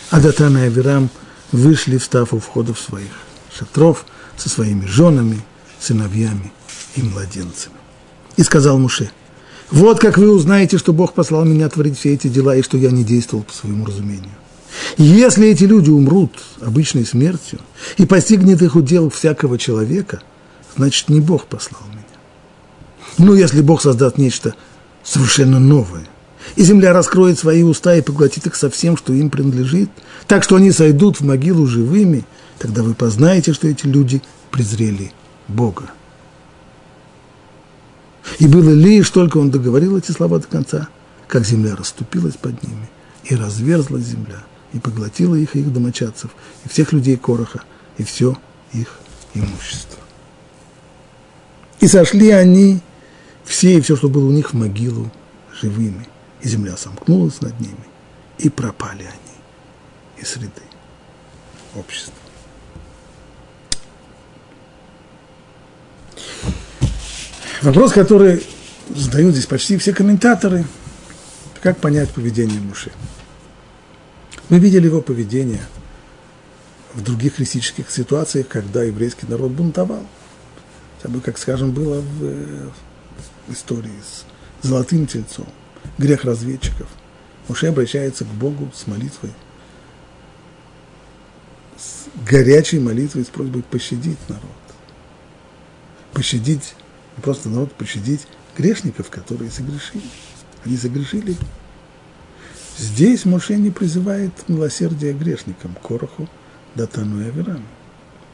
А 0.09 0.19
Датана 0.19 0.57
и 0.63 0.67
Авирам 0.67 1.11
вышли, 1.51 1.97
встав 1.99 2.33
у 2.33 2.39
входа 2.39 2.73
в 2.73 2.79
своих 2.79 3.11
шатров 3.55 4.05
со 4.35 4.49
своими 4.49 4.87
женами, 4.87 5.41
сыновьями 5.79 6.51
и 6.95 7.03
младенцами. 7.03 7.75
И 8.35 8.43
сказал 8.43 8.79
Муше, 8.79 9.11
вот 9.71 9.99
как 9.99 10.17
вы 10.17 10.29
узнаете, 10.29 10.77
что 10.77 10.91
Бог 10.91 11.13
послал 11.13 11.45
меня 11.45 11.69
творить 11.69 11.97
все 11.97 12.13
эти 12.13 12.27
дела, 12.27 12.55
и 12.55 12.61
что 12.61 12.77
я 12.77 12.91
не 12.91 13.03
действовал 13.03 13.43
по 13.43 13.53
своему 13.53 13.85
разумению. 13.85 14.31
Если 14.97 15.47
эти 15.47 15.63
люди 15.63 15.89
умрут 15.89 16.31
обычной 16.61 17.05
смертью, 17.05 17.59
и 17.97 18.05
постигнет 18.05 18.61
их 18.61 18.75
удел 18.75 19.09
всякого 19.09 19.57
человека, 19.57 20.21
значит, 20.75 21.09
не 21.09 21.21
Бог 21.21 21.45
послал 21.45 21.81
меня. 21.89 22.01
Но 23.17 23.33
если 23.35 23.61
Бог 23.61 23.81
создаст 23.81 24.17
нечто 24.17 24.55
совершенно 25.03 25.59
новое, 25.59 26.07
и 26.55 26.63
земля 26.63 26.91
раскроет 26.91 27.39
свои 27.39 27.63
уста 27.63 27.95
и 27.95 28.01
поглотит 28.01 28.47
их 28.47 28.55
со 28.55 28.69
всем, 28.69 28.97
что 28.97 29.13
им 29.13 29.29
принадлежит, 29.29 29.89
так 30.27 30.43
что 30.43 30.55
они 30.55 30.71
сойдут 30.71 31.19
в 31.19 31.25
могилу 31.25 31.65
живыми, 31.65 32.25
тогда 32.59 32.83
вы 32.83 32.93
познаете, 32.93 33.53
что 33.53 33.67
эти 33.67 33.85
люди 33.85 34.21
презрели 34.51 35.11
Бога. 35.47 35.91
И 38.39 38.47
было 38.47 38.69
лишь 38.69 39.09
только 39.09 39.37
он 39.37 39.51
договорил 39.51 39.97
эти 39.97 40.11
слова 40.11 40.39
до 40.39 40.47
конца, 40.47 40.89
как 41.27 41.45
земля 41.45 41.75
расступилась 41.75 42.35
под 42.35 42.61
ними, 42.63 42.89
и 43.23 43.35
разверзлась 43.35 44.03
земля, 44.03 44.43
и 44.73 44.79
поглотила 44.79 45.35
их 45.35 45.55
и 45.55 45.59
их 45.59 45.73
домочадцев, 45.73 46.31
и 46.65 46.69
всех 46.69 46.93
людей 46.93 47.17
Короха, 47.17 47.63
и 47.97 48.03
все 48.03 48.37
их 48.73 48.99
имущество. 49.33 49.99
И 51.79 51.87
сошли 51.87 52.29
они 52.29 52.79
все 53.43 53.77
и 53.77 53.81
все, 53.81 53.95
что 53.95 54.07
было 54.07 54.25
у 54.27 54.31
них 54.31 54.53
в 54.53 54.57
могилу, 54.57 55.11
живыми. 55.53 56.07
И 56.41 56.47
земля 56.47 56.77
сомкнулась 56.77 57.41
над 57.41 57.59
ними, 57.59 57.85
и 58.37 58.49
пропали 58.49 59.03
они 59.03 60.21
из 60.21 60.29
среды 60.29 60.61
общества. 61.75 62.20
Вопрос, 67.61 67.93
который 67.93 68.43
задают 68.89 69.35
здесь 69.35 69.45
почти 69.45 69.77
все 69.77 69.93
комментаторы, 69.93 70.65
как 71.61 71.77
понять 71.77 72.09
поведение 72.09 72.59
Муши. 72.59 72.91
Мы 74.49 74.57
видели 74.57 74.87
его 74.87 74.99
поведение 74.99 75.61
в 76.95 77.03
других 77.03 77.35
критических 77.35 77.91
ситуациях, 77.91 78.47
когда 78.47 78.81
еврейский 78.81 79.27
народ 79.27 79.51
бунтовал. 79.51 80.03
Хотя 80.97 81.13
бы, 81.13 81.21
как 81.21 81.37
скажем, 81.37 81.71
было 81.71 82.01
в, 82.01 82.71
в 83.47 83.53
истории 83.53 83.91
с 84.01 84.67
золотым 84.67 85.05
тельцом, 85.05 85.47
грех 85.99 86.23
разведчиков. 86.23 86.87
Муше 87.47 87.67
обращается 87.67 88.25
к 88.25 88.29
Богу 88.29 88.71
с 88.73 88.87
молитвой, 88.87 89.31
с 91.77 92.07
горячей 92.27 92.79
молитвой, 92.79 93.23
с 93.23 93.27
просьбой 93.27 93.61
пощадить 93.61 94.19
народ. 94.29 94.41
Пощадить 96.13 96.73
просто 97.21 97.49
народ 97.49 97.71
пощадить 97.73 98.27
грешников, 98.57 99.09
которые 99.09 99.51
согрешили. 99.51 100.03
Они 100.65 100.77
согрешили. 100.77 101.35
Здесь 102.77 103.25
Моше 103.25 103.55
не 103.57 103.69
призывает 103.69 104.31
милосердия 104.47 105.13
грешникам, 105.13 105.75
Короху, 105.81 106.27
Датану 106.75 107.21
и 107.21 107.25
Аверану. 107.25 107.63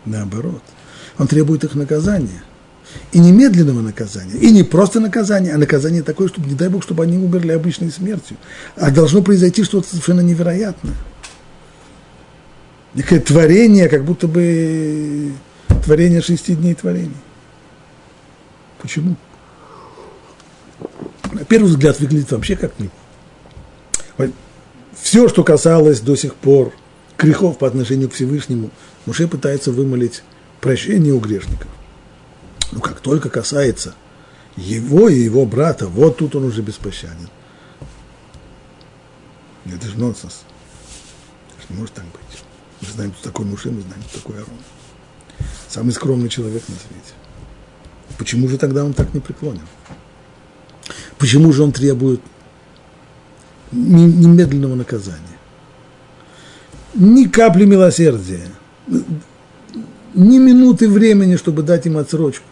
Наоборот, 0.06 0.64
он 1.18 1.28
требует 1.28 1.64
их 1.64 1.76
наказания. 1.76 2.44
И 3.12 3.20
немедленного 3.20 3.82
наказания, 3.82 4.38
и 4.40 4.50
не 4.50 4.64
просто 4.64 5.02
наказания, 5.02 5.54
а 5.54 5.58
наказание 5.58 6.04
такое, 6.04 6.30
чтобы, 6.30 6.48
не 6.48 6.56
дай 6.56 6.70
Бог, 6.70 6.84
чтобы 6.84 7.04
они 7.04 7.18
умерли 7.18 7.52
обычной 7.52 7.92
смертью. 7.92 8.38
А 8.78 8.92
должно 8.92 9.22
произойти 9.22 9.66
что-то 9.66 9.90
совершенно 9.90 10.22
невероятное. 10.22 10.96
Некое 12.94 13.20
творение, 13.20 13.90
как 13.90 14.06
будто 14.06 14.30
бы 14.30 15.34
творение 15.84 16.22
шести 16.22 16.56
дней 16.56 16.76
творения. 16.76 17.12
Почему? 18.82 19.16
На 21.32 21.44
первый 21.46 21.68
взгляд 21.68 22.00
выглядит 22.00 22.32
вообще 22.32 22.56
как 22.56 22.74
не. 22.80 22.90
Все, 25.00 25.30
что 25.30 25.44
касалось 25.44 26.02
до 26.02 26.16
сих 26.16 26.36
пор 26.36 26.74
грехов 27.18 27.58
по 27.58 27.68
отношению 27.68 28.10
к 28.10 28.14
Всевышнему, 28.14 28.72
Муше 29.06 29.28
пытается 29.28 29.72
вымолить 29.72 30.24
прощение 30.60 31.14
у 31.14 31.20
грешников. 31.20 31.70
Но 32.72 32.82
как 32.82 33.00
только 33.00 33.30
касается 33.30 33.96
его 34.56 35.08
и 35.08 35.20
его 35.20 35.46
брата, 35.46 35.88
вот 35.88 36.18
тут 36.18 36.36
он 36.36 36.46
уже 36.46 36.62
беспощаден. 36.62 37.30
Это 39.66 39.88
же 39.88 39.98
нонсенс. 39.98 40.44
Это 41.58 41.74
не 41.74 41.80
может 41.80 41.94
так 41.94 42.06
быть. 42.06 42.44
Мы 42.82 42.88
знаем, 42.90 43.12
кто 43.12 43.30
такой 43.30 43.46
Муше, 43.46 43.72
мы 43.72 43.82
знаем, 43.82 44.04
кто 44.10 44.20
такой 44.20 44.36
Арон. 44.38 44.60
Самый 45.70 45.92
скромный 45.92 46.30
человек 46.30 46.64
на 46.68 46.76
свете. 46.76 47.14
Почему 48.18 48.48
же 48.48 48.58
тогда 48.58 48.84
он 48.84 48.94
так 48.94 49.14
не 49.14 49.20
преклонен? 49.20 49.62
Почему 51.18 51.52
же 51.52 51.64
он 51.64 51.72
требует 51.72 52.22
немедленного 53.72 54.76
наказания? 54.76 55.22
Ни 56.96 57.26
капли 57.26 57.66
милосердия, 57.66 58.48
ни 60.14 60.40
минуты 60.40 60.90
времени, 60.90 61.36
чтобы 61.36 61.62
дать 61.62 61.86
им 61.86 61.98
отсрочку. 61.98 62.46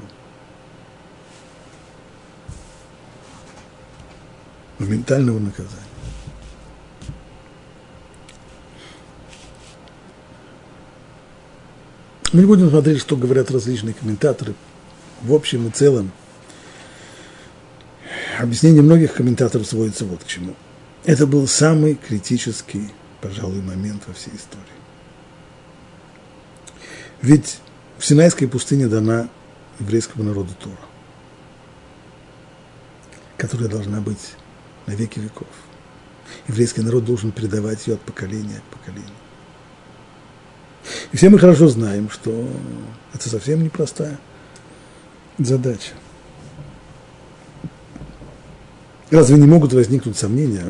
Моментального 4.77 5.39
наказания. 5.39 5.81
Мы 12.33 12.41
не 12.41 12.45
будем 12.45 12.69
смотреть, 12.69 12.99
что 12.99 13.15
говорят 13.15 13.49
различные 13.49 13.93
комментаторы 13.93 14.53
в 15.21 15.33
общем 15.33 15.67
и 15.67 15.71
целом 15.71 16.11
объяснение 18.39 18.81
многих 18.81 19.13
комментаторов 19.13 19.67
сводится 19.67 20.05
вот 20.05 20.23
к 20.23 20.27
чему. 20.27 20.55
Это 21.03 21.27
был 21.27 21.47
самый 21.47 21.95
критический, 21.95 22.91
пожалуй, 23.21 23.61
момент 23.61 24.03
во 24.07 24.13
всей 24.13 24.35
истории. 24.35 24.63
Ведь 27.21 27.59
в 27.97 28.05
Синайской 28.05 28.47
пустыне 28.47 28.87
дана 28.87 29.29
еврейскому 29.79 30.23
народу 30.23 30.53
Тора, 30.59 30.77
которая 33.37 33.69
должна 33.69 34.01
быть 34.01 34.35
на 34.85 34.91
веки 34.91 35.19
веков. 35.19 35.47
Еврейский 36.47 36.81
народ 36.81 37.05
должен 37.05 37.31
передавать 37.31 37.87
ее 37.87 37.95
от 37.95 38.01
поколения 38.01 38.61
к 38.69 38.77
поколению. 38.77 39.09
И 41.11 41.17
все 41.17 41.29
мы 41.29 41.39
хорошо 41.39 41.67
знаем, 41.67 42.09
что 42.09 42.47
это 43.13 43.29
совсем 43.29 43.63
непростая 43.63 44.19
задача. 45.37 45.93
Разве 49.11 49.37
не 49.37 49.45
могут 49.45 49.71
возникнуть 49.73 50.17
сомнения, 50.17 50.63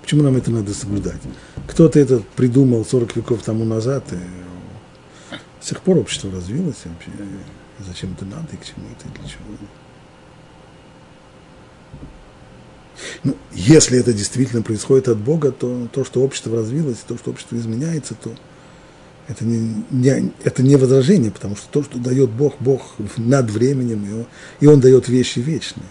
почему 0.00 0.22
нам 0.22 0.36
это 0.36 0.50
надо 0.50 0.72
соблюдать? 0.72 1.20
Кто-то 1.68 1.98
это 1.98 2.22
придумал 2.34 2.84
40 2.84 3.16
веков 3.16 3.42
тому 3.42 3.64
назад, 3.64 4.04
и 4.12 5.34
с 5.60 5.68
тех 5.68 5.80
пор 5.82 5.98
общество 5.98 6.30
развилось, 6.30 6.76
вообще, 6.84 7.10
зачем 7.86 8.14
это 8.14 8.24
надо, 8.24 8.48
и 8.52 8.56
к 8.56 8.64
чему 8.64 8.86
это, 8.98 9.08
и 9.08 9.18
для 9.18 9.28
чего. 9.28 9.44
Ну, 13.22 13.36
если 13.52 13.98
это 13.98 14.12
действительно 14.12 14.62
происходит 14.62 15.08
от 15.08 15.18
Бога, 15.18 15.52
то 15.52 15.88
то, 15.92 16.04
что 16.04 16.22
общество 16.22 16.56
развилось, 16.56 16.98
то, 17.06 17.18
что 17.18 17.30
общество 17.30 17.56
изменяется, 17.56 18.14
то 18.14 18.34
Это 19.26 19.44
не, 19.44 19.84
не, 19.90 20.32
это 20.44 20.62
не 20.62 20.76
возражение, 20.76 21.30
потому 21.30 21.56
что 21.56 21.66
то, 21.70 21.82
что 21.82 21.98
дает 21.98 22.30
Бог, 22.30 22.54
Бог 22.60 22.94
над 23.16 23.50
временем, 23.50 24.06
он, 24.12 24.26
и 24.60 24.66
он 24.66 24.80
дает 24.80 25.08
вещи 25.08 25.38
вечные. 25.38 25.86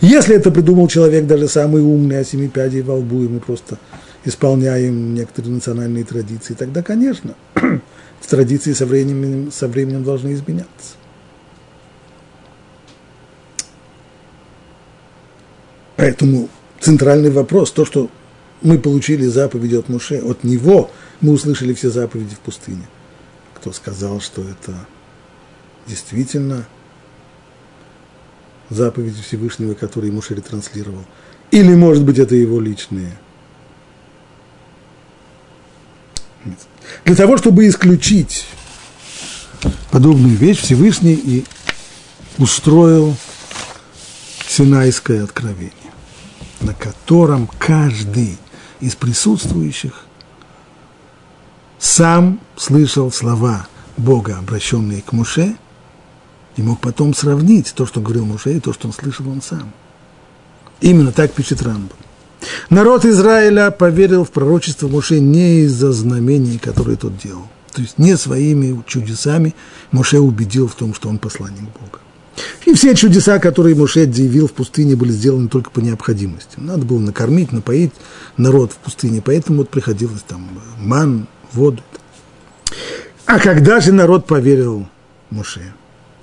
Если 0.00 0.34
это 0.34 0.50
придумал 0.50 0.88
человек, 0.88 1.26
даже 1.26 1.48
самый 1.48 1.82
умный, 1.82 2.18
о 2.18 2.24
семи 2.24 2.48
пядей 2.48 2.82
во 2.82 2.96
лбу, 2.96 3.22
и 3.22 3.28
мы 3.28 3.40
просто 3.40 3.78
исполняем 4.24 5.14
некоторые 5.14 5.54
национальные 5.54 6.04
традиции, 6.04 6.54
тогда, 6.54 6.82
конечно, 6.82 7.34
традиции 8.28 8.72
со 8.72 8.84
временем, 8.84 9.50
со 9.50 9.68
временем 9.68 10.04
должны 10.04 10.34
изменяться. 10.34 10.96
Поэтому 15.96 16.48
центральный 16.80 17.30
вопрос, 17.30 17.72
то, 17.72 17.84
что 17.84 18.10
мы 18.62 18.78
получили 18.78 19.26
заповеди 19.26 19.76
от 19.76 19.88
Муше, 19.88 20.18
от 20.18 20.44
него 20.44 20.90
мы 21.20 21.32
услышали 21.32 21.74
все 21.74 21.90
заповеди 21.90 22.34
в 22.34 22.40
пустыне. 22.40 22.86
Кто 23.54 23.72
сказал, 23.72 24.20
что 24.20 24.42
это 24.42 24.86
действительно 25.86 26.66
заповеди 28.70 29.20
Всевышнего, 29.22 29.74
которые 29.74 30.12
Муше 30.12 30.34
ретранслировал? 30.34 31.04
Или, 31.50 31.74
может 31.74 32.04
быть, 32.04 32.18
это 32.18 32.34
его 32.34 32.60
личные? 32.60 33.18
Для 37.04 37.16
того, 37.16 37.36
чтобы 37.36 37.66
исключить 37.66 38.46
подобную 39.90 40.36
вещь, 40.36 40.60
Всевышний 40.60 41.14
и 41.14 41.44
устроил 42.38 43.16
Синайское 44.46 45.24
откровение, 45.24 45.72
на 46.60 46.74
котором 46.74 47.48
каждый 47.58 48.38
из 48.80 48.94
присутствующих 48.94 50.07
сам 51.78 52.40
слышал 52.56 53.10
слова 53.12 53.66
Бога, 53.96 54.38
обращенные 54.38 55.02
к 55.02 55.12
Муше, 55.12 55.56
и 56.56 56.62
мог 56.62 56.80
потом 56.80 57.14
сравнить 57.14 57.72
то, 57.74 57.86
что 57.86 58.00
говорил 58.00 58.26
Муше, 58.26 58.56
и 58.56 58.60
то, 58.60 58.72
что 58.72 58.88
он 58.88 58.94
слышал 58.94 59.28
он 59.28 59.42
сам. 59.42 59.72
Именно 60.80 61.12
так 61.12 61.32
пишет 61.32 61.62
Рамбам. 61.62 61.96
Народ 62.70 63.04
Израиля 63.04 63.70
поверил 63.70 64.24
в 64.24 64.30
пророчество 64.30 64.88
Муше 64.88 65.20
не 65.20 65.62
из-за 65.62 65.92
знамений, 65.92 66.58
которые 66.58 66.96
тот 66.96 67.16
делал. 67.16 67.46
То 67.72 67.82
есть 67.82 67.98
не 67.98 68.16
своими 68.16 68.82
чудесами 68.86 69.54
Муше 69.92 70.18
убедил 70.18 70.68
в 70.68 70.74
том, 70.74 70.94
что 70.94 71.08
он 71.08 71.18
посланник 71.18 71.62
Бога. 71.62 72.00
И 72.66 72.74
все 72.74 72.94
чудеса, 72.94 73.38
которые 73.38 73.74
Муше 73.74 74.00
явил 74.00 74.46
в 74.46 74.52
пустыне, 74.52 74.94
были 74.94 75.10
сделаны 75.10 75.48
только 75.48 75.70
по 75.70 75.80
необходимости. 75.80 76.56
Надо 76.56 76.84
было 76.84 76.98
накормить, 76.98 77.52
напоить 77.52 77.92
народ 78.36 78.72
в 78.72 78.76
пустыне, 78.76 79.22
поэтому 79.24 79.58
вот 79.58 79.70
приходилось 79.70 80.22
там 80.22 80.48
ман, 80.78 81.26
воду. 81.52 81.82
А 83.26 83.38
когда 83.38 83.80
же 83.80 83.92
народ 83.92 84.26
поверил 84.26 84.88
Муше? 85.30 85.72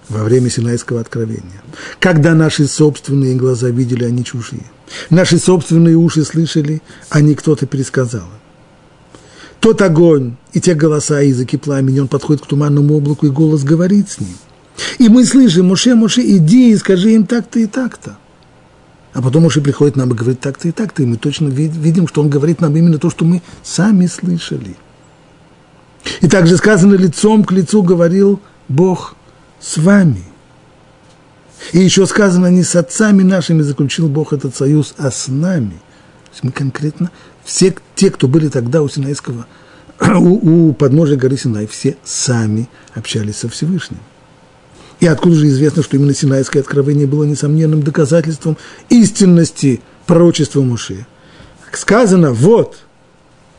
Во 0.09 0.23
время 0.23 0.49
Синайского 0.49 1.01
откровения. 1.01 1.63
Когда 1.99 2.35
наши 2.35 2.67
собственные 2.67 3.35
глаза 3.35 3.69
видели, 3.69 4.05
они 4.05 4.23
чужие. 4.23 4.65
Наши 5.09 5.39
собственные 5.39 5.95
уши 5.95 6.23
слышали, 6.23 6.81
а 7.09 7.21
не 7.21 7.33
кто-то 7.33 7.65
пересказал. 7.65 8.27
Тот 9.59 9.81
огонь 9.81 10.35
и 10.53 10.61
те 10.61 10.75
голоса, 10.75 11.21
и 11.21 11.29
языки 11.29 11.57
пламени, 11.57 11.99
он 11.99 12.07
подходит 12.07 12.43
к 12.43 12.47
туманному 12.47 12.95
облаку, 12.95 13.25
и 13.25 13.31
голос 13.31 13.63
говорит 13.63 14.09
с 14.09 14.19
ним. 14.19 14.37
И 14.99 15.09
мы 15.09 15.25
слышим, 15.25 15.67
Моше, 15.67 15.95
Моше, 15.95 16.21
иди 16.21 16.71
и 16.71 16.77
скажи 16.77 17.13
им 17.13 17.25
так-то 17.25 17.59
и 17.59 17.65
так-то. 17.65 18.17
А 19.13 19.21
потом 19.21 19.43
Моше 19.43 19.61
приходит 19.61 19.95
нам 19.95 20.11
и 20.11 20.15
говорит 20.15 20.39
так-то 20.39 20.67
и 20.67 20.71
так-то, 20.71 21.01
и 21.01 21.05
мы 21.05 21.17
точно 21.17 21.47
видим, 21.47 22.07
что 22.07 22.21
он 22.21 22.29
говорит 22.29 22.61
нам 22.61 22.75
именно 22.75 22.99
то, 22.99 23.09
что 23.09 23.25
мы 23.25 23.41
сами 23.63 24.07
слышали. 24.07 24.75
И 26.21 26.27
также 26.27 26.57
сказано, 26.57 26.95
лицом 26.95 27.43
к 27.43 27.51
лицу 27.51 27.83
говорил 27.83 28.39
Бог 28.67 29.15
с 29.59 29.77
вами– 29.77 30.23
и 31.73 31.79
еще 31.79 32.05
сказано, 32.05 32.47
не 32.47 32.63
с 32.63 32.75
отцами 32.75 33.23
нашими 33.23 33.61
заключил 33.61 34.07
Бог 34.07 34.33
этот 34.33 34.55
союз, 34.55 34.93
а 34.97 35.11
с 35.11 35.27
нами. 35.27 35.71
То 36.25 36.31
есть 36.31 36.43
мы 36.43 36.51
конкретно, 36.51 37.11
все 37.43 37.75
те, 37.95 38.11
кто 38.11 38.27
были 38.27 38.49
тогда 38.49 38.81
у 38.81 38.89
Синайского, 38.89 39.45
у, 39.99 40.69
у 40.69 40.73
подножия 40.73 41.17
горы 41.17 41.37
Синай, 41.37 41.67
все 41.67 41.97
сами 42.03 42.69
общались 42.93 43.37
со 43.37 43.49
Всевышним. 43.49 43.99
И 44.99 45.07
откуда 45.07 45.35
же 45.35 45.47
известно, 45.47 45.83
что 45.83 45.97
именно 45.97 46.13
Синайское 46.13 46.61
откровение 46.61 47.07
было 47.07 47.23
несомненным 47.23 47.83
доказательством 47.83 48.57
истинности 48.89 49.81
пророчества 50.05 50.61
Муше? 50.61 51.05
Сказано, 51.73 52.31
вот, 52.31 52.84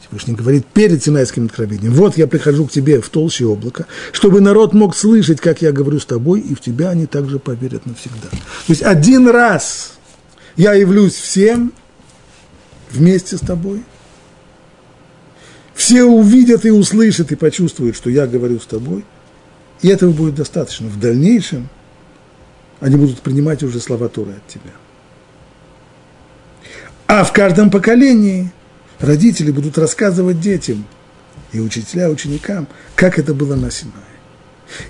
Всевышний 0.09 0.35
говорит 0.35 0.67
перед 0.67 1.03
Синайским 1.03 1.47
откровением, 1.47 1.93
вот 1.93 2.17
я 2.17 2.27
прихожу 2.27 2.67
к 2.67 2.71
тебе 2.71 3.01
в 3.01 3.09
толще 3.09 3.45
облака, 3.45 3.87
чтобы 4.13 4.41
народ 4.41 4.73
мог 4.73 4.97
слышать, 4.97 5.41
как 5.41 5.63
я 5.63 5.73
говорю 5.73 5.99
с 5.99 6.07
тобой, 6.07 6.41
и 6.41 6.55
в 6.55 6.61
тебя 6.61 6.91
они 6.91 7.07
также 7.07 7.39
поверят 7.39 7.87
навсегда. 7.87 8.29
То 8.31 8.39
есть 8.69 8.83
один 8.83 9.29
раз 9.29 9.95
я 10.57 10.75
явлюсь 10.75 11.15
всем 11.15 11.73
вместе 12.91 13.37
с 13.37 13.41
тобой, 13.41 13.83
все 15.75 16.05
увидят 16.05 16.65
и 16.65 16.71
услышат 16.71 17.33
и 17.33 17.37
почувствуют, 17.37 17.97
что 17.97 18.09
я 18.09 18.27
говорю 18.27 18.61
с 18.61 18.67
тобой, 18.67 19.05
и 19.83 19.89
этого 19.89 20.13
будет 20.13 20.37
достаточно. 20.37 20.89
В 20.89 21.01
дальнейшем 21.01 21.69
они 22.81 22.97
будут 22.97 23.21
принимать 23.21 23.63
уже 23.63 23.81
слова 23.81 24.09
Торы 24.09 24.33
от 24.33 24.47
тебя. 24.47 24.73
А 27.09 27.25
в 27.25 27.33
каждом 27.33 27.71
поколении– 27.71 28.53
родители 29.01 29.51
будут 29.51 29.79
рассказывать 29.79 30.41
детям 30.41 30.85
и 31.53 31.61
учителя 31.61 32.11
ученикам, 32.11 32.69
как 32.95 33.19
это 33.19 33.35
было 33.35 33.55
на 33.55 33.71
Синае. 33.71 33.95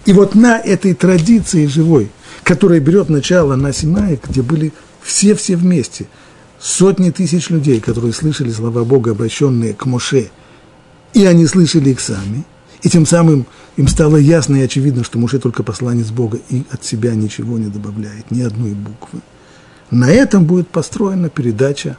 И 0.04 0.12
вот 0.12 0.34
на 0.34 0.58
этой 0.58 0.94
традиции 0.94 1.66
живой, 1.66 2.10
которая 2.42 2.80
берет 2.80 3.08
начало 3.08 3.56
на 3.56 3.72
Синае, 3.72 4.18
где 4.22 4.42
были 4.42 4.72
все-все 5.02 5.56
вместе, 5.56 6.06
сотни 6.58 7.10
тысяч 7.10 7.50
людей, 7.50 7.80
которые 7.80 8.12
слышали 8.12 8.50
слова 8.50 8.84
Бога, 8.84 9.12
обращенные 9.12 9.74
к 9.74 9.86
Моше, 9.86 10.30
и 11.12 11.24
они 11.24 11.46
слышали 11.46 11.90
их 11.90 12.00
сами, 12.00 12.44
и 12.82 12.88
тем 12.88 13.06
самым 13.06 13.46
им 13.76 13.88
стало 13.88 14.16
ясно 14.16 14.56
и 14.56 14.62
очевидно, 14.62 15.04
что 15.04 15.18
Моше 15.18 15.38
только 15.38 15.62
посланец 15.62 16.10
Бога 16.10 16.38
и 16.48 16.64
от 16.70 16.84
себя 16.84 17.14
ничего 17.14 17.58
не 17.58 17.66
добавляет, 17.66 18.30
ни 18.30 18.42
одной 18.42 18.72
буквы. 18.72 19.20
На 19.90 20.10
этом 20.10 20.44
будет 20.44 20.68
построена 20.68 21.28
передача 21.28 21.96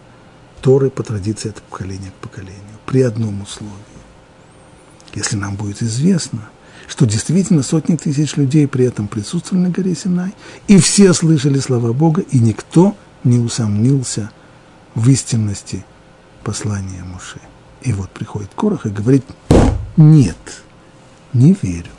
Торы 0.62 0.89
по 0.89 1.03
традиции 1.03 1.49
от 1.49 1.62
поколения 1.62 2.12
к 2.12 2.22
поколению, 2.22 2.62
при 2.86 3.01
одном 3.01 3.41
условии. 3.41 3.74
Если 5.14 5.36
нам 5.36 5.55
будет 5.55 5.82
известно, 5.82 6.49
что 6.88 7.05
действительно 7.05 7.64
сотни 7.64 7.95
тысяч 7.95 8.36
людей 8.38 8.68
при 8.68 8.86
этом 8.86 9.08
присутствовали 9.08 9.64
на 9.64 9.70
горе 9.70 9.95
Синай, 9.95 10.34
и 10.68 10.78
все 10.80 11.14
слышали 11.14 11.60
слова 11.60 11.93
Бога, 11.93 12.22
и 12.22 12.39
никто 12.39 12.95
не 13.24 13.39
усомнился 13.39 14.32
в 14.95 15.10
истинности 15.10 15.86
послания 16.43 17.03
Муше. 17.03 17.41
И 17.82 17.93
вот 17.93 18.10
приходит 18.10 18.49
Корах 18.55 18.86
и 18.86 18.89
говорит, 18.89 19.26
нет, 19.97 20.38
не 21.34 21.55
верю. 21.62 21.91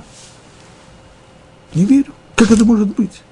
Не 1.74 1.84
верю. 1.84 2.12
Как 2.34 2.50
это 2.50 2.64
может 2.64 2.94
быть? 2.94 3.22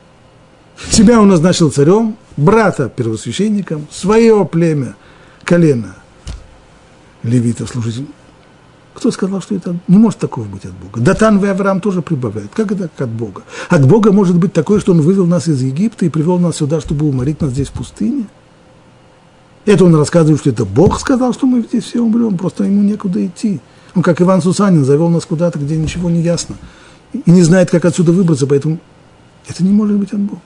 Себя 0.91 1.20
он 1.20 1.29
назначил 1.29 1.70
царем, 1.70 2.16
брата 2.37 2.89
первосвященником, 2.89 3.87
свое 3.91 4.45
племя– 4.45 4.95
колено 5.47 5.97
левитов 7.22 7.70
служить. 7.70 8.07
Кто 8.92 9.11
сказал, 9.11 9.40
что 9.42 9.55
это 9.55 9.76
не 9.88 9.99
может 9.99 10.18
такого 10.18 10.44
быть 10.47 10.64
от 10.64 10.72
Бога? 10.72 11.01
Датан 11.01 11.42
и 11.42 11.47
Авраам 11.47 11.80
тоже 11.80 12.03
прибавляют. 12.03 12.53
Как 12.55 12.72
это 12.72 12.90
от 12.97 13.11
Бога? 13.11 13.42
От 13.68 13.86
Бога 13.86 14.11
может 14.11 14.36
быть 14.36 14.53
такое, 14.53 14.80
что 14.80 14.92
Он 14.92 15.03
вывел 15.03 15.26
нас 15.26 15.49
из 15.49 15.62
Египта 15.62 16.07
и 16.07 16.09
привел 16.09 16.38
нас 16.38 16.57
сюда, 16.57 16.80
чтобы 16.80 17.07
уморить 17.07 17.40
нас 17.40 17.51
здесь 17.51 17.68
в 17.68 17.72
пустыне? 17.72 18.26
Это 19.66 19.84
он 19.84 19.94
рассказывает, 19.97 20.40
что 20.40 20.51
это 20.51 20.64
Бог 20.64 21.01
сказал, 21.01 21.34
что 21.34 21.47
мы 21.47 21.61
здесь 21.61 21.84
все 21.84 22.01
умрем, 22.01 22.38
просто 22.38 22.64
ему 22.64 22.82
некуда 22.82 23.24
идти. 23.26 23.61
Он, 23.97 24.03
как 24.03 24.22
Иван 24.22 24.40
Сусанин, 24.40 24.84
завел 24.84 25.09
нас 25.09 25.26
куда-то, 25.26 25.59
где 25.59 25.76
ничего 25.76 26.09
не 26.09 26.22
ясно. 26.22 26.57
И 27.12 27.30
не 27.30 27.42
знает, 27.42 27.70
как 27.70 27.84
отсюда 27.84 28.12
выбраться, 28.12 28.47
поэтому 28.47 28.78
это 29.49 29.64
не 29.64 29.72
может 29.72 29.97
быть 29.97 30.12
от 30.12 30.20
Бога. 30.20 30.40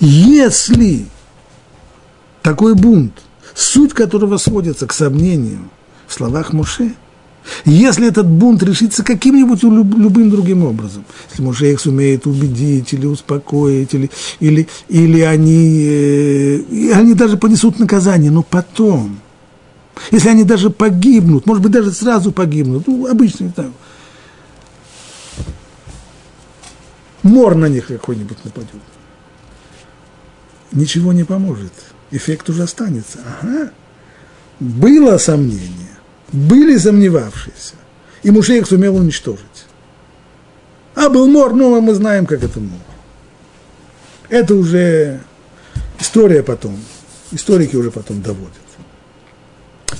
Если 0.00 1.06
такой 2.42 2.74
бунт 2.74 3.14
суть 3.54 3.92
которого 3.92 4.36
сводится 4.36 4.86
к 4.86 4.92
сомнению 4.92 5.70
в 6.06 6.14
словах 6.14 6.52
Моше. 6.52 6.94
Если 7.64 8.06
этот 8.06 8.26
бунт 8.26 8.62
решится 8.62 9.02
каким-нибудь 9.02 9.62
любым 9.62 10.30
другим 10.30 10.64
образом, 10.64 11.04
если 11.30 11.42
Моше 11.42 11.72
их 11.72 11.80
сумеет 11.80 12.26
убедить 12.26 12.92
или 12.92 13.06
успокоить, 13.06 13.94
или, 13.94 14.10
или, 14.40 14.68
или 14.88 15.20
они, 15.20 15.82
э, 15.82 16.92
они 16.92 17.14
даже 17.14 17.36
понесут 17.36 17.78
наказание, 17.78 18.30
но 18.30 18.42
потом, 18.42 19.18
если 20.10 20.28
они 20.28 20.44
даже 20.44 20.68
погибнут, 20.68 21.46
может 21.46 21.62
быть, 21.62 21.72
даже 21.72 21.92
сразу 21.92 22.32
погибнут, 22.32 22.86
ну, 22.86 23.06
обычно, 23.06 23.44
не 23.44 23.50
знаю, 23.50 23.72
мор 27.22 27.54
на 27.54 27.66
них 27.66 27.86
какой-нибудь 27.86 28.44
нападет, 28.44 28.82
ничего 30.72 31.12
не 31.14 31.24
поможет– 31.24 31.72
эффект 32.10 32.48
уже 32.50 32.62
останется. 32.62 33.18
Ага, 33.40 33.70
было 34.60 35.18
сомнение, 35.18 35.96
были 36.32 36.76
сомневавшиеся, 36.76 37.74
И 38.22 38.30
Муше 38.30 38.58
их 38.58 38.66
сумел 38.66 38.96
уничтожить. 38.96 39.44
А 40.94 41.08
был 41.08 41.28
мор, 41.28 41.54
ну, 41.54 41.80
мы 41.80 41.94
знаем, 41.94 42.26
как 42.26 42.42
это 42.42 42.58
мор. 42.58 42.80
Это 44.28 44.54
уже 44.54 45.20
история 46.00 46.42
потом, 46.42 46.78
историки 47.30 47.76
уже 47.76 47.90
потом 47.90 48.20
доводят. 48.20 48.52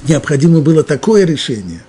Необходимо 0.07 0.61
было 0.61 0.83
такое 0.83 1.25
решение, 1.25 1.83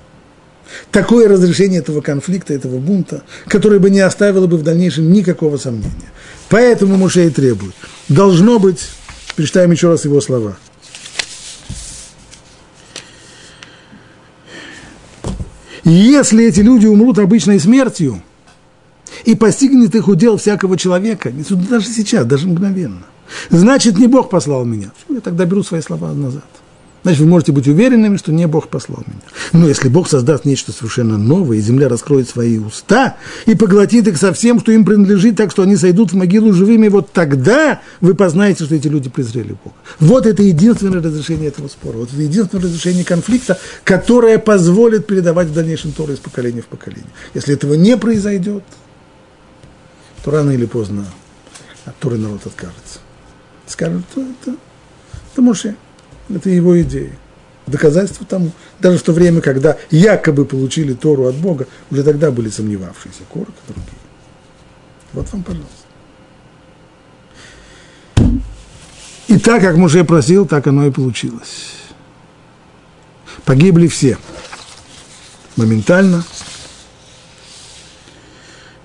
такое 0.91 1.27
разрешение 1.27 1.79
этого 1.79 2.01
конфликта, 2.01 2.53
этого 2.53 2.77
бунта, 2.77 3.23
которое 3.47 3.79
бы 3.79 3.89
не 3.89 3.99
оставило 3.99 4.47
бы 4.47 4.57
в 4.57 4.63
дальнейшем 4.63 5.11
никакого 5.11 5.57
сомнения. 5.57 6.11
Поэтому 6.49 6.95
Мушей 6.97 7.29
требует. 7.29 7.75
Должно 8.07 8.59
быть, 8.59 8.87
перечитаем 9.35 9.71
еще 9.71 9.89
раз 9.89 10.05
его 10.05 10.21
слова. 10.21 10.57
Если 15.83 16.45
эти 16.45 16.59
люди 16.59 16.85
умрут 16.85 17.17
обычной 17.17 17.59
смертью, 17.59 18.21
и 19.25 19.35
постигнет 19.35 19.95
их 19.95 20.07
удел 20.07 20.37
всякого 20.37 20.77
человека, 20.77 21.31
даже 21.69 21.87
сейчас, 21.87 22.25
даже 22.25 22.47
мгновенно, 22.47 23.03
значит, 23.49 23.97
не 23.97 24.07
Бог 24.07 24.29
послал 24.29 24.65
меня. 24.65 24.91
Я 25.09 25.19
тогда 25.19 25.45
беру 25.45 25.63
свои 25.63 25.81
слова 25.81 26.13
назад. 26.13 26.45
Значит, 27.03 27.21
вы 27.21 27.27
можете 27.27 27.51
быть 27.53 27.67
уверенными, 27.67 28.17
что 28.17 28.31
не 28.33 28.45
Бог 28.45 28.67
послал 28.67 29.03
меня. 29.07 29.21
Но 29.53 29.67
если 29.67 29.87
Бог 29.87 30.09
создаст 30.09 30.43
нечто 30.43 30.73
совершенно 30.73 31.17
новое, 31.17 31.57
и 31.57 31.61
земля 31.61 31.87
раскроет 31.87 32.27
свои 32.27 32.57
уста 32.57 33.15
и 33.45 33.55
поглотит 33.55 34.07
их 34.07 34.17
со 34.17 34.33
всем, 34.33 34.59
что 34.59 34.71
им 34.73 34.83
принадлежит, 34.83 35.37
так 35.37 35.51
что 35.51 35.63
они 35.63 35.77
сойдут 35.77 36.11
в 36.11 36.15
могилу 36.15 36.51
живыми, 36.51 36.89
вот 36.89 37.11
тогда 37.13 37.79
вы 38.01 38.15
познаете, 38.15 38.65
что 38.65 38.75
эти 38.75 38.87
люди 38.87 39.09
презрели 39.09 39.55
Бога. 39.63 39.75
Вот 39.99 40.25
это 40.25 40.43
единственное 40.43 41.01
разрешение 41.01 41.47
этого 41.47 41.69
спора. 41.69 41.97
Вот 41.97 42.11
это 42.11 42.21
единственное 42.21 42.63
разрешение 42.63 43.05
конфликта, 43.05 43.57
которое 43.85 44.37
позволит 44.37 45.07
передавать 45.07 45.47
в 45.47 45.53
дальнейшем 45.53 45.93
Тору 45.93 46.13
из 46.13 46.19
поколения 46.19 46.61
в 46.61 46.67
поколение. 46.67 47.11
Если 47.33 47.53
этого 47.53 47.75
не 47.75 47.95
произойдет, 47.95 48.63
то 50.23 50.31
рано 50.31 50.51
или 50.51 50.65
поздно 50.65 51.05
от 51.85 51.97
Торы 51.97 52.17
народ 52.17 52.45
откажется. 52.45 52.99
Скажут, 53.67 54.03
что 54.11 54.21
это, 54.21 54.57
это 55.31 55.41
Моше. 55.41 55.75
Это 56.29 56.49
его 56.49 56.79
идея. 56.81 57.11
Доказательство 57.65 58.25
тому, 58.25 58.51
даже 58.79 58.97
в 58.97 59.03
то 59.03 59.13
время, 59.13 59.41
когда 59.41 59.77
якобы 59.91 60.45
получили 60.45 60.93
Тору 60.93 61.25
от 61.25 61.35
Бога, 61.35 61.67
уже 61.91 62.03
тогда 62.03 62.31
были 62.31 62.49
сомневавшиеся 62.49 63.21
Корок 63.31 63.49
и 63.49 63.73
другие. 63.73 63.93
Вот 65.13 65.31
вам, 65.31 65.43
пожалуйста. 65.43 65.73
И 69.27 69.37
так, 69.37 69.61
как 69.61 69.75
Муше 69.75 70.03
просил, 70.03 70.47
так 70.47 70.65
оно 70.65 70.87
и 70.87 70.91
получилось. 70.91 71.73
Погибли 73.45 73.87
все. 73.87 74.17
Моментально. 75.55 76.23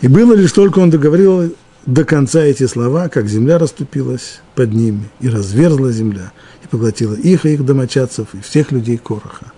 И 0.03 0.09
было 0.09 0.35
лишь 0.35 0.53
только 0.53 0.81
он 0.81 0.91
договорил 0.91 1.55
до 1.87 2.05
конца 2.05 2.43
эти 2.43 2.67
слова, 2.67 3.09
как 3.09 3.29
земля 3.29 3.59
расступилась 3.59 4.41
под 4.55 4.73
ними, 4.73 5.09
и 5.21 5.29
разверзла 5.29 5.93
земля, 5.93 6.33
и 6.63 6.67
поглотила 6.67 7.15
их 7.15 7.45
и 7.45 7.55
их 7.55 7.65
домочадцев, 7.65 8.29
и 8.35 8.41
всех 8.41 8.73
людей 8.73 8.97
Короха, 8.97 9.53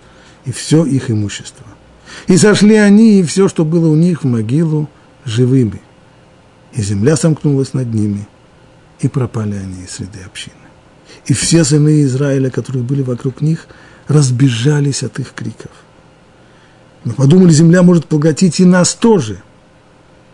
и 0.45 0.51
все 0.51 0.85
их 0.85 1.09
имущество. 1.09 1.65
И 2.27 2.37
сошли 2.37 2.75
они, 2.75 3.19
и 3.19 3.23
все, 3.23 3.47
что 3.47 3.63
было 3.63 3.87
у 3.87 3.95
них, 3.95 4.23
в 4.23 4.27
могилу 4.27 4.89
живыми. 5.25 5.81
И 6.73 6.81
земля 6.81 7.15
сомкнулась 7.15 7.73
над 7.73 7.93
ними, 7.93 8.27
и 8.99 9.07
пропали 9.07 9.55
они 9.55 9.83
из 9.83 9.91
среды 9.91 10.19
общины. 10.25 10.55
И 11.25 11.33
все 11.33 11.63
сыны 11.63 12.03
Израиля, 12.03 12.49
которые 12.49 12.83
были 12.83 13.01
вокруг 13.01 13.41
них, 13.41 13.67
разбежались 14.07 15.03
от 15.03 15.19
их 15.19 15.33
криков. 15.33 15.71
Мы 17.03 17.13
подумали, 17.13 17.51
земля 17.51 17.83
может 17.83 18.05
поглотить 18.05 18.59
и 18.59 18.65
нас 18.65 18.93
тоже. 18.93 19.41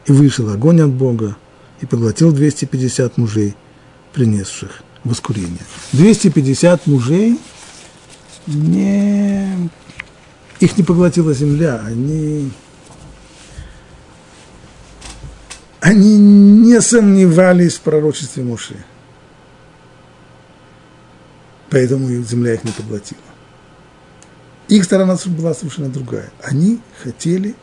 И 0.05 0.11
вышел 0.11 0.49
огонь 0.49 0.81
от 0.81 0.89
Бога, 0.89 1.37
и 1.83 1.85
поглотил 1.85 2.31
250 2.31 3.17
мужей, 3.17 3.57
принесших 4.13 4.83
воскурение. 5.03 5.59
250 5.91 6.87
мужей 6.87 7.37
не... 8.47 9.69
Их 10.61 10.77
не 10.77 10.83
поглотила 10.83 11.33
земля, 11.33 11.83
они... 11.85 12.49
Они 15.81 16.17
не 16.17 16.79
сомневались 16.79 17.75
в 17.75 17.81
пророчестве 17.81 18.43
Муши. 18.43 18.77
Поэтому 21.69 22.07
земля 22.23 22.53
их 22.53 22.63
не 22.63 22.71
поглотила. 22.71 23.19
Их 24.69 24.85
сторона 24.85 25.17
была 25.25 25.53
совершенно 25.53 25.89
другая. 25.89 26.31
Они 26.41 26.79
хотели 27.03 27.55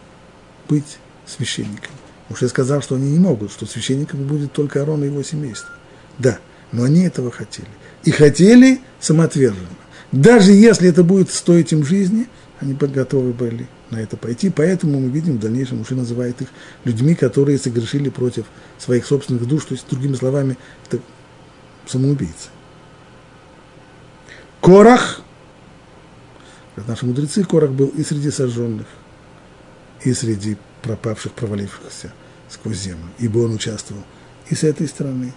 быть 0.68 0.99
священниками. 1.25 1.99
Муше 2.31 2.49
сказал, 2.49 2.81
что 2.81 2.95
они 2.95 3.11
не 3.11 3.18
могут, 3.18 3.51
что 3.51 3.66
священником 3.66 4.22
будет 4.22 4.53
только 4.53 4.81
Арон 4.81 5.03
и 5.03 5.09
его 5.09 5.22
семейство. 5.24 5.70
Да, 6.16 6.39
но 6.70 6.85
они 6.85 7.03
этого 7.03 7.33
хотели. 7.33 7.68
И 8.05 8.12
хотели 8.12 8.81
самоотверженно. 9.01 9.66
Даже 10.12 10.53
если 10.53 10.89
это 10.89 11.03
будет 11.03 11.31
стоить 11.31 11.72
им 11.72 11.85
жизни, 11.85 12.28
они 12.61 12.74
готовы 12.74 13.33
были 13.33 13.66
на 13.91 13.97
это 13.97 14.16
пойти. 14.16 14.49
Поэтому 14.49 15.01
мы 15.01 15.09
видим 15.11 15.39
в 15.39 15.41
дальнейшем, 15.41 15.78
Муше 15.78 15.97
называет 15.97 16.41
их 16.41 16.49
людьми, 16.85 17.16
которые 17.16 17.59
согрешили 17.59 18.11
против 18.11 18.47
своих 18.78 19.07
собственных 19.07 19.47
душ. 19.49 19.64
То 19.64 19.74
есть, 19.74 19.87
другими 19.91 20.14
словами, 20.14 20.57
это 20.87 21.03
самоубийцы. 21.87 22.49
Корах, 24.61 25.22
как 26.76 26.87
наши 26.87 27.07
мудрецы, 27.07 27.43
Корах 27.43 27.72
был 27.72 27.89
и 27.89 28.05
среди 28.05 28.31
сожженных, 28.31 28.87
и 30.05 30.12
среди 30.12 30.57
пропавших, 30.83 31.33
провалившихся 31.33 32.12
сквозь 32.51 32.78
землю, 32.78 33.09
ибо 33.18 33.38
он 33.38 33.55
участвовал 33.55 34.03
и 34.48 34.55
с 34.55 34.64
этой 34.64 34.88
стороны, 34.88 35.32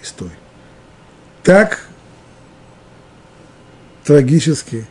и 0.00 0.04
с 0.04 0.12
той. 0.12 0.30
Так 1.42 1.86
трагически 4.04 4.86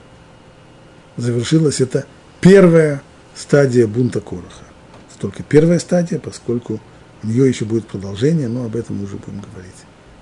завершилась 1.18 1.82
эта 1.82 2.06
первая 2.42 3.02
стадия 3.36 3.88
бунта 3.88 4.22
Короха. 4.22 4.66
Это 5.10 5.20
только 5.20 5.44
первая 5.44 5.80
стадия, 5.80 6.20
поскольку 6.20 6.80
у 7.24 7.28
нее 7.28 7.48
еще 7.48 7.66
будет 7.66 7.88
продолжение, 7.88 8.48
но 8.48 8.66
об 8.66 8.76
этом 8.76 8.98
мы 8.98 9.06
уже 9.06 9.16
будем 9.16 9.42
говорить 9.42 9.74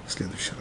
в 0.08 0.12
следующий 0.12 0.52
раз. 0.52 0.61